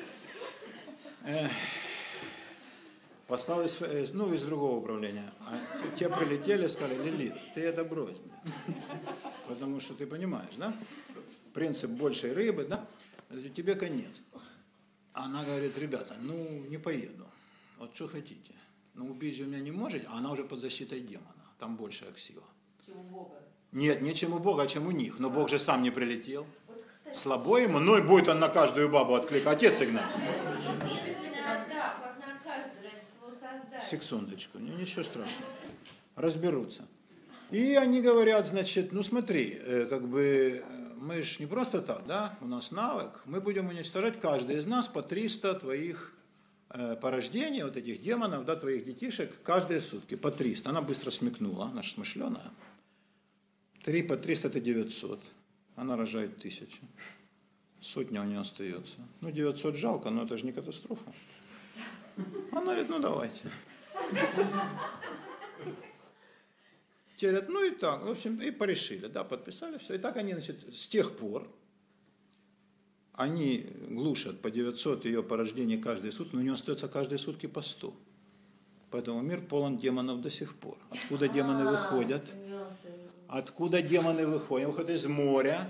[1.23, 1.47] Э,
[4.13, 5.31] ну, из другого управления.
[5.41, 5.57] А
[5.95, 8.17] те прилетели, сказали, Лилит, ты это брось.
[8.17, 8.75] блин».
[9.47, 10.73] Потому что ты понимаешь, да?
[11.53, 12.85] Принцип большей рыбы, да?
[13.55, 14.21] Тебе конец.
[15.13, 16.35] Она говорит, ребята, ну
[16.69, 17.25] не поеду.
[17.77, 18.53] Вот что хотите.
[18.93, 21.45] Ну убить же меня не можете, а она уже под защитой демона.
[21.59, 22.43] Там большая сила.
[22.85, 23.39] Чем у Бога.
[23.71, 25.19] Нет, не чем у Бога, а чем у них.
[25.19, 26.45] Но Бог же сам не прилетел.
[26.67, 29.47] Вот, кстати, Слабо ему, ну и будет он на каждую бабу отклик.
[29.47, 30.05] Отец Игнат.
[30.83, 33.69] единственный Адам, как на каждого ради своего создания.
[33.83, 35.45] Секундочку, ну, ничего страшного.
[36.15, 36.87] Разберутся.
[37.51, 42.05] И они говорят, значит, ну смотри, э, как бы э, мы же не просто так,
[42.07, 46.13] да, у нас навык, мы будем уничтожать каждый из нас по 300 твоих
[46.69, 50.69] э, порождений, вот этих демонов, да, твоих детишек, каждые сутки, по 300.
[50.69, 52.51] Она быстро смекнула, она же смышленая.
[53.83, 55.19] 3 по 300 это 900.
[55.75, 56.81] Она рожает тысячу.
[57.81, 58.99] Сотня у нее остается.
[59.21, 61.11] Ну, 900 жалко, но это же не катастрофа.
[62.51, 63.41] Она говорит, ну давайте.
[67.17, 69.93] Те говорят, ну и так, в общем, и порешили, да, подписали все.
[69.95, 71.47] И так они, значит, с тех пор,
[73.13, 77.61] они глушат по 900 ее порождений каждые сутки, но у нее остается каждые сутки по
[77.61, 77.93] 100.
[78.89, 80.77] Поэтому мир полон демонов до сих пор.
[80.89, 82.25] Откуда демоны А, выходят?
[82.25, 82.87] сомневался.
[83.27, 84.65] Откуда демоны выходят?
[84.67, 85.69] Они выходят из моря,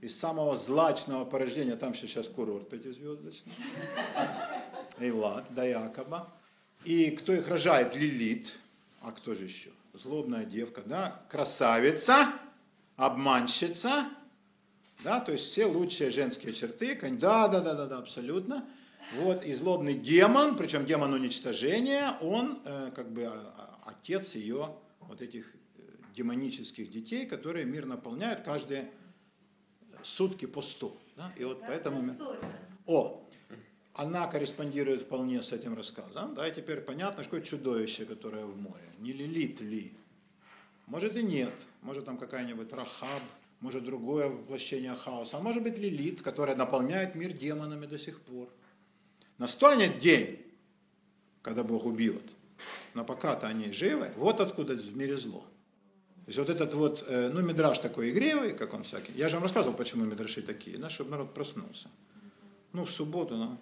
[0.00, 3.52] из самого злачного порождения, там сейчас курорт пятизвездочный,
[5.00, 6.32] Эйлат, до Якоба.
[6.86, 7.96] И кто их рожает?
[7.96, 8.54] Лилит.
[9.00, 9.70] А кто же еще?
[9.92, 11.20] Злобная девка, да?
[11.28, 12.32] Красавица,
[12.94, 14.08] обманщица,
[15.02, 18.64] да, то есть все лучшие женские черты, да, да, да, да, да, абсолютно.
[19.16, 23.32] Вот, и злобный демон, причем демон уничтожения, он э, как бы а,
[23.84, 25.80] а, отец ее вот этих э,
[26.14, 28.90] демонических детей, которые мир наполняют каждые
[30.02, 30.96] сутки по 100.
[31.16, 31.32] Да?
[31.36, 32.16] И вот поэтому...
[32.86, 33.25] О,
[33.96, 36.34] она корреспондирует вполне с этим рассказом.
[36.34, 38.84] Да, и теперь понятно, что чудовище, которое в море.
[38.98, 39.92] Не Лилит ли?
[40.86, 41.54] Может и нет.
[41.80, 43.22] Может там какая-нибудь Рахаб,
[43.60, 45.38] может другое воплощение хаоса.
[45.38, 48.48] А может быть Лилит, которая наполняет мир демонами до сих пор.
[49.38, 50.40] Настанет день,
[51.40, 52.22] когда Бог убьет.
[52.92, 54.12] Но пока-то они живы.
[54.16, 55.40] Вот откуда в мире зло.
[56.26, 59.12] То есть вот этот вот, э, ну, мидраж такой игривый, как он всякий.
[59.12, 61.88] Я же вам рассказывал, почему мидраши такие, да, чтобы народ проснулся.
[62.72, 63.58] Ну, в субботу, ну.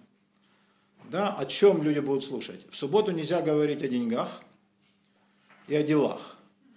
[1.10, 2.60] Да, о чем люди будут слушать?
[2.70, 4.43] В субботу нельзя говорить о деньгах
[5.68, 6.36] и о делах.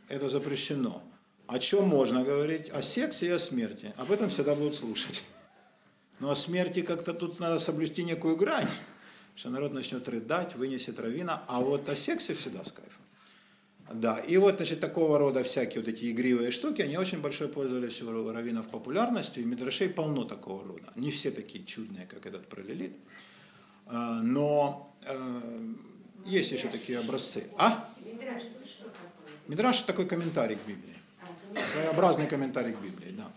[0.09, 1.01] Это запрещено.
[1.47, 2.69] О чем можно говорить?
[2.69, 3.93] О сексе и о смерти.
[3.97, 5.23] Об этом всегда будут слушать.
[6.19, 8.67] Но о смерти как-то тут надо соблюсти некую грань,
[9.35, 13.03] что народ начнет рыдать, вынесет равина, а вот о сексе всегда с кайфом.
[13.93, 18.01] Да, и вот, значит, такого рода всякие вот эти игривые штуки, они очень большой пользовались
[18.01, 20.91] у раввинов популярностью, и мидрашей полно такого рода.
[20.95, 22.97] Не все такие чудные, как этот пролилит,
[23.89, 25.73] но э,
[26.25, 27.47] есть еще такие образцы.
[27.57, 27.89] А?
[29.47, 30.95] Мидраш, такой комментарий к Библии.
[31.23, 31.59] А.
[31.73, 33.31] Своеобразный комментарий к Библии, да.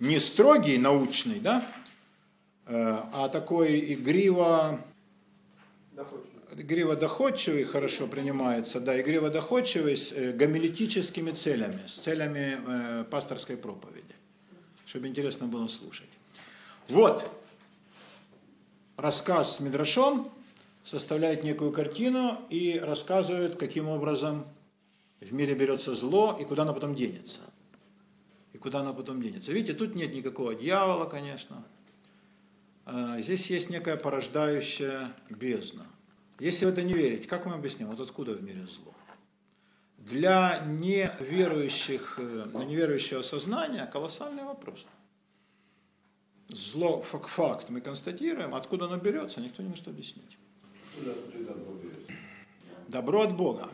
[0.00, 1.66] Не строгий, научный, да,
[2.66, 4.80] э, а такой игриво,
[6.54, 14.14] игриво доходчивый хорошо принимается, да, игриво доходчивый с э, гомилетическими целями, с целями пасторской проповеди,
[14.84, 16.10] чтобы интересно было слушать.
[16.88, 17.30] Вот,
[18.96, 20.30] рассказ с Мидрашом
[20.84, 24.44] составляет некую картину и рассказывает, каким образом
[25.20, 27.40] в мире берется зло и куда оно потом денется.
[28.52, 29.52] И куда оно потом денется.
[29.52, 31.64] Видите, тут нет никакого дьявола, конечно.
[32.84, 35.86] А, Здесь есть некая порождающая бездна.
[36.38, 38.92] Если в это не верить, как мы объясним, вот откуда в мире зло?
[39.98, 44.86] Для неверующих, э, на неверующего сознания колоссальный вопрос.
[46.54, 50.38] Зло, фак- факт мы констатируем, откуда оно берется, никто не может объяснить.
[52.86, 53.68] Добро от Бога.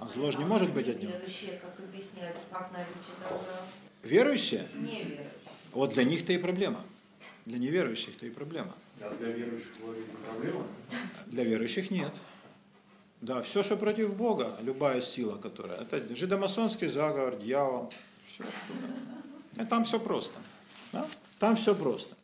[0.00, 1.12] А зло же не может быть от него.
[1.12, 3.62] Верующие, как объясняют, факт наличия добра.
[4.02, 5.30] Верующие, Неверующие.
[5.72, 6.84] вот для них-то и проблема.
[7.44, 8.74] Для неверующих-то и проблема.
[9.00, 10.66] А для верующих говорится проблема?
[11.26, 12.12] Для верующих нет.
[13.20, 17.92] Да, все, что против Бога, любая сила, которая, это жидомасонский заговор, дьявол,
[18.26, 18.42] все.
[19.62, 20.34] И там все просто.
[20.92, 21.06] Да?
[21.38, 22.14] Там все просто.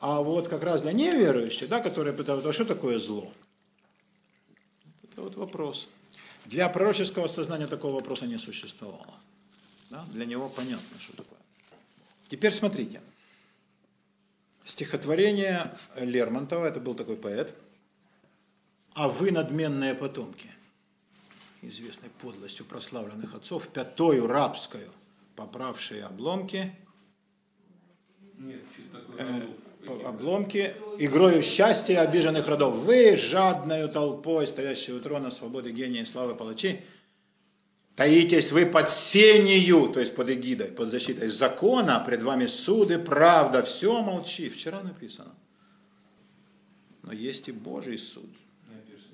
[0.00, 3.32] А вот как раз для неверующих, да, которые пытаются, а что такое зло?
[5.02, 5.88] Это вот вопрос.
[6.46, 9.14] Для пророческого сознания такого вопроса не существовало.
[9.90, 10.04] Да?
[10.12, 11.38] Для него понятно, что такое.
[12.28, 13.00] Теперь смотрите.
[14.64, 17.54] Стихотворение Лермонтова, это был такой поэт,
[18.94, 20.50] «А вы, надменные потомки,
[21.62, 24.88] известной подлостью прославленных отцов, пятою рабскою,
[25.34, 26.74] поправшие обломки,
[28.38, 29.46] Нет, что такое
[29.86, 32.74] э, обломки, игрою счастья обиженных родов.
[32.74, 36.80] Вы, жадною толпой, стоящей у трона свободы, гения и славы палачи,
[37.96, 43.62] таитесь вы под сенью, то есть под эгидой, под защитой закона, пред вами суды, правда,
[43.62, 44.48] все молчи.
[44.48, 45.34] Вчера написано.
[47.02, 48.30] Но есть и Божий суд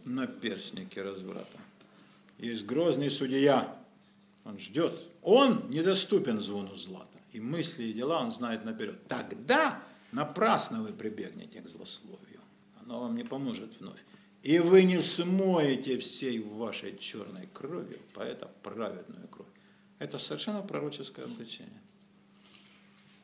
[0.05, 1.59] на перстнике разврата.
[2.39, 3.77] Есть грозный судья,
[4.45, 5.01] он ждет.
[5.23, 7.10] Он недоступен звону злата.
[7.33, 9.07] И мысли и дела он знает наперед.
[9.09, 9.83] Тогда
[10.13, 12.41] напрасно вы прибегнете к злословию.
[12.81, 14.01] Оно вам не поможет вновь.
[14.43, 19.49] И вы не смоете всей вашей черной кровью, поэта праведную кровь.
[19.99, 21.83] Это совершенно пророческое обличение.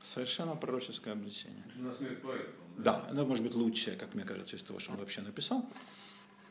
[0.03, 1.65] Совершенно пророческое обличение.
[1.77, 2.51] На смерть поэта.
[2.77, 5.69] Да, это может быть лучшее, как мне кажется, из того, что он вообще написал,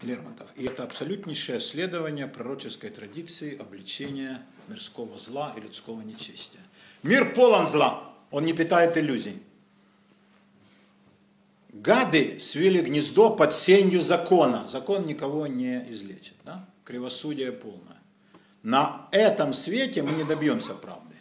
[0.02, 0.50] Лермонтов.
[0.56, 6.65] И это абсолютнейшее следование пророческой традиции обличения мирского зла и людского нечестия.
[7.06, 9.40] Мир полон зла, он не питает иллюзий.
[11.70, 14.68] Гады свели гнездо под сенью закона.
[14.68, 16.34] Закон никого не излечит.
[16.44, 16.68] Да?
[16.84, 18.02] Кривосудие полное.
[18.64, 21.14] На этом свете мы не добьемся правды.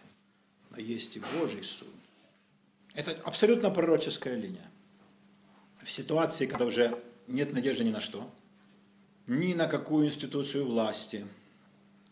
[0.71, 1.89] Но есть и Божий суд.
[2.95, 4.71] Это абсолютно пророческая линия.
[5.83, 8.33] В ситуации, когда уже нет надежды ни на что,
[9.27, 11.27] ни на какую институцию власти,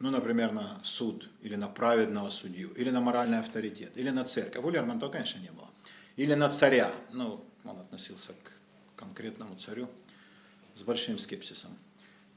[0.02, 4.64] ну, например, на суд, или на праведного судью, или на моральный авторитет, или на церковь.
[4.64, 5.70] У Лермонтова, конечно, не было.
[6.16, 6.90] Или на царя.
[7.12, 8.52] Ну, он относился к
[8.96, 9.88] конкретному царю
[10.74, 11.70] с большим скепсисом.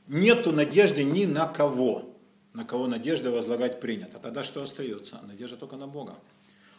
[0.06, 2.16] Нету надежды ни на кого.
[2.54, 4.20] На кого надежды возлагать принято.
[4.20, 5.20] Тогда что остается?
[5.24, 6.20] Надежда только на Бога.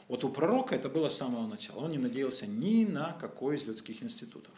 [0.07, 1.81] Вот у пророка это было с самого начала.
[1.81, 4.55] Он не надеялся ни на какой из людских институтов.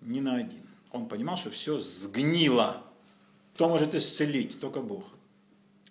[0.00, 0.66] Ни на один.
[0.90, 2.82] Он понимал, что все сгнило.
[3.54, 4.58] Кто может исцелить?
[4.58, 5.04] Только Бог.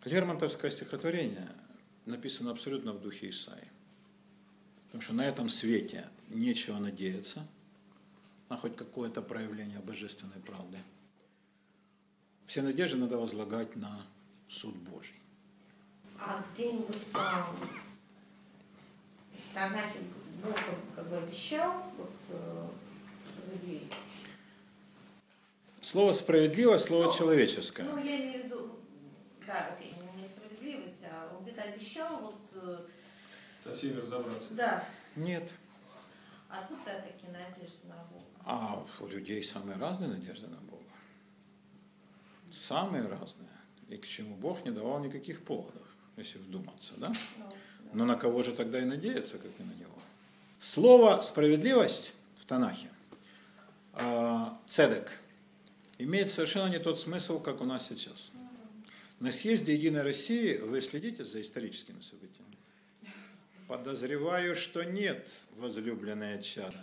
[0.06, 1.50] Лермонтовское стихотворение
[2.06, 3.68] написано абсолютно в духе Исаи.
[4.86, 7.48] Потому что на этом свете нечего надеяться
[8.50, 10.78] на хоть какое-то проявление божественной правды.
[12.46, 14.06] Все надежды надо возлагать на
[14.48, 15.16] суд Божий.
[16.20, 17.14] А где-нибудь в
[19.54, 20.00] Танахе
[20.44, 20.56] Бог
[20.96, 22.68] как бы обещал вот, э,
[23.26, 23.98] справедливость?
[25.82, 27.84] Слово справедливо, слово Ну, человеческое.
[27.84, 28.80] Ну, я имею в виду,
[29.46, 32.80] да, окей, не справедливость, а он где-то обещал, вот, э,
[33.64, 34.54] Со всеми разобраться.
[34.56, 35.54] да, Нет.
[36.50, 38.26] откуда такие надежды на Бога?
[38.46, 40.84] А у людей самые разные надежды на Бога.
[42.52, 43.50] Самые разные.
[43.90, 45.88] И к чему Бог не давал никаких поводов,
[46.18, 47.12] если вдуматься, да?
[47.38, 47.54] Ну,
[47.94, 49.94] Но на кого же тогда и надеяться, как и на него?
[50.60, 52.90] Слово «справедливость» в Танахе,
[53.94, 55.20] э, «цедек»,
[55.98, 58.32] имеет совершенно не тот смысл, как у нас сейчас.
[59.24, 62.52] На съезде «Единой России» вы следите за историческими событиями?
[63.70, 66.82] Подозреваю, что нет, возлюбленное чадо.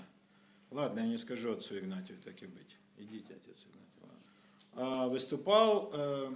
[0.70, 2.78] Ладно, я не скажу отцу Игнатию, так и быть.
[2.96, 4.00] Идите, отец Игнатий.
[4.00, 5.02] ладно.
[5.02, 6.32] А, выступал э,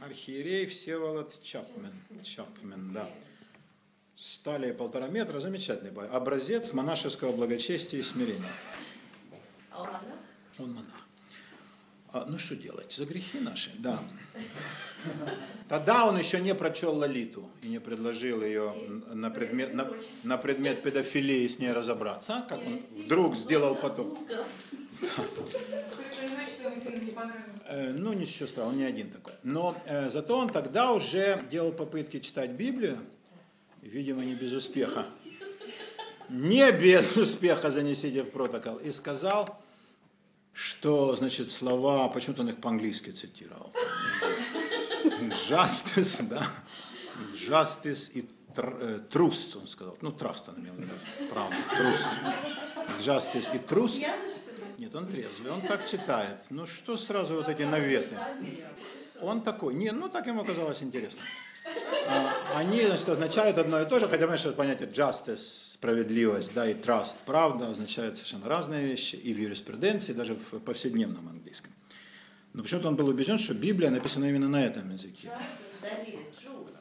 [0.00, 1.94] архиерей Всеволод Чапмен.
[2.22, 3.08] Чапмен, да.
[4.16, 6.06] Стали полтора метра, замечательный бой.
[6.10, 8.52] Образец монашеского благочестия и смирения.
[9.70, 10.18] А он монах?
[10.58, 11.09] Он монах.
[12.12, 12.92] А, ну что делать?
[12.92, 14.00] За грехи наши, да.
[15.68, 18.74] Тогда он еще не прочел Лолиту и не предложил ее
[19.12, 19.88] на предмет, на,
[20.24, 24.18] на предмет педофилии с ней разобраться, как он вдруг сделал потом.
[27.68, 29.34] Э, Ну, ничего страшного, он не один такой.
[29.44, 32.98] Но э, зато он тогда уже делал попытки читать Библию,
[33.82, 35.04] видимо, не без успеха.
[36.28, 38.76] Не без успеха, занесите в протокол.
[38.76, 39.60] И сказал,
[40.52, 43.72] что, значит, слова, почему-то он их по-английски цитировал.
[45.48, 46.46] Justice, да.
[47.32, 49.96] Justice и э, trust, он сказал.
[50.00, 50.92] Ну, trust он имел в виду.
[51.30, 52.08] Правда, trust.
[53.00, 54.06] Justice и trust.
[54.78, 56.46] Нет, он трезвый, он так читает.
[56.48, 58.16] Ну что сразу вот эти наветы?
[59.20, 61.20] Он такой, не, ну так ему казалось интересно.
[62.08, 66.68] А, Они, значит, означают одно и то же, хотя, понимаешь, что понятие justice, справедливость, да,
[66.68, 71.72] и trust, правда, означают совершенно разные вещи, и в юриспруденции, даже в повседневном английском.
[72.52, 75.28] Но почему-то он был убежден, что Библия написана именно на этом языке.
[75.28, 75.38] Trust–
[75.82, 76.26] это доверие.
[76.32, 76.76] Truth.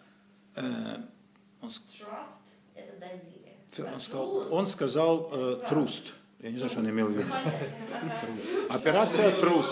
[0.56, 0.98] Э,
[1.62, 2.46] Он, с- Trust–
[2.76, 3.94] это доверие.
[3.94, 6.14] он сказал, он сказал э, труст.
[6.40, 7.24] Я не знаю, что он имел в виду.
[8.70, 9.72] Операция труст.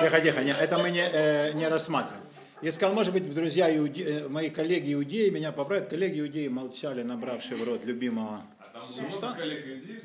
[0.00, 2.24] Тихо, тихо, это мы не, э, не рассматриваем.
[2.60, 5.88] Я сказал, может быть, друзья, иуде- э, мои коллеги иудеи меня поправят.
[5.88, 8.82] Коллеги иудеи молчали, набравшие в рот любимого А на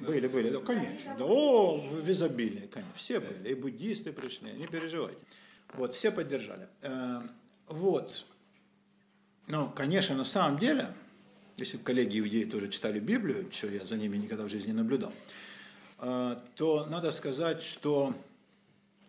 [0.08, 1.16] Были, были, да, конечно.
[1.18, 2.94] Да, о, в изобилии, конечно.
[2.96, 3.50] Все были.
[3.50, 5.18] И буддисты пришли, не переживайте.
[5.74, 6.68] Вот, все поддержали.
[6.84, 7.22] Э,
[7.70, 8.26] Вот.
[9.48, 10.88] Ну, конечно, на самом деле,
[11.58, 14.74] если бы коллеги иудеи тоже читали Библию, что я за ними никогда в жизни не
[14.74, 15.12] наблюдал,
[16.00, 18.14] э, то надо сказать, что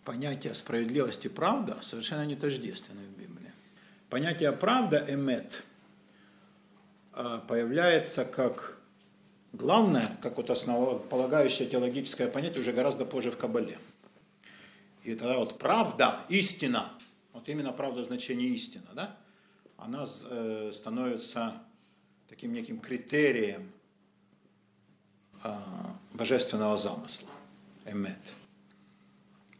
[0.04, 3.33] понятие справедливости правда совершенно не тождественны в Библии.
[4.14, 5.64] Понятие правда, эмет,
[7.14, 8.78] э, появляется как
[9.52, 13.76] главное, как вот основополагающее теологическое понятие уже гораздо позже в Кабале.
[15.02, 16.92] И тогда вот правда, истина,
[17.32, 19.16] вот именно правда значение истина, да,
[19.78, 21.60] она э, становится
[22.28, 23.68] таким неким критерием
[25.42, 25.52] э,
[26.12, 27.30] божественного замысла,
[27.84, 28.20] эмет.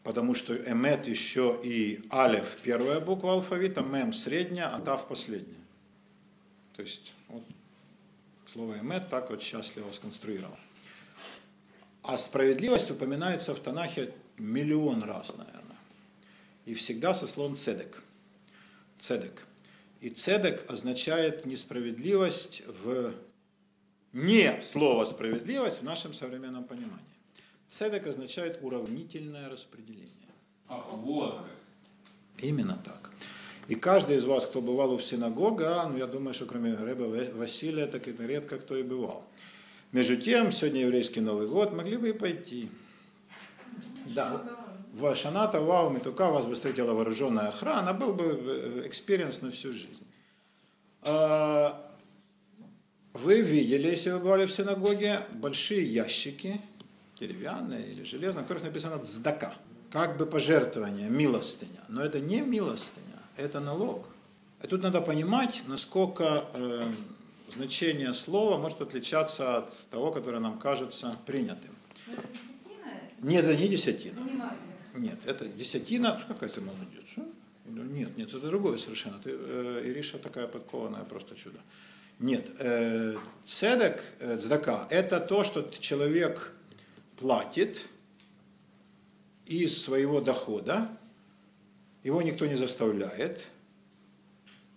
[0.04, 5.64] Потому что эмет еще и алев первая буква алфавита, мем средняя, а тав последняя.
[6.74, 7.42] То есть вот,
[8.46, 10.58] слово эмет так вот счастливо сконструировано.
[12.02, 15.76] А справедливость упоминается в Танахе миллион раз, наверное.
[16.66, 18.02] И всегда со словом цедек.
[18.98, 19.46] Цедек.
[20.00, 23.14] И цедек означает несправедливость в
[24.12, 27.13] не слово справедливость в нашем современном понимании.
[27.68, 30.08] Цедек означает уравнительное распределение.
[30.68, 31.38] Ах, вот.
[32.38, 33.10] Именно так.
[33.68, 37.86] И каждый из вас, кто бывал у синагога, ну я думаю, что кроме Рэба Василия,
[37.86, 39.24] так это редко кто и бывал.
[39.92, 42.68] Между тем, сегодня еврейский Новый год, могли бы и пойти.
[44.06, 44.42] Да,
[44.92, 50.04] в שנה טובה ומתוקה вас бы встретила вооруженная охрана, был бы experience на всю жизнь.
[51.02, 51.80] А,
[53.12, 56.60] вы видели, если вы бывали в синагоге, большие ящики,
[57.18, 59.54] деревянные или железные, на которых написано «צדקה»,
[59.90, 61.80] как бы пожертвование, милостыня.
[61.88, 64.08] Но это не милостыня, это налог.
[64.62, 66.92] И тут надо понимать, насколько э,
[67.50, 71.70] значение слова может отличаться от того, которое нам кажется принятым.
[73.20, 74.20] Нет, это не десятина.
[74.94, 76.20] Нет, это десятина.
[76.28, 77.04] Какая ты молодец.
[77.16, 77.22] а?
[77.66, 79.18] Нет, нет, это другое совершенно.
[79.18, 81.58] Ты, э, Ириша такая подкованная, просто чудо.
[82.18, 86.52] Нет, э, цедек, э, цдака, это то, что человек
[87.16, 87.88] платит
[89.46, 90.88] из своего дохода,
[92.02, 93.50] его никто не заставляет,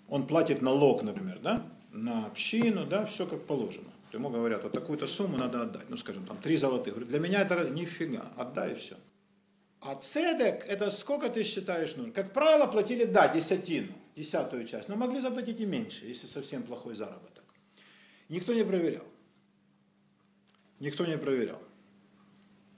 [0.08, 3.92] он платит налог, например, да, на общину, да, все как положено.
[4.14, 6.94] Ему говорят, вот такую-то сумму надо отдать, ну, скажем, там, три золотых.
[6.94, 8.96] Говорит, для меня это нифига, отдай и все.
[9.82, 12.14] А цедек, это сколько ты считаешь нужно?
[12.14, 16.96] Как правило, платили, да, десятину, десятую часть, но могли заплатить и меньше, если совсем плохой
[16.96, 17.44] заработок.
[18.30, 19.06] Никто не проверял.
[20.80, 21.62] Никто не проверял.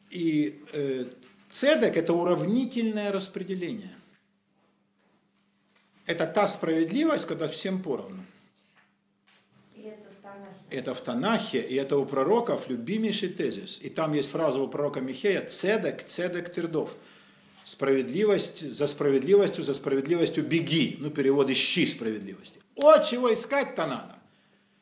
[0.10, 1.06] И э,
[1.52, 3.96] цедек– это уравнительное распределение.
[6.06, 8.26] Это та справедливость, когда всем поровну.
[9.76, 10.52] И это в Танахе.
[10.72, 13.80] Это в Танахе, и это у пророков любимейший тезис.
[13.84, 16.96] И там есть фраза у пророка Михея «Цедек, цедек твердов».
[17.64, 20.98] Справедливость, за справедливостью, за справедливостью беги.
[21.00, 22.60] Ну, перевод «ищи справедливости».
[22.76, 24.16] О, чего искать-то надо?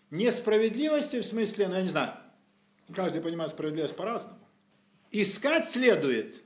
[0.10, 2.14] Несправедливости в смысле, ну, я не знаю,
[2.95, 4.40] каждый понимает справедливость по-разному.
[5.11, 6.41] Искать следует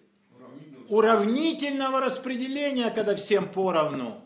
[0.90, 4.22] уравнительного распределения, когда всем поровну.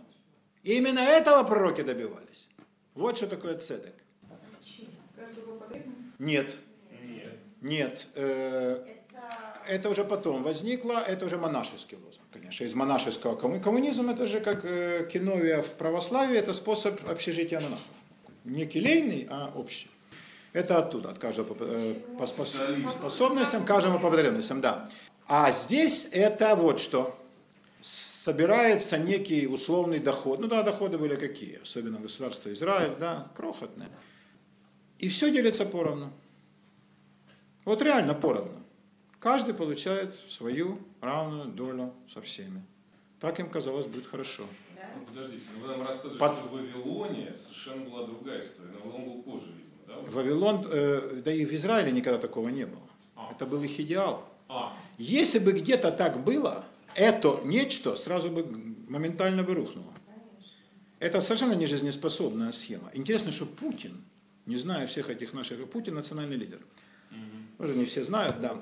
[0.64, 2.48] И именно этого пророки добивались.
[2.96, 3.94] Вот что такое цедек.
[6.20, 6.56] Нет,
[7.02, 7.38] Нет.
[7.62, 8.08] нет.
[8.16, 8.86] э,
[9.68, 12.64] Это уже потом возникло, это уже монашеский лозунг, конечно.
[12.66, 17.86] Из монашеского комму- коммунизм это же как э, киновия в православии, это способ общежития монахов.
[18.44, 19.90] Не келейный, а общий.
[20.56, 24.90] Это оттуда, от каждого по, э, по спос- способностям, каждому по потребностям, да.
[25.28, 27.20] А здесь это вот что.
[27.82, 30.40] Собирается некий условный доход.
[30.40, 33.90] Ну да, доходы были какие, особенно государство Израиль, да, крохотные.
[34.98, 36.14] И все делится поровну.
[37.66, 38.64] Вот реально поровну.
[39.20, 42.64] Каждый получает свою равную долю со всеми.
[43.20, 44.44] Так им казалось будет хорошо.
[44.98, 48.70] Ну, подождите, ну, вы нам рассказывали, Под- что в Вавилоне совершенно была другая история.
[48.72, 49.52] Но Вавилон был позже,
[49.96, 50.02] да?
[50.02, 50.12] уже?
[50.12, 52.82] Вавилон, э, да и в Израиле никогда такого не было.
[53.16, 53.32] А.
[53.32, 54.24] Это был их идеал.
[54.48, 56.64] А, Если бы где-то так было,
[56.96, 58.46] это нечто сразу бы
[58.88, 59.92] моментально бы рухнуло.
[61.00, 62.90] Это совершенно не жизнеспособная схема.
[62.94, 64.04] Интересно, что Путин,
[64.46, 66.60] не зная всех этих наших, Путин национальный лидер.
[67.60, 68.58] Уже не все знают, да.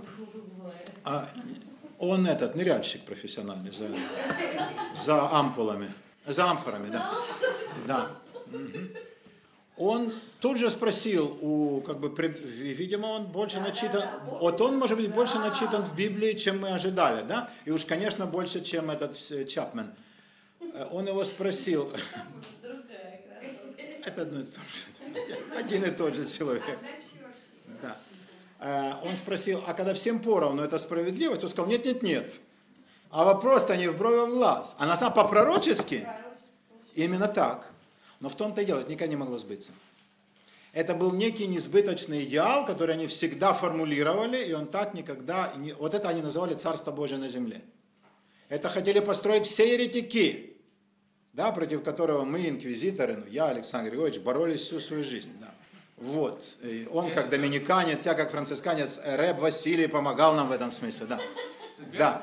[1.04, 1.30] А
[2.00, 3.88] он этот ныряльщик профессиональный за,
[4.96, 5.92] за ампулами,
[6.26, 7.12] за амфорами, да.
[7.88, 8.10] Да.
[8.52, 8.90] Мгм.
[9.76, 14.04] Он тут же спросил у, как бы, пред- видимо, он больше начитан,
[14.40, 17.50] вот он, может быть, больше начитан в Библии, чем мы ожидали, да?
[17.66, 19.92] И уж, конечно, больше, чем этот э, Чапмен.
[20.62, 21.92] Э, Он его спросил,
[24.06, 26.64] это одно и то же, один и тот же человек.
[27.82, 27.98] Да.
[28.60, 31.44] Э, Он спросил, а когда всем поровну, это справедливость?
[31.44, 32.32] Он сказал, нет, нет, нет.
[33.10, 34.76] А вопрос-то не в брови, а в глаз.
[34.78, 36.08] А на самом по-пророчески
[36.94, 37.73] именно так.
[38.24, 39.72] Но в том-то и дело, это никогда не могло сбыться.
[40.72, 45.52] Это был некий несбыточный идеал, который они всегда формулировали, и он так никогда...
[45.58, 47.60] не- Вот это они называли Царство Божие на земле.
[48.48, 50.56] Это хотели построить все еретики,
[51.34, 55.30] да, против которого мы, инквизиторы, ну, я, Александр Григорьевич, боролись всю свою жизнь.
[55.42, 55.52] Да.
[55.98, 56.46] Вот.
[56.64, 61.08] И он как доминиканец, я как францисканец, Рэб Василий помогал нам в этом смысле.
[61.08, 61.20] Да.
[61.98, 62.22] Да.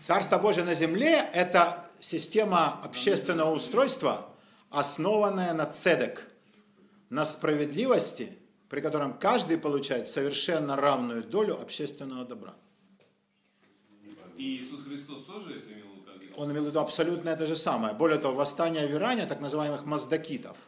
[0.00, 4.26] Царство Божие на земле– это система общественного устройства,
[4.76, 6.22] основанная на цедек,
[7.08, 8.36] на справедливости,
[8.68, 12.54] при котором каждый получает совершенно равную долю общественного добра.
[14.36, 16.34] И Иисус Христос тоже это имел в виду?
[16.36, 17.94] Он имел в виду абсолютно это же самое.
[17.94, 20.58] Более того, восстание в Иране, так называемых маздакитов,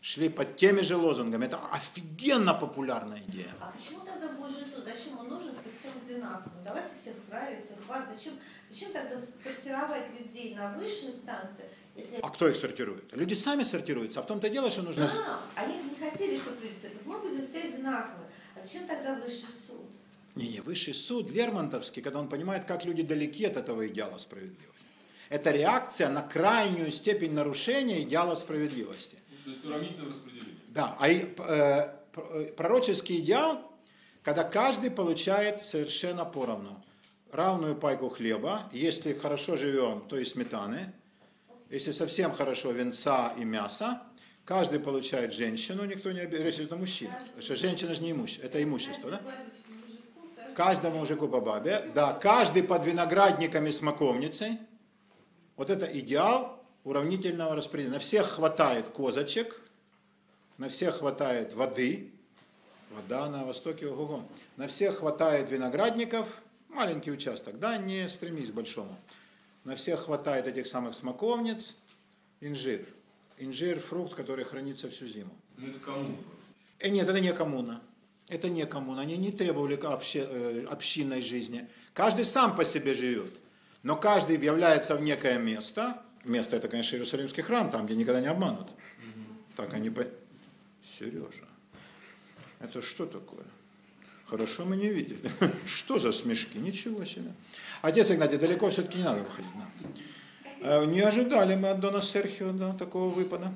[0.00, 1.44] шли под теми же лозунгами.
[1.44, 3.54] Это офигенно популярная идея.
[3.60, 4.82] А почему тогда Божий суд?
[4.84, 6.52] Зачем он нужен, если всем одинаково?
[6.64, 8.08] Давайте всех править, всех хватит.
[8.16, 8.32] Зачем,
[8.70, 11.66] зачем тогда сортировать людей на высшие инстанции,
[12.00, 12.20] если...
[12.22, 13.14] А кто их сортирует?
[13.14, 14.20] Люди сами сортируются.
[14.20, 15.04] А в том-то и дело, что нужно...
[15.04, 17.28] А, они не хотели, чтобы люди сортировали.
[17.28, 18.28] Будем все одинаковые.
[18.56, 19.86] А зачем тогда высший суд?
[20.34, 24.84] Не-не, высший суд Лермонтовский, когда он понимает, как люди далеки от этого идеала справедливости.
[25.28, 29.16] Это реакция на крайнюю степень нарушения идеала справедливости.
[29.44, 30.54] То есть уравнительное распределение.
[30.68, 33.72] Да, а и, э, э, пророческий идеал,
[34.22, 36.84] когда каждый получает совершенно поровну.
[37.32, 40.92] Равную пайку хлеба, если хорошо живем, то и сметаны,
[41.70, 44.02] если совсем хорошо, венца и мяса,
[44.44, 46.88] каждый получает женщину, никто не обижает, речь идет
[47.40, 49.20] что женщина же не имущество, это имущество, да?
[50.54, 54.58] Каждому мужику по бабе, да, каждый под виноградником и смоковницей,
[55.56, 57.94] вот это идеал уравнительного распределения.
[57.94, 59.60] На всех хватает козочек,
[60.58, 62.10] на всех хватает воды,
[62.90, 64.24] вода на востоке, ого
[64.56, 66.26] на всех хватает виноградников,
[66.68, 68.96] маленький участок, да, не стремись к большому.
[69.64, 71.76] На всех хватает этих самых смоковниц,
[72.40, 72.86] инжир.
[73.38, 75.36] Инжир– фрукт, который хранится всю зиму.
[75.56, 76.16] Ну это коммуна.
[76.78, 77.82] Э, нет, это не коммуна.
[78.28, 79.02] Это не коммуна.
[79.02, 81.68] Они не требовали обще, э, общинной жизни.
[81.92, 83.34] Каждый сам по себе живет.
[83.82, 86.02] Но каждый является в некое место.
[86.24, 88.68] Место это, конечно, Иерусалимский храм, там, где никогда не обманут.
[89.56, 90.06] Так они по...
[90.98, 91.48] Сережа,
[92.60, 93.44] это что такое?
[94.26, 95.28] Хорошо мы не видели.
[95.66, 96.58] Что за смешки?
[96.58, 97.32] Ничего себе.
[97.82, 99.50] Отец Игнатий, далеко все-таки не надо выходить.
[100.62, 100.84] Да.
[100.84, 103.52] Не ожидали мы от Дона Серхио да, такого выпада.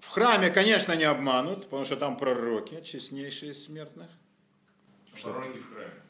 [0.00, 4.10] В храме, конечно, не обманут, потому что там пророки, честнейшие из смертных.
[5.22, 6.02] Пророки в храме.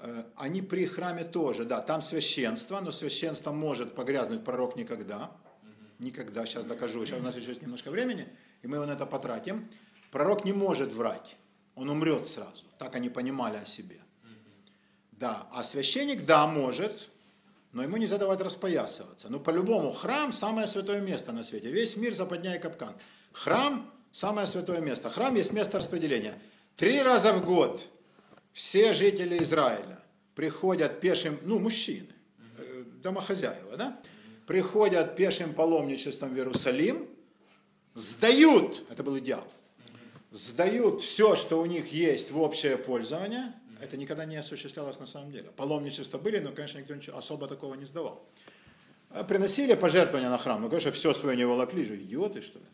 [0.00, 5.30] Э, они при храме тоже, да, там священство, но священство может погрязнуть пророк никогда.
[5.98, 8.26] Никогда, сейчас докажу, сейчас у нас еще есть немножко времени,
[8.62, 9.68] и мы его на это потратим.
[10.10, 11.36] Пророк не может врать,
[11.74, 12.64] он умрет сразу.
[12.78, 14.00] Так они понимали о себе.
[15.18, 17.10] Да, а священник, да, может,
[17.72, 19.28] но ему нельзя давать распоясываться.
[19.30, 21.70] Ну, по-любому, храм– самое святое место на свете.
[21.70, 22.94] Весь мир– западня и капкан.
[23.32, 25.08] Храм– самое святое место.
[25.08, 26.38] Храм есть место распределения.
[26.76, 27.86] Три раза в год
[28.52, 29.98] все жители Израиля
[30.34, 32.08] приходят пешим, ну, мужчины,
[32.58, 34.00] э, домохозяева, да,
[34.46, 37.08] приходят пешим паломничеством в Иерусалим,
[37.94, 39.46] сдают, это был идеал,
[40.30, 43.52] сдают все, что у них есть в общее пользование,
[43.84, 45.50] это никогда не осуществлялось на самом деле.
[45.56, 48.26] Паломничества были, но, конечно, никто ничего особо такого не сдавал.
[49.10, 52.64] А приносили пожертвования на храм, ну, конечно, все свое не волокли же, идиоты, что ли.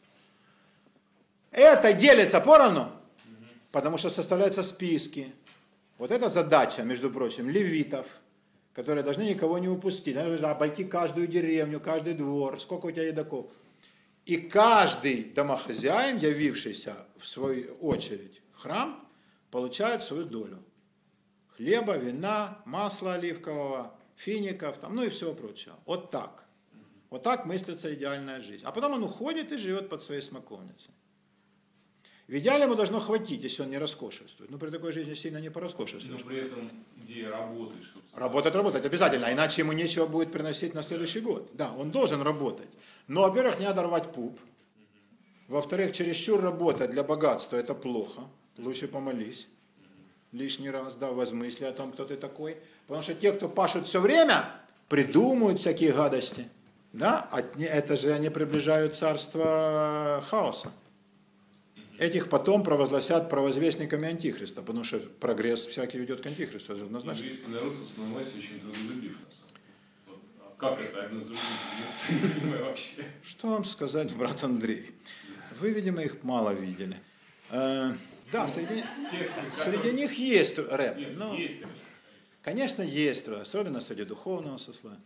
[1.51, 2.91] Это делится поровну,
[3.73, 5.33] потому что составляются списки,
[5.99, 8.07] вот это задача, между прочим, левитов,
[8.73, 10.17] которые должны никого не упустить.
[10.17, 13.51] Нужно обойти каждую деревню, каждый двор, сколько у тебя едоков.
[14.25, 19.07] И каждый домохозяин, явившийся в свою очередь в храм,
[19.51, 20.63] получает свою долю.
[21.61, 25.75] Хлеба, вина, масла оливкового, фиников, там, ну и всего прочего.
[25.85, 26.47] Вот так.
[27.11, 28.65] Вот так мыслится идеальная жизнь.
[28.65, 30.91] А потом он уходит и живет под своей смоковницей.
[32.29, 34.51] В идеале ему должно хватить, если он не роскошествует.
[34.51, 36.23] Но при такой жизни сильно не пороскошествуешь.
[36.23, 36.71] Но при этом
[37.05, 37.85] идея работать.
[37.85, 38.05] Чтобы...
[38.15, 41.51] Работать, работать, обязательно, иначе ему нечего будет приносить на следующий год.
[41.53, 42.71] Да, он должен работать.
[43.07, 44.41] Но, во-первых, не надо рвать пуп.
[45.49, 48.23] Во-вторых, чересчур работать для богатства– это плохо.
[48.57, 49.47] Лучше помолись
[50.33, 52.57] лишний раз, да, возмысли о том, кто ты такой.
[52.87, 54.45] Потому что те, кто пашут все время,
[54.89, 56.49] придумывают всякие гадости.
[56.93, 57.29] Да,
[57.59, 60.73] это же они приближают царство хаоса
[62.01, 67.25] этих потом провозгласят провозвестниками Антихриста, потому что прогресс всякий ведет к Антихристу, это однозначно.
[67.25, 69.19] Еврейский народ в основном очень трудолюбив.
[70.57, 73.05] Как это не понимаю вообще.
[73.23, 74.91] Что вам сказать, брат Андрей?
[75.61, 76.97] Вы, видимо, их мало видели.
[78.33, 78.85] Да, среди,
[79.53, 80.97] среди них есть рэп.
[80.97, 81.57] Нет, но, есть,
[82.43, 82.83] конечно.
[82.83, 85.01] есть, особенно среди духовного сословия.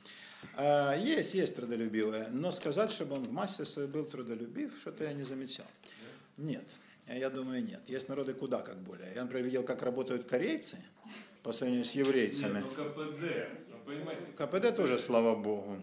[0.57, 5.13] Э, есть, есть трудолюбивые, но сказать, чтобы он в массе своей был трудолюбив, что-то я
[5.13, 5.67] не замечал.
[6.37, 6.65] Нет,
[7.09, 7.81] я думаю, нет.
[7.87, 9.13] Есть народы куда как более.
[9.15, 10.77] Я, например, видел, как работают корейцы
[11.43, 12.61] по сравнению с еврейцами.
[12.61, 14.23] Нет, ну КПД, понимаете?
[14.37, 15.77] КПД тоже, слава богу.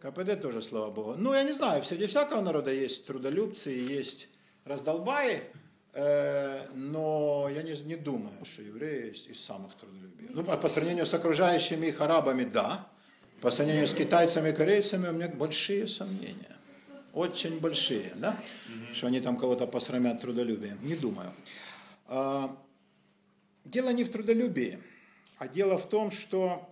[0.00, 1.14] КПД тоже, слава богу.
[1.16, 4.28] Ну, я не знаю, среди всякого народа есть трудолюбцы, есть
[4.64, 5.42] раздолбаи,
[5.94, 10.34] но я не, не думаю, что евреи есть из самых трудолюбивых.
[10.34, 12.88] Ну, по, сравнению с окружающими их арабами, да.
[13.40, 16.54] По сравнению с китайцами и корейцами у меня большие сомнения
[17.14, 18.38] очень большие, да,
[18.92, 20.78] что они там кого-то посрамят трудолюбием.
[20.82, 21.32] Не думаю.
[22.06, 22.56] А,
[23.64, 24.80] дело не в трудолюбии.
[25.38, 26.68] А дело в том, что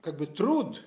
[0.00, 0.84] как бы труд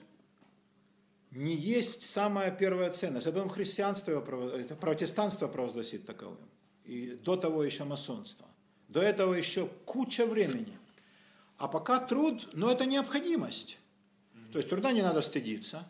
[1.31, 3.27] не есть самая первая ценность.
[3.27, 4.23] Об этом христианство,
[4.55, 6.38] это протестанство провозгласит таковым.
[6.86, 8.45] И до того еще масонство.
[8.88, 10.78] До этого еще куча времени.
[11.58, 13.78] А пока труд, ну это необходимость.
[14.52, 15.88] То есть труда не надо стыдиться.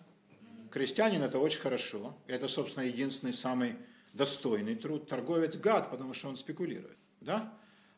[0.69, 2.13] Крестьянин это очень хорошо.
[2.27, 3.75] Это, собственно, единственный самый
[4.13, 5.07] достойный труд.
[5.07, 6.97] Торговец гад, потому что он спекулирует.
[7.21, 7.53] Да?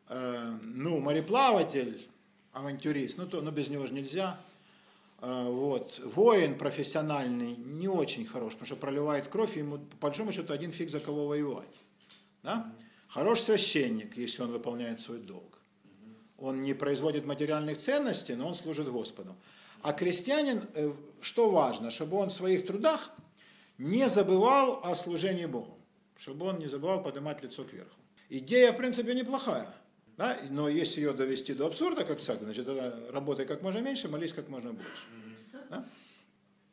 [0.10, 2.08] Э, ну, мореплаватель,
[2.52, 4.40] авантюрист, ну, то, но без него же нельзя.
[5.22, 6.00] Э, вот.
[6.04, 10.72] Воин профессиональный не очень хорош, потому что проливает кровь, и ему по большому счету один
[10.72, 11.76] фиг за кого воевать.
[12.44, 12.74] Да?
[13.08, 15.60] Хорош священник, если он выполняет свой долг.
[16.38, 19.36] Он не производит материальных ценностей, но он служит Господу.
[19.82, 23.12] А крестьянин, э, что важно, чтобы он в своих трудах
[23.78, 25.78] не забывал о служении Богу,
[26.18, 28.00] чтобы он не забывал поднимать лицо кверху.
[28.30, 29.74] Идея, в принципе, неплохая.
[30.18, 30.38] Да?
[30.50, 32.68] Но если ее довести до абсурда, как всегда, значит,
[33.12, 34.90] работай как можно меньше, молись как можно больше.
[35.70, 35.86] Да?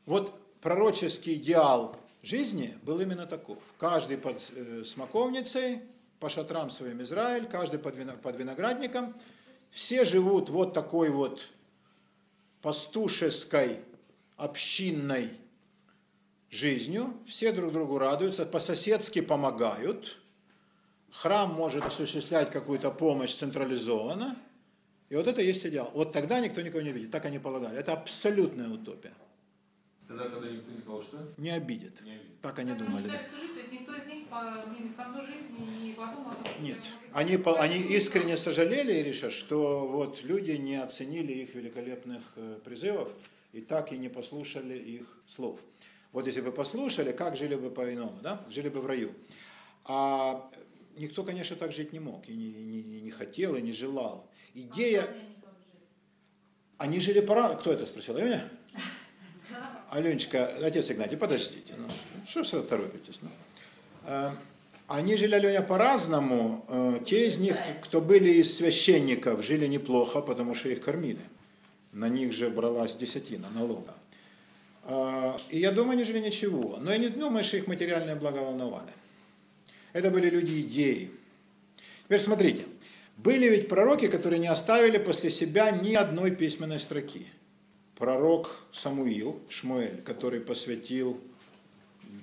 [0.06, 3.58] Вот пророческий идеал жизни был именно таков.
[3.78, 5.80] Каждый под э, смоковницей,
[6.20, 7.96] по шатрам своим Израиль, каждый под,
[8.36, 9.14] виноградником.
[9.70, 11.46] Все живут вот такой вот
[12.60, 13.80] пастушеской,
[14.36, 15.30] общинной
[16.50, 20.18] жизнью, все друг другу радуются, по-соседски помогают,
[21.10, 24.36] храм может осуществлять какую-то помощь централизованно,
[25.08, 25.90] и вот это есть идеал.
[25.94, 27.78] Вот тогда никто никого не видит, так они полагали.
[27.78, 29.12] Это абсолютная утопия.
[30.10, 31.24] Тогда, когда никто никого что?
[31.36, 32.00] Не обидит.
[32.02, 32.40] Не обидит.
[32.40, 33.06] Так они думали.
[33.06, 33.20] Да.
[33.28, 36.32] Всю жизнь, то есть никто из них по, ни к концу жизни не подумал.
[36.60, 36.78] Нет.
[37.12, 43.12] Они, по- они искренне сожалели, Ириша, что вот люди не оценили их великолепных э, призывов
[43.52, 45.60] и так и не послушали их слов.
[46.10, 48.44] Вот если бы послушали, как жили бы по-иному, да?
[48.50, 49.12] Жили бы в раю.
[49.84, 50.50] А
[50.96, 54.28] никто, конечно, так жить не мог, и не, не- не хотел, и не желал.
[54.54, 55.06] Идея...
[56.78, 57.54] Они жили пора...
[57.54, 58.16] Кто это спросил?
[58.16, 58.48] Аленя?
[59.90, 61.74] Аленечка, отец Игнатий, подождите.
[61.76, 63.18] Ну, что вы торопитесь?
[63.22, 63.28] Ну?
[64.06, 64.30] Э,
[64.86, 66.64] Они жили, Аленя, по-разному.
[66.68, 71.20] Э, Те из них, кто были из священников, жили неплохо, потому что их кормили.
[71.92, 73.94] На них же бралась десятина налога.
[74.84, 76.78] Э, И я думаю, они жили ничего.
[76.80, 78.92] Но я не думаю, что их материальное благо волновали.
[79.92, 81.10] Это были люди идеи.
[82.04, 82.64] Теперь смотрите.
[83.16, 87.26] Были ведь пророки, которые не оставили после себя ни одной письменной строки.
[88.00, 91.20] Пророк Самуил, Шмуэль, который посвятил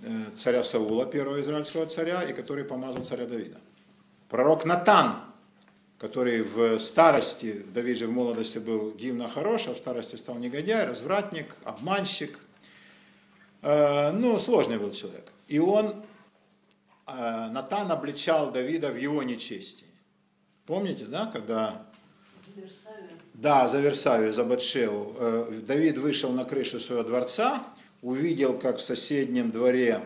[0.01, 3.59] э, царя Саула, первого израильского царя, и который помазал царя Давида.
[4.27, 5.19] Пророк Натан,
[5.99, 10.83] который в старости, Давид же в молодости был дивно хорош, а в старости стал негодяй,
[10.83, 12.39] развратник, обманщик.
[13.61, 15.31] Э, Ну, сложный был человек.
[15.47, 16.03] И он,
[17.05, 19.85] э, Натан обличал Давида в его нечестии.
[20.65, 21.85] Помните, да, когда...
[23.37, 25.15] Да, за Версавию, за Батшеву.
[25.19, 27.63] Э, Давид вышел на крышу своего дворца,
[28.01, 30.01] увидел, как в соседнем дворе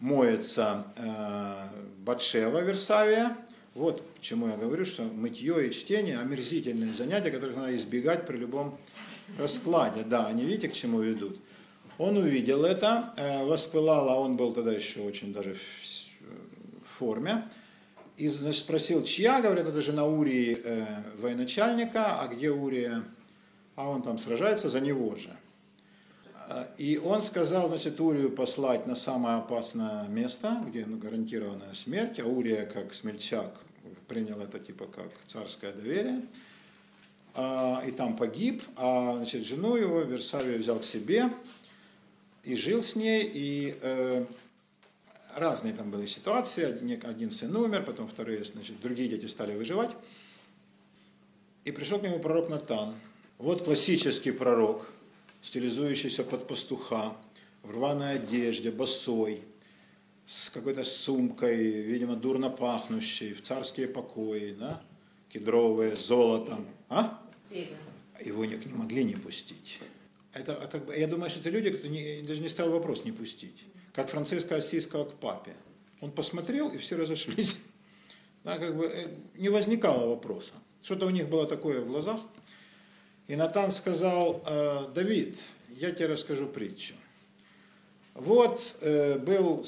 [0.00, 1.56] моется э,
[1.98, 3.36] Батшева Версавия.
[3.74, 8.78] Вот почему я говорю, что мытье и чтение– омерзительные занятия, которых надо избегать при любом
[9.38, 10.02] раскладе.
[10.02, 11.38] Да, они видите, к чему ведут.
[11.98, 17.46] Он увидел это, э, воспылал, а он был тогда еще очень даже в форме.
[18.16, 20.86] И значит, спросил, чья, говорят, это жена Урии э,
[21.18, 23.02] военачальника, а где Урия?
[23.74, 25.36] А он там сражается за него же.
[26.48, 32.20] Э, И он сказал, значит, Урию послать на самое опасное место, где ну, гарантированная смерть,
[32.20, 33.60] а Урия, как смельчак,
[34.06, 36.22] принял это типа как царское доверие.
[37.34, 41.30] А, И там погиб, а значит, жену его Версавию взял к себе
[42.44, 44.24] и жил с ней, и э,
[45.36, 46.64] разные там были ситуации.
[46.64, 49.90] Один, один сын умер, потом вторые, значит, другие дети стали выживать.
[51.64, 52.94] И пришел к нему пророк Натан.
[53.38, 54.90] Вот классический пророк,
[55.42, 57.16] стилизующийся под пастуха,
[57.62, 59.42] в рваной одежде, босой,
[60.26, 64.82] с какой-то сумкой, видимо, дурно пахнущей, в царские покои, да,
[65.28, 66.66] кедровые, с золотом.
[66.88, 67.22] А?
[68.24, 69.80] Его не, не могли не пустить.
[70.32, 73.04] Это, а как бы, я думаю, что это люди, кто не, даже не ставил вопрос
[73.04, 73.64] не пустить.
[73.94, 75.54] Как Франциска Осийского к папе.
[76.00, 77.60] Он посмотрел, и все разошлись.
[78.42, 80.52] Да, как бы, э, не возникало вопроса.
[80.82, 82.20] Что-то у них было такое в глазах.
[83.26, 85.38] И Натан сказал, «Э, Давид,
[85.70, 86.94] я тебе расскажу притчу.
[88.12, 89.64] Вот э, был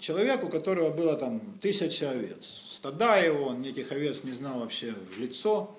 [0.00, 2.46] человек, у которого было там тысяча овец.
[2.46, 5.76] Стада его, он этих овец не знал вообще в лицо.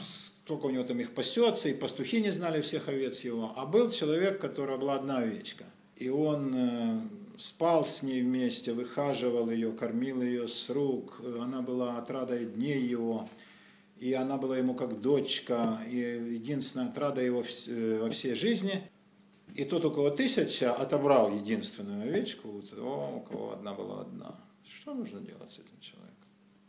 [0.00, 3.52] Сколько у него там их пасется, и пастухи не знали всех овец его.
[3.56, 5.64] А был человек, у которого была одна овечка.
[5.98, 7.00] И он э,
[7.38, 11.20] спал с ней вместе, выхаживал ее, кормил ее с рук.
[11.40, 13.28] Она была отрадой дней его.
[13.98, 18.88] и она была ему как дочка, и единственная отрада его э, во всей жизни.
[19.56, 24.36] И тот, у кого тысяча, отобрал единственную овечку, о, у кого одна была одна.
[24.64, 26.14] Что нужно делать с этим человеком?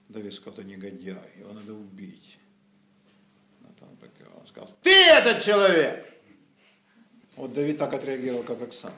[0.08, 2.40] Давид сказал, это негодяй, его надо убить.
[3.62, 3.90] Натан
[4.48, 6.04] сказал, ты этот человек!
[7.36, 8.96] Вот Давид так отреагировал, как Оксана.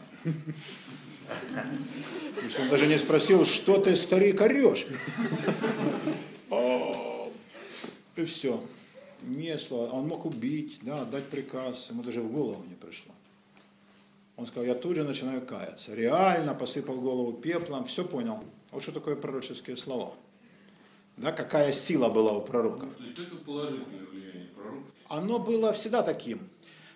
[2.60, 4.85] Он даже не спросил, что ты, старик, орешь.
[8.15, 8.64] И все.
[9.23, 9.89] Не слова.
[9.91, 13.14] Он мог убить, да, дать приказ, ему даже в голову не пришло.
[14.35, 15.93] Он сказал, я тут же начинаю каяться.
[15.93, 18.43] Реально посыпал голову пеплом, все понял.
[18.72, 20.14] Вот что такое пророческие слова.
[21.18, 22.89] Да, какая сила была у пророков.
[22.98, 24.88] То есть это положительное влияние пророков?
[25.07, 26.39] Оно было всегда таким.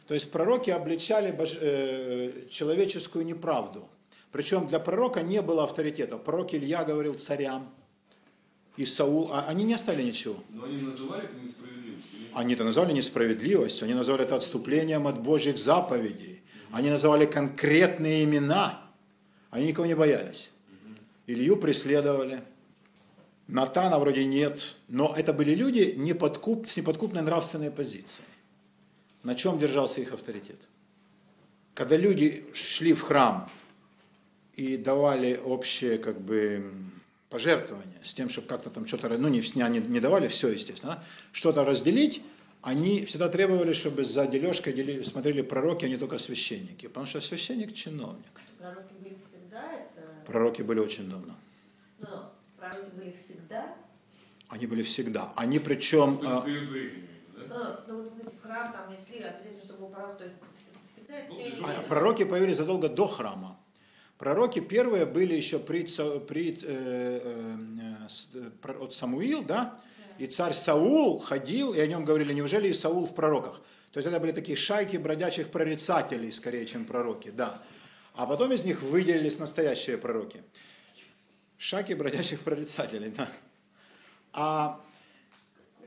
[0.07, 3.89] То есть пророки обличали э, человеческую неправду.
[4.31, 6.17] Причем для пророка не было авторитета.
[6.17, 7.73] Пророк Илья говорил царям,
[8.77, 10.35] и Саул, а они не оставили ничего.
[10.49, 12.19] Но они называли это несправедливостью?
[12.33, 16.41] Они это называли несправедливостью, они называли это отступлением от Божьих заповедей.
[16.71, 18.81] Они называли конкретные имена.
[19.49, 20.51] Они никого не боялись.
[21.27, 22.41] Илью преследовали.
[23.47, 24.75] Натана вроде нет.
[24.89, 28.27] Но это были люди неподкуп, с неподкупной нравственной позицией.
[29.25, 30.59] На чем держался их авторитет?
[31.73, 33.49] Когда люди шли в храм
[34.53, 36.71] и давали общее как бы
[37.31, 41.65] пожертвования с тем, чтобы как-то там что-то, ну не, не, не давали все, естественно, что-то
[41.65, 42.21] разделить,
[42.61, 46.85] они всегда требовали, чтобы за дележкой дели, смотрели пророки, а не только священники.
[46.85, 48.25] Потому что священник– чиновник.
[48.59, 49.63] Пророки были всегда?
[49.73, 50.07] Это...
[50.27, 51.35] Пророки были очень давно.
[51.97, 52.07] Ну,
[52.57, 53.75] пророки были всегда?
[54.49, 55.33] Они были всегда.
[55.35, 56.17] Они причем...
[56.17, 57.14] Времени, да?
[57.47, 57.55] Ну,
[57.87, 60.35] ну вот в храм там несли, обязательно, чтобы был пророк, то есть
[60.93, 61.15] всегда...
[61.29, 63.57] Ну, а, пророки появились задолго до храма.
[64.17, 65.83] Пророки первые были еще при,
[66.19, 67.19] при, э,
[68.33, 69.77] э, э, от Самуил, да?
[70.17, 73.61] И царь Саул ходил, и о нем говорили, неужели и Саул в пророках?
[73.91, 77.61] То есть это были такие шайки бродячих прорицателей, скорее, чем пророки, да.
[78.15, 80.41] А потом из них выделились настоящие пророки.
[81.57, 83.29] Шайки бродячих прорицателей, да.
[84.31, 84.79] А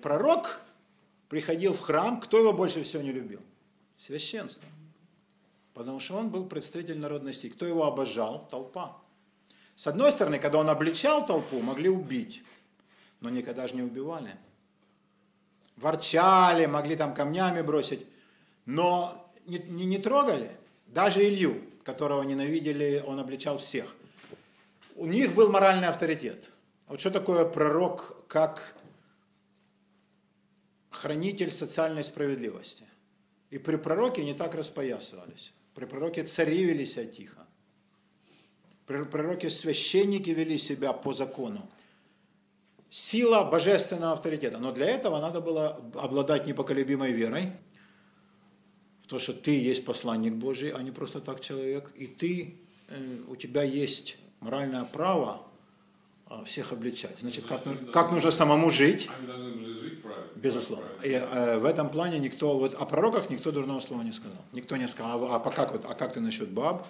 [0.02, 0.60] пророк
[1.28, 3.40] приходил в храм, кто его больше всего не любил?
[3.96, 4.68] Священство.
[5.74, 7.48] Потому что он был представитель народности.
[7.48, 8.46] Кто его обожал?
[8.50, 8.96] Толпа.
[9.76, 12.42] С одной стороны, когда он обличал толпу, могли убить,
[13.20, 14.30] но никогда же не убивали.
[15.76, 18.04] Ворчали, могли там камнями бросить,
[18.66, 20.50] но не, не, не трогали.
[20.88, 23.94] Даже Илью, которого ненавидели, он обличал всех.
[24.96, 26.50] У них был моральный авторитет.
[26.88, 28.74] Вот что такое пророк, как
[30.98, 32.84] хранитель социальной справедливости.
[33.50, 35.52] И при пророке не так распоясывались.
[35.74, 37.46] При пророке цари вели себя тихо.
[38.86, 41.68] При пророке священники вели себя по закону.
[42.90, 44.58] Сила божественного авторитета.
[44.58, 47.52] Но для этого надо было обладать непоколебимой верой
[49.02, 51.92] в то, что ты есть посланник Божий, а не просто так человек.
[51.94, 52.58] И ты,
[52.88, 55.46] э, у тебя есть моральное право
[56.26, 57.16] а, всех обличать.
[57.20, 57.62] Значит, как,
[57.92, 59.08] как нужно самому жить?
[59.18, 60.17] Они должны были жить правильно.
[60.42, 60.86] Безусловно.
[61.04, 64.38] И, э, в этом плане никто, вот о пророках никто дурного слова не сказал.
[64.52, 66.86] Никто не сказал, а, а, как, вот, а как ты насчет баб?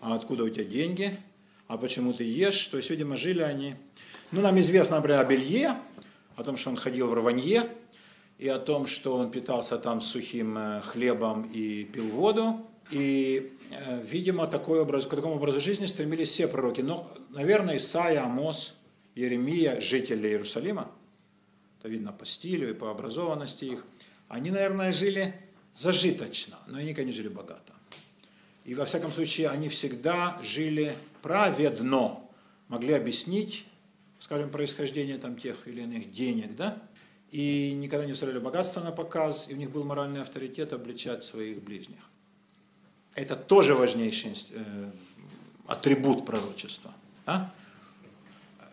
[0.00, 1.18] А откуда у тебя деньги?
[1.66, 2.66] А почему ты ешь?
[2.66, 3.76] То есть, видимо, жили они.
[4.32, 5.76] Ну, нам известно, например, о Белье,
[6.36, 7.68] о том, что он ходил в рванье,
[8.38, 12.66] и о том, что он питался там сухим э, хлебом и пил воду.
[12.90, 16.80] И Э, видимо, такой образ, к такому образу жизни стремились все пророки.
[16.80, 18.76] Но, наверное, Исаия, Амос,
[19.14, 20.90] Еремия, жители Иерусалима,
[21.78, 23.84] это видно по стилю и по образованности их,
[24.28, 25.34] они, наверное, жили
[25.74, 27.72] зажиточно, но они, конечно, жили богато.
[28.64, 32.20] И, во всяком случае, они всегда жили праведно,
[32.68, 33.64] могли объяснить,
[34.20, 36.82] скажем, происхождение там тех или иных денег, да,
[37.30, 41.62] и никогда не выставляли богатство на показ, и у них был моральный авторитет обличать своих
[41.62, 42.00] ближних.
[43.14, 44.90] Это тоже важнейший э,
[45.66, 46.92] атрибут пророчества.
[47.26, 47.52] Да?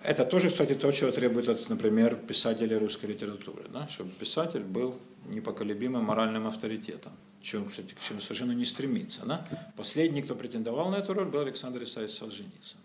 [0.07, 3.88] Это тоже, кстати, то, чего требует, например, писателя русской литературы, да?
[3.88, 7.11] чтобы писатель был непоколебимым моральным авторитетом,
[7.41, 9.26] чем, кстати, к чему совершенно не стремится.
[9.26, 9.48] Да?
[9.76, 12.77] Последний, кто претендовал на эту роль, был Александр Исаевич Солженицын.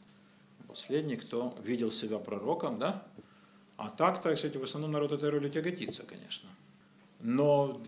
[0.66, 3.02] Последний, кто видел себя пророком, да?
[3.76, 6.48] а так-то, кстати, в основном народ этой роли тяготится, конечно.
[7.20, 7.82] Но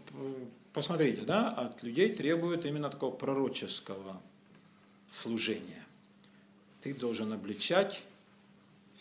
[0.74, 4.20] посмотрите, да, от людей требуют именно такого пророческого
[5.10, 5.82] служения.
[6.82, 8.02] Ты должен обличать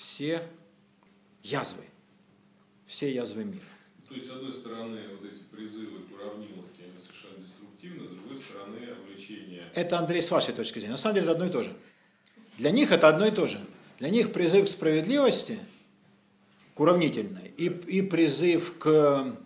[0.01, 0.41] все
[1.43, 1.83] язвы,
[2.87, 3.61] все язвы мира.
[4.09, 8.35] То есть, с одной стороны, вот эти призывы к уравниловке, они совершенно деструктивны, с другой
[8.35, 9.63] стороны, обличение...
[9.75, 10.93] Это, Андрей, с вашей точки зрения.
[10.93, 11.73] На самом деле, это одно и то же.
[12.57, 13.59] Для них это одно и то же.
[13.99, 15.59] Для них призыв к справедливости
[16.73, 19.37] к уравнительной, и, и призыв к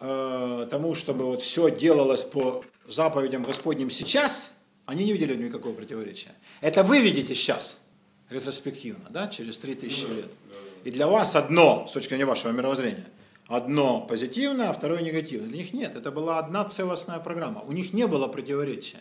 [0.00, 4.54] э, тому, чтобы вот все делалось по заповедям Господним сейчас,
[4.86, 6.34] они не видели никакого противоречия.
[6.60, 7.80] Это вы видите сейчас,
[8.30, 10.24] ретроспективно, да, через 3000 Ну да, лет.
[10.26, 10.58] да, да.
[10.84, 13.06] И для вас одно, с точки зрения вашего мировоззрения,
[13.46, 15.48] одно позитивное, а второе негативное.
[15.48, 17.60] Для них нет, это была одна целостная программа.
[17.62, 19.00] У них не было противоречия.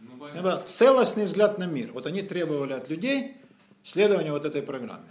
[0.00, 0.42] Ну, Это понятно.
[0.42, 1.92] был целостный взгляд на мир.
[1.92, 3.36] Вот они требовали от людей
[3.82, 5.08] следования вот этой программе.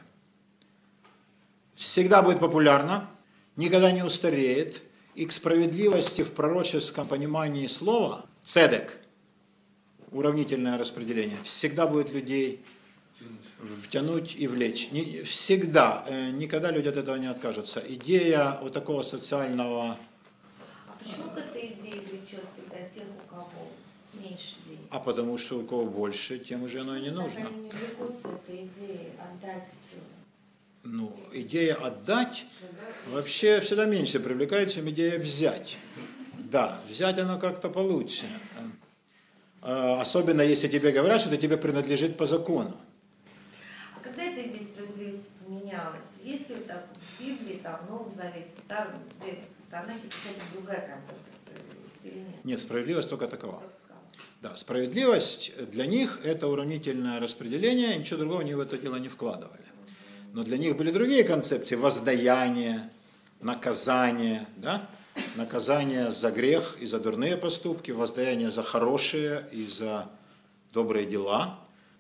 [1.76, 3.10] Всегда будет популярно,
[3.56, 4.82] никогда не устареет,
[5.16, 9.00] и к справедливости в пророческом понимании слова, цедек,
[10.12, 12.64] уравнительное распределение, всегда будет людей
[13.84, 14.92] втянуть и влечь.
[14.92, 17.82] Не- всегда, э, никогда люди от этого не откажутся.
[17.88, 19.98] Идея вот такого социального,
[20.88, 23.70] А почему к этой идее влечет всегда тех, у кого
[24.14, 24.82] меньше денег?
[24.92, 27.48] а потому что у кого больше, тем уже оно и не нужно.
[27.48, 29.98] Они не влекутся этой идеей отдать все.
[30.86, 32.46] Ну, идея отдать
[33.08, 35.78] вообще всегда меньше привлекает, чем идея взять.
[36.38, 38.26] Да, взять оно как-то получше.
[39.62, 42.76] Э, Особенно если тебе говорят, что это тебе принадлежит по закону.
[43.96, 44.60] А когда эта идея
[45.74, 46.20] поменялась?
[46.24, 50.88] Есть ли так в Библии, там, в Новом Завете, в Старом, в Танахе какая-то другая
[50.88, 52.46] концепция справедливости или нет?
[52.46, 53.62] Нет, справедливость только такова.
[54.42, 59.64] Да, справедливость для них это уравнительное распределение, ничего другого они в это дело не вкладывали.
[60.34, 62.90] Но для них были другие концепции, воздаяние,
[63.40, 64.90] наказание, да?
[65.36, 70.10] наказание за грех и за дурные поступки, воздаяние за хорошие и за
[70.74, 71.60] добрые дела.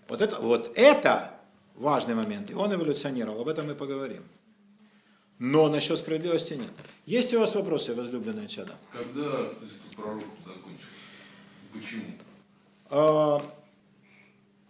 [0.09, 1.32] Вот это, вот это
[1.75, 4.23] важный момент, и он эволюционировал, об этом мы поговорим.
[5.39, 6.71] Но насчет справедливости нет.
[7.05, 8.77] Есть у вас вопросы, возлюбленные чада?
[8.91, 10.87] Когда приступ пророков закончился?
[11.73, 12.05] Почему?
[12.89, 13.41] А,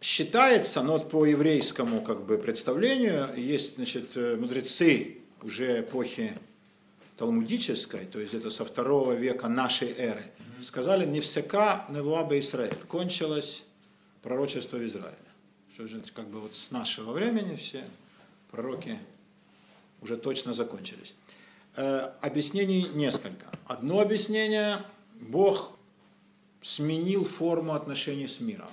[0.04, 6.34] Считается, но по еврейскому как бы представлению, есть значит, э, мудрецы уже эпохи
[7.16, 10.22] талмудической, то есть это со второго века нашей эры,
[10.60, 12.76] сказали «Невсека невуаба Израиль».
[12.90, 13.64] Кончилось
[14.22, 15.16] пророчество в Израиле.
[15.84, 17.84] Что же, как бы вот с нашего времени все
[18.52, 18.98] пророки
[20.02, 21.14] уже точно закончились.
[21.76, 23.48] Э, Объяснений несколько.
[23.66, 24.86] Одно объяснение–
[25.20, 25.78] Бог
[26.62, 28.70] сменил форму отношений с миром.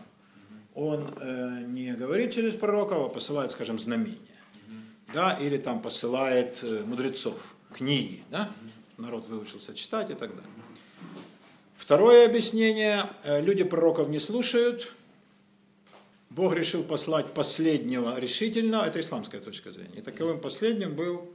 [0.77, 4.17] Он э, не говорит через пророков, а посылает, скажем, знамения.
[5.13, 8.53] Да, или там посылает э, мудрецов, книги, да?
[8.99, 10.53] народ выучился читать и так далее.
[11.77, 14.93] Второе объяснение, э, люди пророков не слушают,
[16.31, 19.99] Бог решил послать последнего решительно, это исламская точка зрения.
[19.99, 21.29] И таковым последним был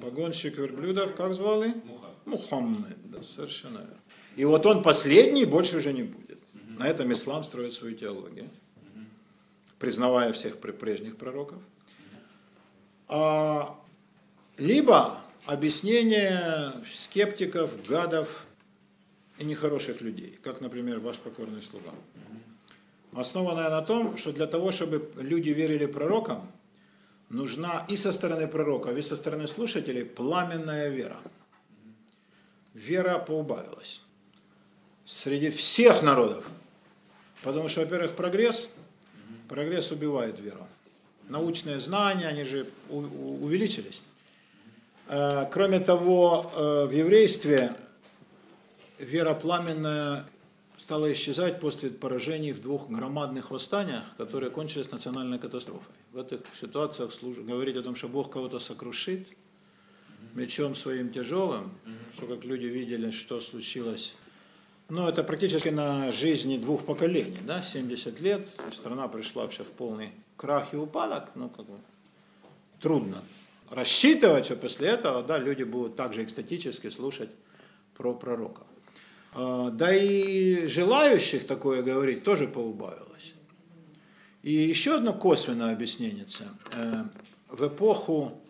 [0.00, 1.74] погонщик верблюдов, как звали?
[1.84, 2.06] Муха.
[2.24, 3.96] Мухаммед, да, совершенно верно.
[4.36, 6.38] И вот он последний, больше уже не будет.
[6.78, 8.48] На этом ислам строит свою теологию,
[9.78, 11.62] признавая всех пр- прежних пророков.
[13.08, 13.78] А,
[14.56, 18.46] либо объяснение скептиков, гадов
[19.38, 21.92] и нехороших людей, как, например, ваш покорный слуга.
[23.12, 26.50] Основанное на том, что для того, чтобы люди верили пророкам,
[27.28, 31.18] нужна и со стороны пророков, и со стороны слушателей пламенная вера.
[32.74, 34.02] Вера поубавилась
[35.04, 36.48] среди всех народов.
[37.42, 38.70] Потому что, во-первых, прогресс,
[39.48, 40.66] прогресс убивает веру.
[41.28, 44.02] Научные знания, они же увеличились.
[45.08, 47.74] Э, Кроме того, э, в еврействе
[48.98, 50.26] вера пламенная
[50.80, 55.94] стала исчезать после поражений в двух громадных восстаниях, которые кончились национальной катастрофой.
[56.12, 59.28] В этих ситуациях говорить о том, что Бог кого-то сокрушит
[60.34, 61.70] мечом своим тяжелым,
[62.14, 64.16] что как люди видели, что случилось
[64.88, 70.10] ну, это практически на жизни двух поколений, да, 70 лет, страна пришла вообще в полный
[70.36, 71.78] крах и упадок, ну, как бы,
[72.80, 73.18] трудно
[73.70, 77.30] рассчитывать, что после этого, да, люди будут также экстатически слушать
[77.94, 78.62] про пророка.
[79.32, 83.34] А, Да и желающих такое говорить тоже поубавилось.
[84.42, 86.26] И еще одно косвенное объяснение.
[86.72, 87.04] Э,
[87.48, 88.40] В эпоху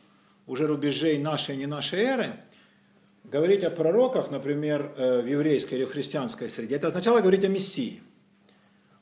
[0.47, 2.27] уже рубежей нашей и не нашей эры
[3.25, 7.49] говорить о пророках, например, э, в еврейской или в христианской среде, это означало говорить о
[7.49, 8.03] Мессии.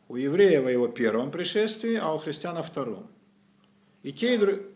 [0.09, 3.07] У евреев о его первом пришествии, а у христиан о втором.
[4.03, 4.67] И те, и другие...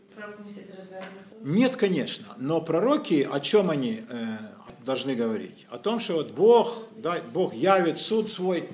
[1.42, 4.36] Нет, конечно, но пророки, о чем они э,
[4.84, 5.66] должны говорить?
[5.70, 8.68] О том, что вот Бог, да, Бог явит суд свой.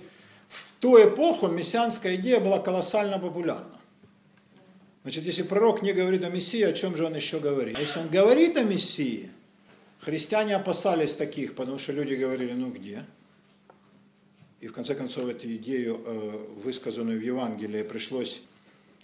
[0.48, 3.78] В ту эпоху мессианская идея была колоссально популярна.
[5.02, 7.78] Значит, если пророк не говорит о Мессии, о чем же он еще говорит?
[7.78, 9.31] Если он говорит о Мессии,
[10.01, 13.05] христиане опасались таких, потому что люди говорили, ну где?
[14.60, 18.43] И в конце концов эту идею, э, высказанную в Евангелии, пришлось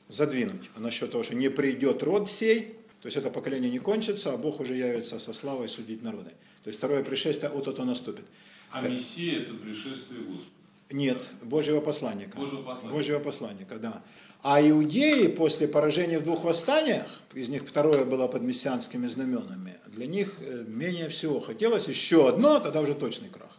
[0.09, 0.71] задвинуть.
[0.77, 4.37] А насчет того, что не придет род сей, То есть это поколение не кончится, а
[4.39, 6.31] Бог уже явится со славой судить народы.
[6.63, 8.25] То есть второе пришествие от это наступит.
[8.71, 10.51] А Мессия это пришествие Господа.
[10.91, 12.37] Нет, Божьего посланника.
[12.37, 12.95] Божьего посланника.
[12.95, 14.03] Божьего посланника, да.
[14.43, 20.07] А иудеи после поражения в двух восстаниях, из них второе было под мессианскими знаменами, для
[20.07, 23.59] них э, менее всего хотелось еще одно, тогда уже точный крах.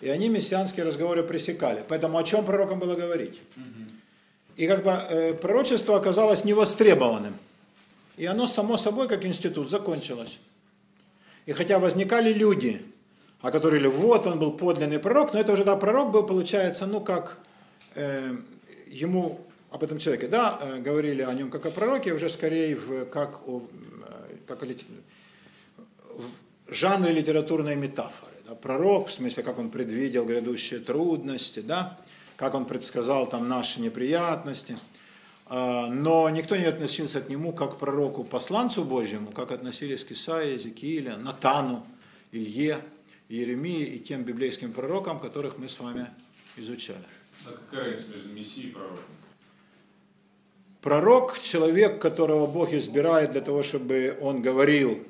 [0.00, 1.84] И они мессианские разговоры пресекали.
[1.88, 3.40] Поэтому о чем пророкам было говорить?
[4.58, 7.34] И как бы э, пророчество оказалось невостребованным.
[8.16, 10.40] И оно само собой, как институт, закончилось.
[11.46, 12.82] И хотя возникали люди,
[13.40, 16.86] о которых говорили, вот он был подлинный пророк, но это уже да, пророк был, получается,
[16.86, 17.38] ну как
[17.94, 18.36] э,
[18.88, 19.40] ему
[19.70, 23.46] об этом человеке, да, э, говорили о нем как о пророке, уже скорее в, как,
[23.46, 24.66] о, э, как о,
[26.16, 28.32] в жанре литературной метафоры.
[28.48, 31.96] Да, пророк, в смысле, как он предвидел грядущие трудности, да,
[32.38, 34.78] как он предсказал там наши неприятности.
[35.46, 40.12] А, Но никто не относился к нему как к пророку, посланцу Божьему, как относились к
[40.12, 41.84] Исаии, Езекииле, Натану,
[42.30, 42.78] Илье,
[43.28, 46.06] Иеремии и тем библейским пророкам, которых мы с вами
[46.56, 47.04] изучали.
[47.44, 49.04] А какая разница между Мессией и пророком?
[50.80, 55.04] Пророк– человек, которого Бог избирает для того, чтобы он говорил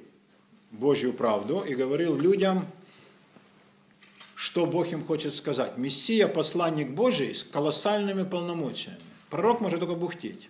[0.71, 2.65] Божью правду и говорил людям,
[4.39, 5.79] что Бог им хочет сказать.
[5.79, 9.01] Мессия– посланник Божий с колоссальными полномочиями.
[9.31, 10.49] Пророк может только бухтеть.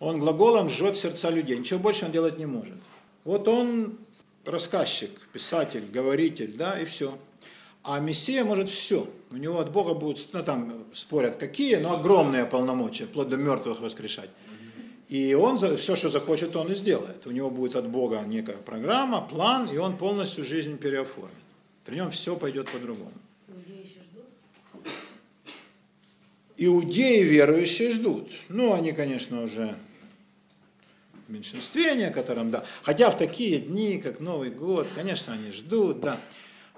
[0.00, 1.56] Он глаголом жжет сердца людей.
[1.56, 2.74] Ничего больше он делать не может.
[3.22, 3.96] Вот он
[4.44, 7.16] рассказчик, писатель, говоритель, да, и все.
[7.84, 9.08] А Мессия может все.
[9.30, 13.80] У него от Бога будут, ну там спорят какие, но огромные полномочия, вплоть до мертвых
[13.80, 14.30] воскрешать.
[15.06, 17.28] И он все, что захочет, он и сделает.
[17.28, 21.45] У него будет от Бога некая программа, план, и он полностью жизнь переоформит.
[21.86, 23.12] При нем все пойдет по-другому.
[26.56, 28.30] Иудеи верующие ждут.
[28.48, 29.76] Ну, они, конечно, уже
[31.28, 32.64] в меньшинстве некотором, да.
[32.82, 36.20] Хотя в такие дни, как Новый год, конечно, они ждут, да.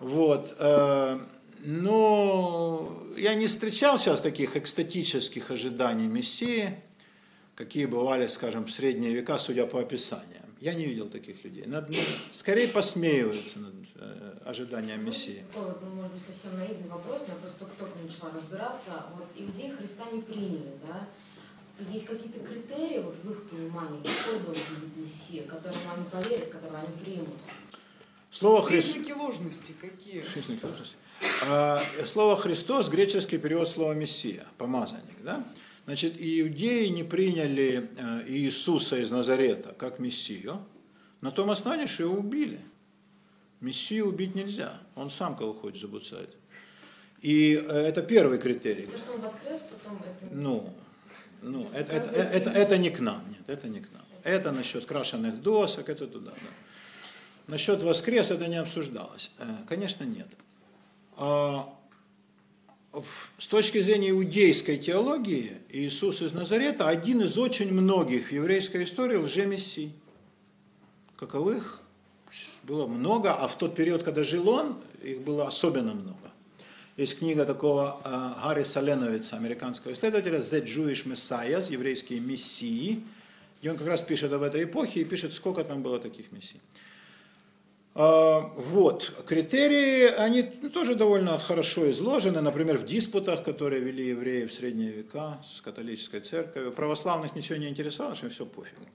[0.01, 0.55] Вот.
[0.59, 1.19] э,
[1.65, 6.75] Но я не встречал сейчас таких экстатических ожиданий Мессии,
[7.55, 10.48] какие бывали, скажем, в средние века, судя по описаниям.
[10.61, 11.65] Я не видел таких людей.
[11.67, 11.97] Над- ну,
[12.33, 15.45] скорее посмеиваются над э, ожиданием Мессии.
[15.53, 19.07] Такой ну, может быть, совсем наивный вопрос, но я просто только-только начала разбираться.
[19.17, 21.07] Вот иудеи Христа не приняли, да?
[21.93, 26.79] Есть какие-то критерии вот в их понимании, какой должен быть Мессия, которому они поверят, которого
[26.81, 27.39] они примут?
[28.33, 28.95] Слово Христос.
[28.95, 30.21] Признаки ложности какие?
[30.23, 30.97] Христос, Христос.
[31.47, 35.45] А, Слово Христос, греческий перевод слова Мессия, помазанник, да?
[35.89, 40.63] Значит, иудеи не приняли э, Иисуса из Назарета как Мессию,
[41.23, 42.61] на том основании, что его убили.
[43.63, 46.37] Мессию убить нельзя, он сам кого хочет забуцает.
[47.23, 48.83] И э, это первый критерий.
[48.83, 50.35] То, что он воскрес, потом это...
[50.35, 50.71] Ну,
[51.41, 54.05] ну это, это, это, это не к нам, нет, это не к нам.
[54.25, 56.49] Это насчет крашеных досок, это туда, да.
[57.47, 59.33] Насчет воскрес это не обсуждалось.
[59.39, 60.29] Э, Конечно, нет.
[63.39, 69.17] С точки зрения иудейской теологии, Иисус из Назарета один из очень многих в еврейской истории
[69.17, 69.93] лжемессий.
[71.17, 71.81] Каковых
[72.63, 76.33] было много, а в тот период, когда жил он, их было особенно много.
[76.97, 83.03] Есть книга такого э, Гарри Саленовица, американского исследователя, The Jewish Messiahs, еврейские мессии,
[83.63, 86.61] и он как раз пишет об этой эпохе и пишет, сколько там было таких мессий.
[88.01, 94.53] А, Вот, критерии, они тоже довольно хорошо изложены, например, в диспутах, которые вели евреи в
[94.53, 96.71] средние века с католической церковью.
[96.71, 98.87] Православных ничего не интересовало, им все пофигу.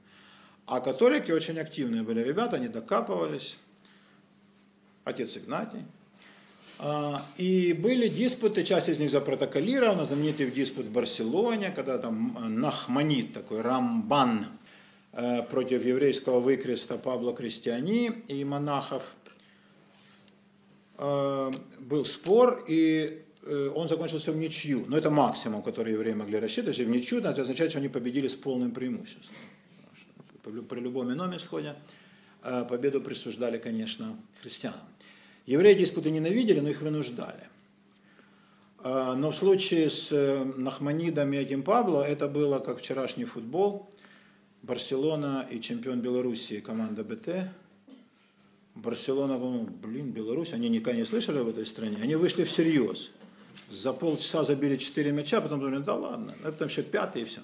[0.67, 3.57] А католики очень активные были ребята, они докапывались.
[5.03, 5.83] Отец Игнатий.
[6.79, 13.33] А, И были диспуты, часть из них запротоколирована, знаменитый диспут в Барселоне, когда там Нахманит,
[13.33, 14.47] такой Рамбан,
[15.49, 19.03] против еврейского выкреста Пабло Крестьяни и монахов.
[20.97, 24.85] Э, Был спор, и э, он закончился в ничью.
[24.87, 26.77] Но это максимум, который евреи могли рассчитывать.
[26.77, 29.35] Если в ничью, это означает, что они победили с полным преимуществом.
[30.69, 31.75] При любом ином исходе
[32.43, 34.81] э, победу присуждали, конечно, христианам.
[35.45, 37.49] Евреи диспуты ненавидели, но их вынуждали.
[38.81, 43.89] Но в случае с э, Нахманидом и этим Пабло это было как вчерашний футбол.
[44.63, 47.49] Барселона и чемпион Белоруссии команда БТ.
[48.75, 51.97] Барселона, ну, блин, Беларусь, они никогда не слышали об этой стране.
[52.01, 53.11] Они вышли всерьез.
[53.69, 57.41] За полчаса забили 4 мяча, потом думали, да ладно, а потом еще пятый и все.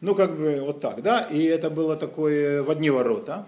[0.00, 3.46] Ну, как бы вот так, да, и это было такое в одни ворота.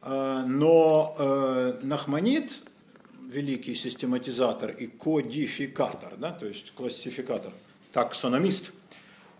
[0.00, 2.62] А, Но Нахманит,
[3.28, 7.52] великий систематизатор и кодификатор, да, то есть классификатор,
[7.92, 8.72] таксономист,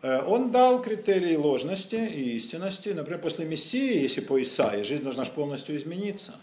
[0.02, 2.88] Он дал критерии ложности и истинности.
[2.90, 6.34] Например, после Мессии, если по Исаии, жизнь должна же полностью измениться.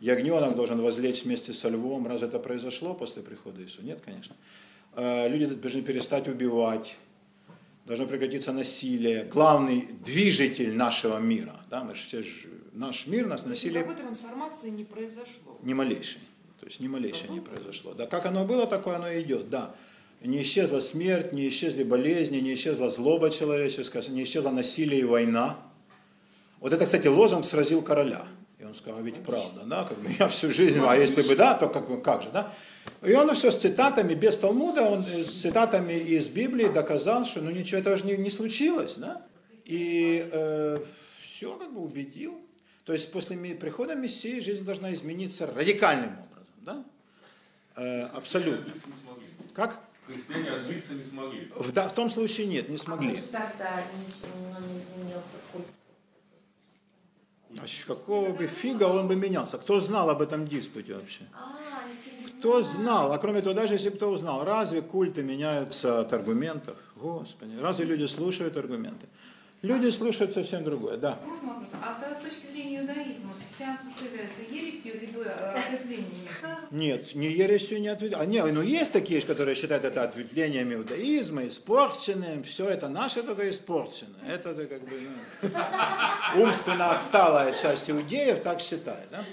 [0.00, 2.06] Ягненок должен возлечь вместе со львом.
[2.06, 3.82] Раз это произошло после прихода Иисуса?
[3.82, 4.34] Нет, конечно.
[4.96, 6.96] Э, Люди должны перестать убивать.
[7.86, 9.24] Должно прекратиться насилие.
[9.24, 11.60] Главный движитель нашего мира.
[11.68, 15.58] Да, мы же все же- наш мир, нас насилие никакой трансформации не произошло.
[15.62, 16.20] ни малейшей.
[16.60, 17.92] То есть ни малейшей не произошло.
[17.92, 19.50] Да, как оно было, такое оно и идет.
[19.50, 19.74] Да.
[20.24, 25.58] Не исчезла смерть, не исчезли болезни, не исчезла злоба человеческая, не исчезло насилие и война.
[26.60, 28.24] Вот это, кстати, лозунг сразил короля.
[28.58, 31.34] И он сказал, «А ведь правда, да, как бы я всю жизнь, а если бы
[31.34, 32.52] да, то как, бы, как же, да?
[33.02, 37.40] И он все с цитатами, без Талмуда, он э, с цитатами из Библии доказал, что
[37.40, 39.22] ну ничего этого же не, не случилось, да?
[39.64, 40.28] И
[41.42, 42.40] все как бы убедил.
[42.84, 46.84] То есть после прихода Мессии жизнь должна измениться радикальным образом, да?
[47.76, 48.72] Э, абсолютно.
[49.54, 49.80] Как?
[50.12, 51.50] Христиане отжиться не смогли.
[51.56, 53.08] В, да, в том случае нет, не А смогли.
[53.12, 55.66] может, тогда ничего не изменился культ?
[57.58, 59.58] А какого бы фига он бы менялся?
[59.58, 61.22] Кто знал об этом диспуте вообще?
[61.34, 61.58] А,
[62.38, 63.12] Кто знал?
[63.12, 66.76] А кроме того, даже если бы кто узнал, разве культы меняются от аргументов?
[66.96, 69.06] Господи, разве люди слушают аргументы?
[69.60, 71.18] Люди слушают совсем другое, да.
[71.24, 71.68] Можно вопрос?
[71.82, 73.32] А с точки зрения иудаизма,
[76.42, 76.56] э?
[76.70, 78.44] Нет, не ересью, не ответвлением.
[78.44, 83.48] А, не, ну есть такие, которые считают это ответвлением иудаизма, испорченным, все это наше только
[83.48, 84.16] испорчено.
[84.28, 84.98] Это -то как бы
[86.34, 89.08] ну, умственно отсталая часть иудеев так считает.
[89.10, 89.24] Да?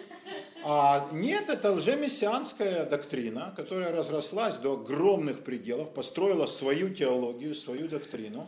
[0.64, 8.48] А нет, это лжемессианская доктрина, которая разрослась до огромных пределов, построила свою теологию, свою доктрину.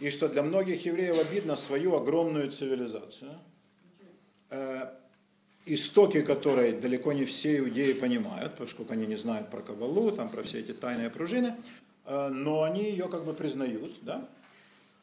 [0.00, 3.38] И что для многих евреев обидно, свою огромную цивилизацию,
[5.66, 10.42] истоки которой далеко не все иудеи понимают, поскольку они не знают про Кабалу, там, про
[10.42, 11.56] все эти тайные пружины,
[12.06, 14.26] э, но они ее как бы признают, да,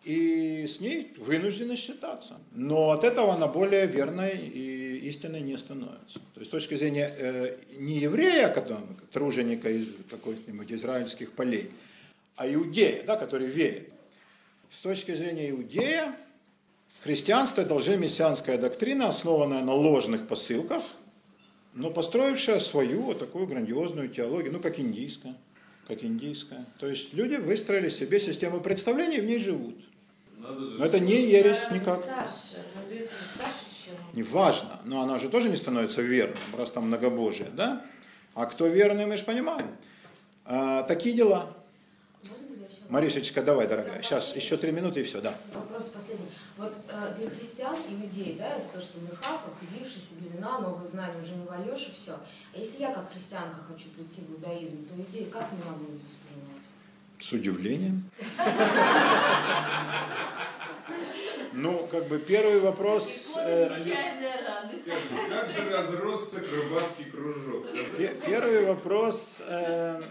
[0.03, 2.37] и с ней вынуждены считаться.
[2.53, 6.19] Но от этого она более верной и истинной не становится.
[6.33, 8.53] То есть с точки зрения э, не еврея,
[9.11, 11.69] труженика из каких-нибудь израильских полей,
[12.35, 13.89] а иудея, да, который верит.
[14.71, 16.15] С точки зрения иудея,
[17.03, 20.83] христианство– это лжемессианская доктрина, основанная на ложных посылках,
[21.73, 25.35] но построившая свою вот такую грандиозную теологию, ну, как индийская,
[25.87, 26.65] как индийская.
[26.79, 29.75] То есть люди выстроили себе систему представлений и в ней живут.
[30.37, 31.99] Но это не ересь никак.
[34.13, 37.85] Неважно, но она же тоже не становится верным, раз там многобожие, да?
[38.33, 39.67] А кто верный, мы же понимаем.
[40.45, 41.55] А, такие дела.
[42.23, 44.01] Можно ли я еще Маришечка, давай, дорогая.
[44.01, 45.37] Сейчас еще три минуты и все, да.
[45.53, 46.25] Вопрос последний.
[46.57, 51.33] Вот э, для христиан, иудей, да, это то, что меха, похудившиеся белина, новые знания уже
[51.35, 52.13] не вольешь и все.
[52.13, 56.63] А если я как христианка хочу прийти в иудаизм, то иудеи как меня будут воспринимать?
[57.19, 58.09] С удивлением.
[61.53, 67.65] Ну, как бы первый вопрос, э, как же разросся рыбацкий кружок?
[67.97, 70.01] пе- первый вопрос э,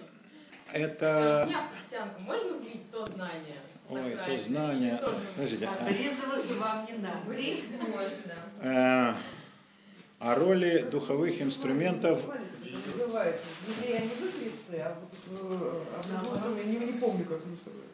[0.72, 3.56] это, Меня, христианку, можно влить то знание?
[3.88, 5.00] ой, то знание,
[5.34, 7.18] подождите, а, Облизываться вам не надо.
[7.26, 8.34] Влить можно.
[8.62, 9.14] э,
[10.20, 12.20] о роли духовых инструментов
[12.86, 13.46] Называется.
[13.66, 15.80] В Библии они выхлесты, а вот э,
[16.12, 17.88] а я не, не помню, как называется.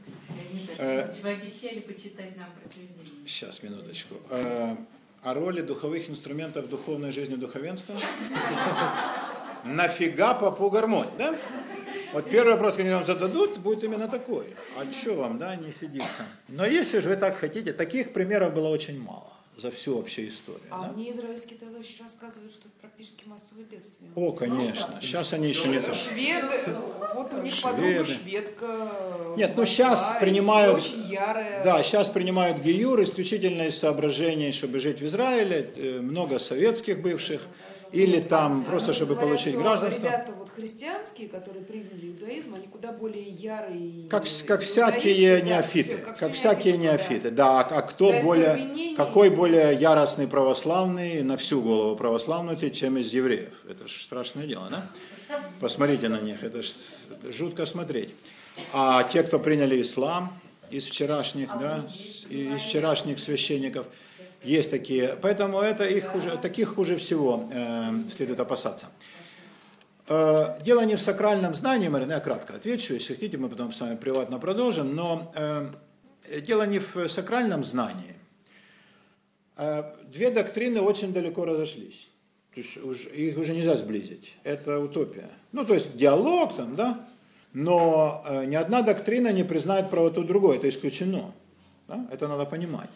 [0.79, 3.27] Э, Вы обещали почитать нам произведение.
[3.27, 4.17] Сейчас, минуточку.
[4.31, 7.95] О роли духовых инструментов в духовной жизни духовенства?
[9.65, 11.35] Нафига попу гармонь, да?
[12.15, 14.47] Вот первый вопрос, который вам зададут, будет именно такой.
[14.79, 16.25] А что вам, да, не сидится?
[16.47, 20.63] Но если же вы так хотите, таких примеров было очень мало за всю вообще историю.
[20.71, 20.93] А да?
[20.93, 24.11] мне израильские товарищи рассказывают, что это практически массовое бедствие.
[24.15, 24.87] О, конечно.
[25.01, 25.93] Сейчас они еще не то.
[25.93, 26.77] Шведы,
[27.15, 28.13] вот у них подруга Шведы.
[28.13, 28.89] шведка.
[29.37, 31.65] Нет, ну сейчас принимают- Очень ярая.
[31.65, 37.41] Да, сейчас принимают гиюр исключительно из соображений, чтобы жить в Израиле, э, много советских бывших,
[37.93, 40.07] или там просто чтобы получить гражданство.
[40.07, 44.09] Ребята христианские, которые приняли иудаизм, они куда более ярые.
[44.09, 47.61] Как, и- как иудаисты, всякие да, неофиты, как, всё всякие неофиты, да.
[47.61, 53.13] А кто Да, более, какой более яростный православный на всю голову православный ты, чем из
[53.13, 53.53] евреев?
[53.69, 54.91] Это же страшное дело, да?
[55.61, 56.73] Посмотрите на них, это ж
[57.31, 58.11] жутко смотреть.
[58.73, 60.39] А те, кто приняли ислам
[60.71, 63.87] из вчерашних, да, с- и- из вчерашних священников,
[64.45, 65.17] есть такие.
[65.23, 68.87] Поэтому это их хуже, таких хуже всего э, следует опасаться.
[70.09, 73.81] Э, Дело не в сакральном знании, Марина, я кратко отвечу, если хотите, мы потом с
[73.81, 75.71] вами приватно продолжим, но э,
[76.41, 78.15] дело не в сакральном знании.
[79.57, 82.09] Э, Две доктрины очень далеко разошлись.
[82.55, 84.37] То есть их уже нельзя сблизить.
[84.45, 85.29] Это утопия.
[85.51, 87.05] Ну, то есть диалог там, да,
[87.53, 91.33] Но ни одна доктрина не признает правоту другой, это исключено.
[91.89, 92.07] Да?
[92.13, 92.91] Это надо понимать.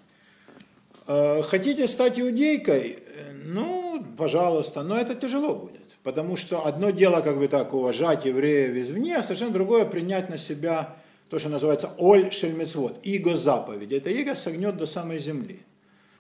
[1.06, 3.00] Хотите стать иудейкой?
[3.46, 5.87] Ну, пожалуйста, но это тяжело будет.
[6.02, 10.38] Потому что одно дело, как бы так, уважать евреев извне, а совершенно другое принять на
[10.38, 10.96] себя
[11.28, 13.92] то, что называется оль шельмецвод, иго заповедь.
[13.92, 15.60] Это иго согнет до самой земли.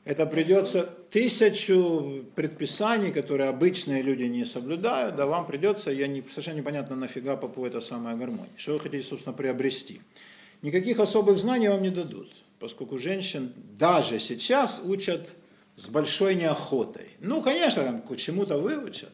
[0.04, 6.56] Это придется тысячу предписаний, которые обычные люди не соблюдают, да вам придется, я не, совершенно
[6.56, 8.48] непонятно нафига попу это самая гармония.
[8.56, 10.00] Что вы хотите, собственно, приобрести?
[10.62, 15.28] Никаких особых знаний вам не дадут, поскольку женщин даже сейчас учат
[15.76, 17.08] с большой неохотой.
[17.20, 19.12] Ну, конечно, там, к чему-то выучат,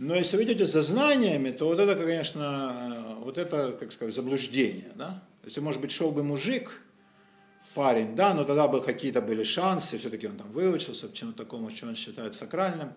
[0.00, 4.92] но если вы идете за знаниями, то вот это, конечно, вот это, как сказать, заблуждение.
[4.94, 5.22] Да?
[5.44, 6.82] Если, может быть, шел бы мужик,
[7.74, 11.70] парень, да, но тогда бы какие-то были шансы, все-таки он там выучился к чему-то такому,
[11.70, 12.94] что он считает сакральным.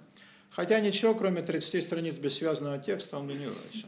[0.49, 3.87] Хотя ничего, кроме 30 страниц бессвязного текста, он бы не выучил.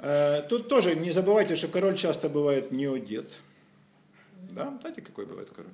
[0.00, 3.30] Э, тут тоже не забывайте, что король часто бывает не одет.
[4.50, 5.72] Да, знаете, какой бывает король?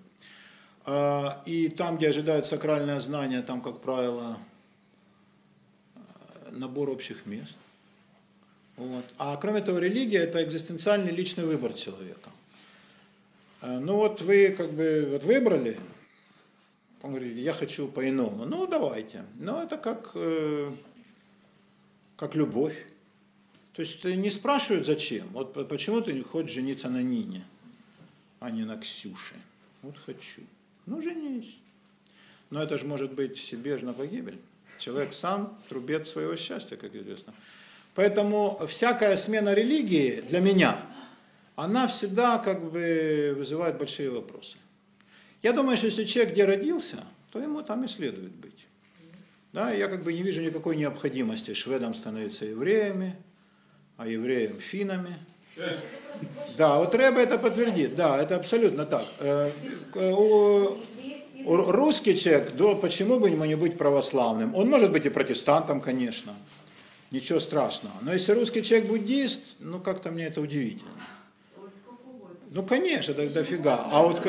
[0.85, 4.37] Э, и там, где ожидают сакральное знание, там, как правило,
[6.57, 7.55] набор общих мест.
[8.77, 9.05] Вот.
[9.19, 12.31] А кроме того, религия– это экзистенциальный личный выбор человека.
[13.62, 15.78] Э, ну вот вы как бы вот выбрали,
[17.03, 18.45] он говорит, я хочу по-иному.
[18.45, 19.24] Ну давайте.
[19.37, 20.73] Но это как, э,
[22.16, 22.77] как любовь.
[23.73, 25.27] То есть не спрашивают зачем.
[25.28, 27.45] Вот почему ты хочешь жениться на Нине,
[28.41, 29.35] а не на Ксюше.
[29.83, 30.43] Вот хочу.
[30.87, 31.57] Ну женись.
[32.51, 34.39] Но это же может быть себе же на погибель.
[34.78, 37.32] Человек сам трубец своего счастья, как известно.
[37.94, 40.78] Поэтому всякая смена религии для меня,
[41.55, 44.59] она всегда как бы вызывает большие вопросы.
[45.43, 46.98] Я думаю, что если человек где родился,
[47.32, 48.66] то ему там и следует быть.
[49.53, 53.16] Да, я как бы не вижу никакой необходимости шведам становиться евреями,
[53.97, 55.16] а евреям финами.
[56.59, 57.97] Да, вот Рэба это подтвердит.
[57.97, 59.05] Да, это абсолютно так.
[61.47, 64.55] Русский человек, да, почему бы ему не быть православным?
[64.56, 66.32] Он может быть и протестантом, конечно.
[67.12, 67.94] Ничего страшного.
[68.02, 70.90] Но если русский человек буддист, ну как-то мне это удивительно.
[72.51, 73.86] Ну, конечно, да, дофига.
[73.93, 74.27] А вот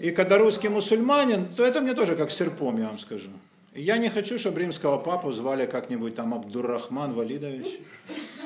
[0.00, 3.30] и когда русский мусульманин, то это мне тоже как серпом, я вам скажу.
[3.74, 7.66] Я не хочу, чтобы римского папу звали как-нибудь там Абдуррахман Валидович.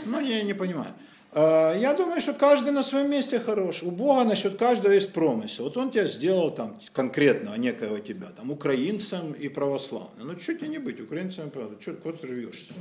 [0.05, 0.93] Ну, я не понимаю.
[1.33, 3.83] А, я думаю, что каждый на своем месте хорош.
[3.83, 5.65] У Бога насчет каждого есть промысел.
[5.65, 10.29] Вот Он тебя сделал там конкретного некоего тебя, там украинцем и православным.
[10.29, 11.81] Ну, что тебе не быть украинцем и православным?
[11.81, 12.73] Что, ты рвешься?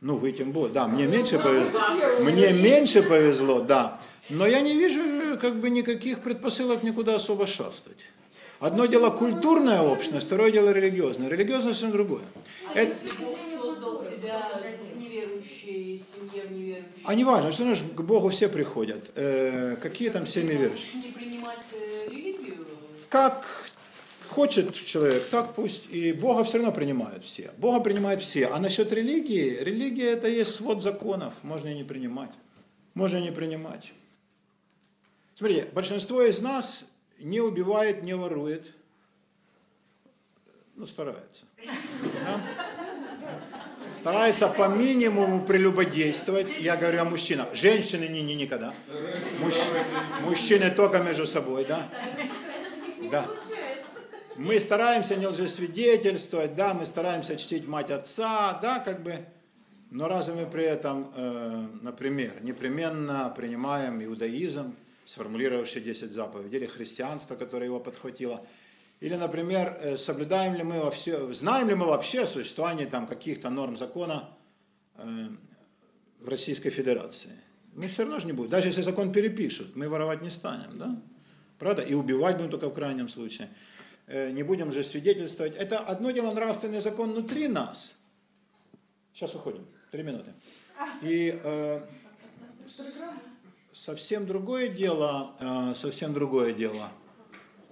[0.00, 0.72] Ну, вы тем более.
[0.72, 1.80] Да, мне меньше повезло.
[2.22, 4.00] Мне меньше повезло, да.
[4.28, 7.98] Но я не вижу как бы никаких предпосылок никуда особо шастать.
[8.60, 11.28] Одно дело культурная общность, второе дело религиозная.
[11.28, 12.22] Религиозное совсем другое.
[12.74, 12.94] А Это...
[13.58, 14.60] создал себя
[15.80, 17.02] неверующей семье, в неверующей...
[17.04, 19.10] А не важно, что знаешь, к Богу все приходят.
[19.16, 21.02] Э, какие там семьи верующие?
[21.02, 22.66] Не принимать э, религию?
[23.08, 23.46] Как
[24.28, 25.90] хочет человек, так пусть.
[25.90, 27.50] И Бога все равно принимают все.
[27.58, 28.46] Бога принимают все.
[28.46, 31.34] А насчет религии, религия это есть свод законов.
[31.42, 32.30] Можно и не принимать.
[32.94, 33.92] Можно и не принимать.
[35.34, 36.84] Смотрите, большинство из нас
[37.18, 38.72] не убивает, не ворует.
[40.76, 41.44] Ну, старается.
[42.24, 42.40] Да?
[43.96, 46.48] Старается по минимуму прелюбодействовать.
[46.58, 47.54] Я говорю о мужчинах.
[47.54, 48.72] Женщины не, не никогда.
[49.40, 49.56] Мужч...
[50.22, 51.86] Мужчины только между собой, да?
[53.10, 53.26] Да.
[54.36, 59.26] Мы стараемся не лжесвидетельствовать, да, мы стараемся чтить мать отца, да, как бы,
[59.90, 67.34] но разве мы при этом, э, например, непременно принимаем иудаизм, сформулировавший 10 заповедей, или христианство,
[67.34, 68.40] которое его подхватило,
[69.00, 73.06] или, например, э, соблюдаем ли мы во все, знаем ли мы вообще о существовании там
[73.06, 74.28] каких-то норм закона
[74.96, 75.28] э,
[76.20, 77.32] в Российской Федерации.
[77.74, 78.50] Мы все равно же не будем.
[78.50, 81.00] Даже если закон перепишут, мы воровать не станем, да?
[81.58, 81.82] Правда?
[81.82, 83.48] И убивать будем только в крайнем случае.
[84.06, 85.56] Э, не будем же свидетельствовать.
[85.56, 87.94] Это одно дело нравственный закон внутри нас.
[89.14, 89.66] Сейчас уходим.
[89.90, 90.32] Три минуты.
[91.02, 91.80] И э,
[93.72, 96.90] совсем другое дело, э, совсем другое дело.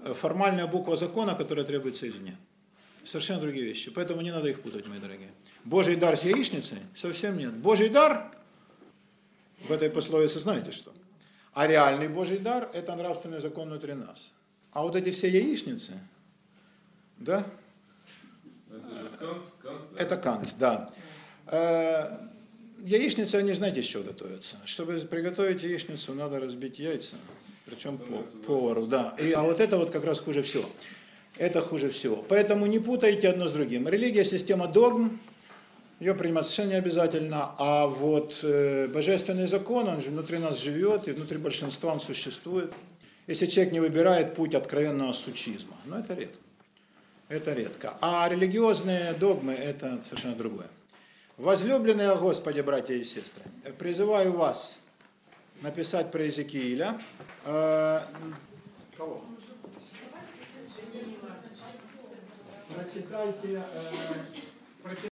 [0.05, 2.37] Формальная буква закона, которая требуется извне.
[3.05, 3.91] Совершенно другие вещи.
[3.91, 5.31] Поэтому не надо их путать, мои дорогие.
[5.65, 6.79] Божий дар с яичницей?
[6.95, 7.55] Совсем нет.
[7.55, 8.31] Божий дар,
[9.67, 10.93] в этой пословице знаете что?
[11.55, 14.33] А реальный Божий дар– это нравственный закон внутри нас.
[14.73, 15.95] А вот эти все яичницы,
[17.19, 17.45] да?
[18.69, 19.99] Это Кант, Кант, да?
[19.99, 20.91] Это Кант, да.
[21.47, 22.29] Э,
[22.85, 24.57] яичницы, они знаете, из чего готовятся.
[24.67, 27.17] Чтобы приготовить яичницу, надо разбить яйца.
[27.69, 29.15] Причем по, повару, да.
[29.19, 30.65] И, а вот это вот как раз хуже всего.
[31.37, 32.25] Это хуже всего.
[32.29, 33.87] Поэтому не путайте одно с другим.
[33.89, 35.21] Религия– система догм,
[36.01, 41.09] ее принимать совершенно не обязательно, а вот э, божественный закон, он же внутри нас живет,
[41.09, 42.73] и внутри большинства он существует.
[43.27, 46.39] Если человек не выбирает путь откровенного сучизма, но это редко.
[47.29, 47.95] Это редко.
[48.01, 50.69] А религиозные догмы– это совершенно другое.
[51.37, 53.43] Возлюбленные о Господе, братья и сестры,
[53.79, 54.79] призываю вас
[55.61, 56.99] написать про Иезекииля.
[57.45, 58.01] Э,
[58.97, 59.23] Кого?
[62.75, 63.63] Прочитайте,
[64.85, 65.09] э,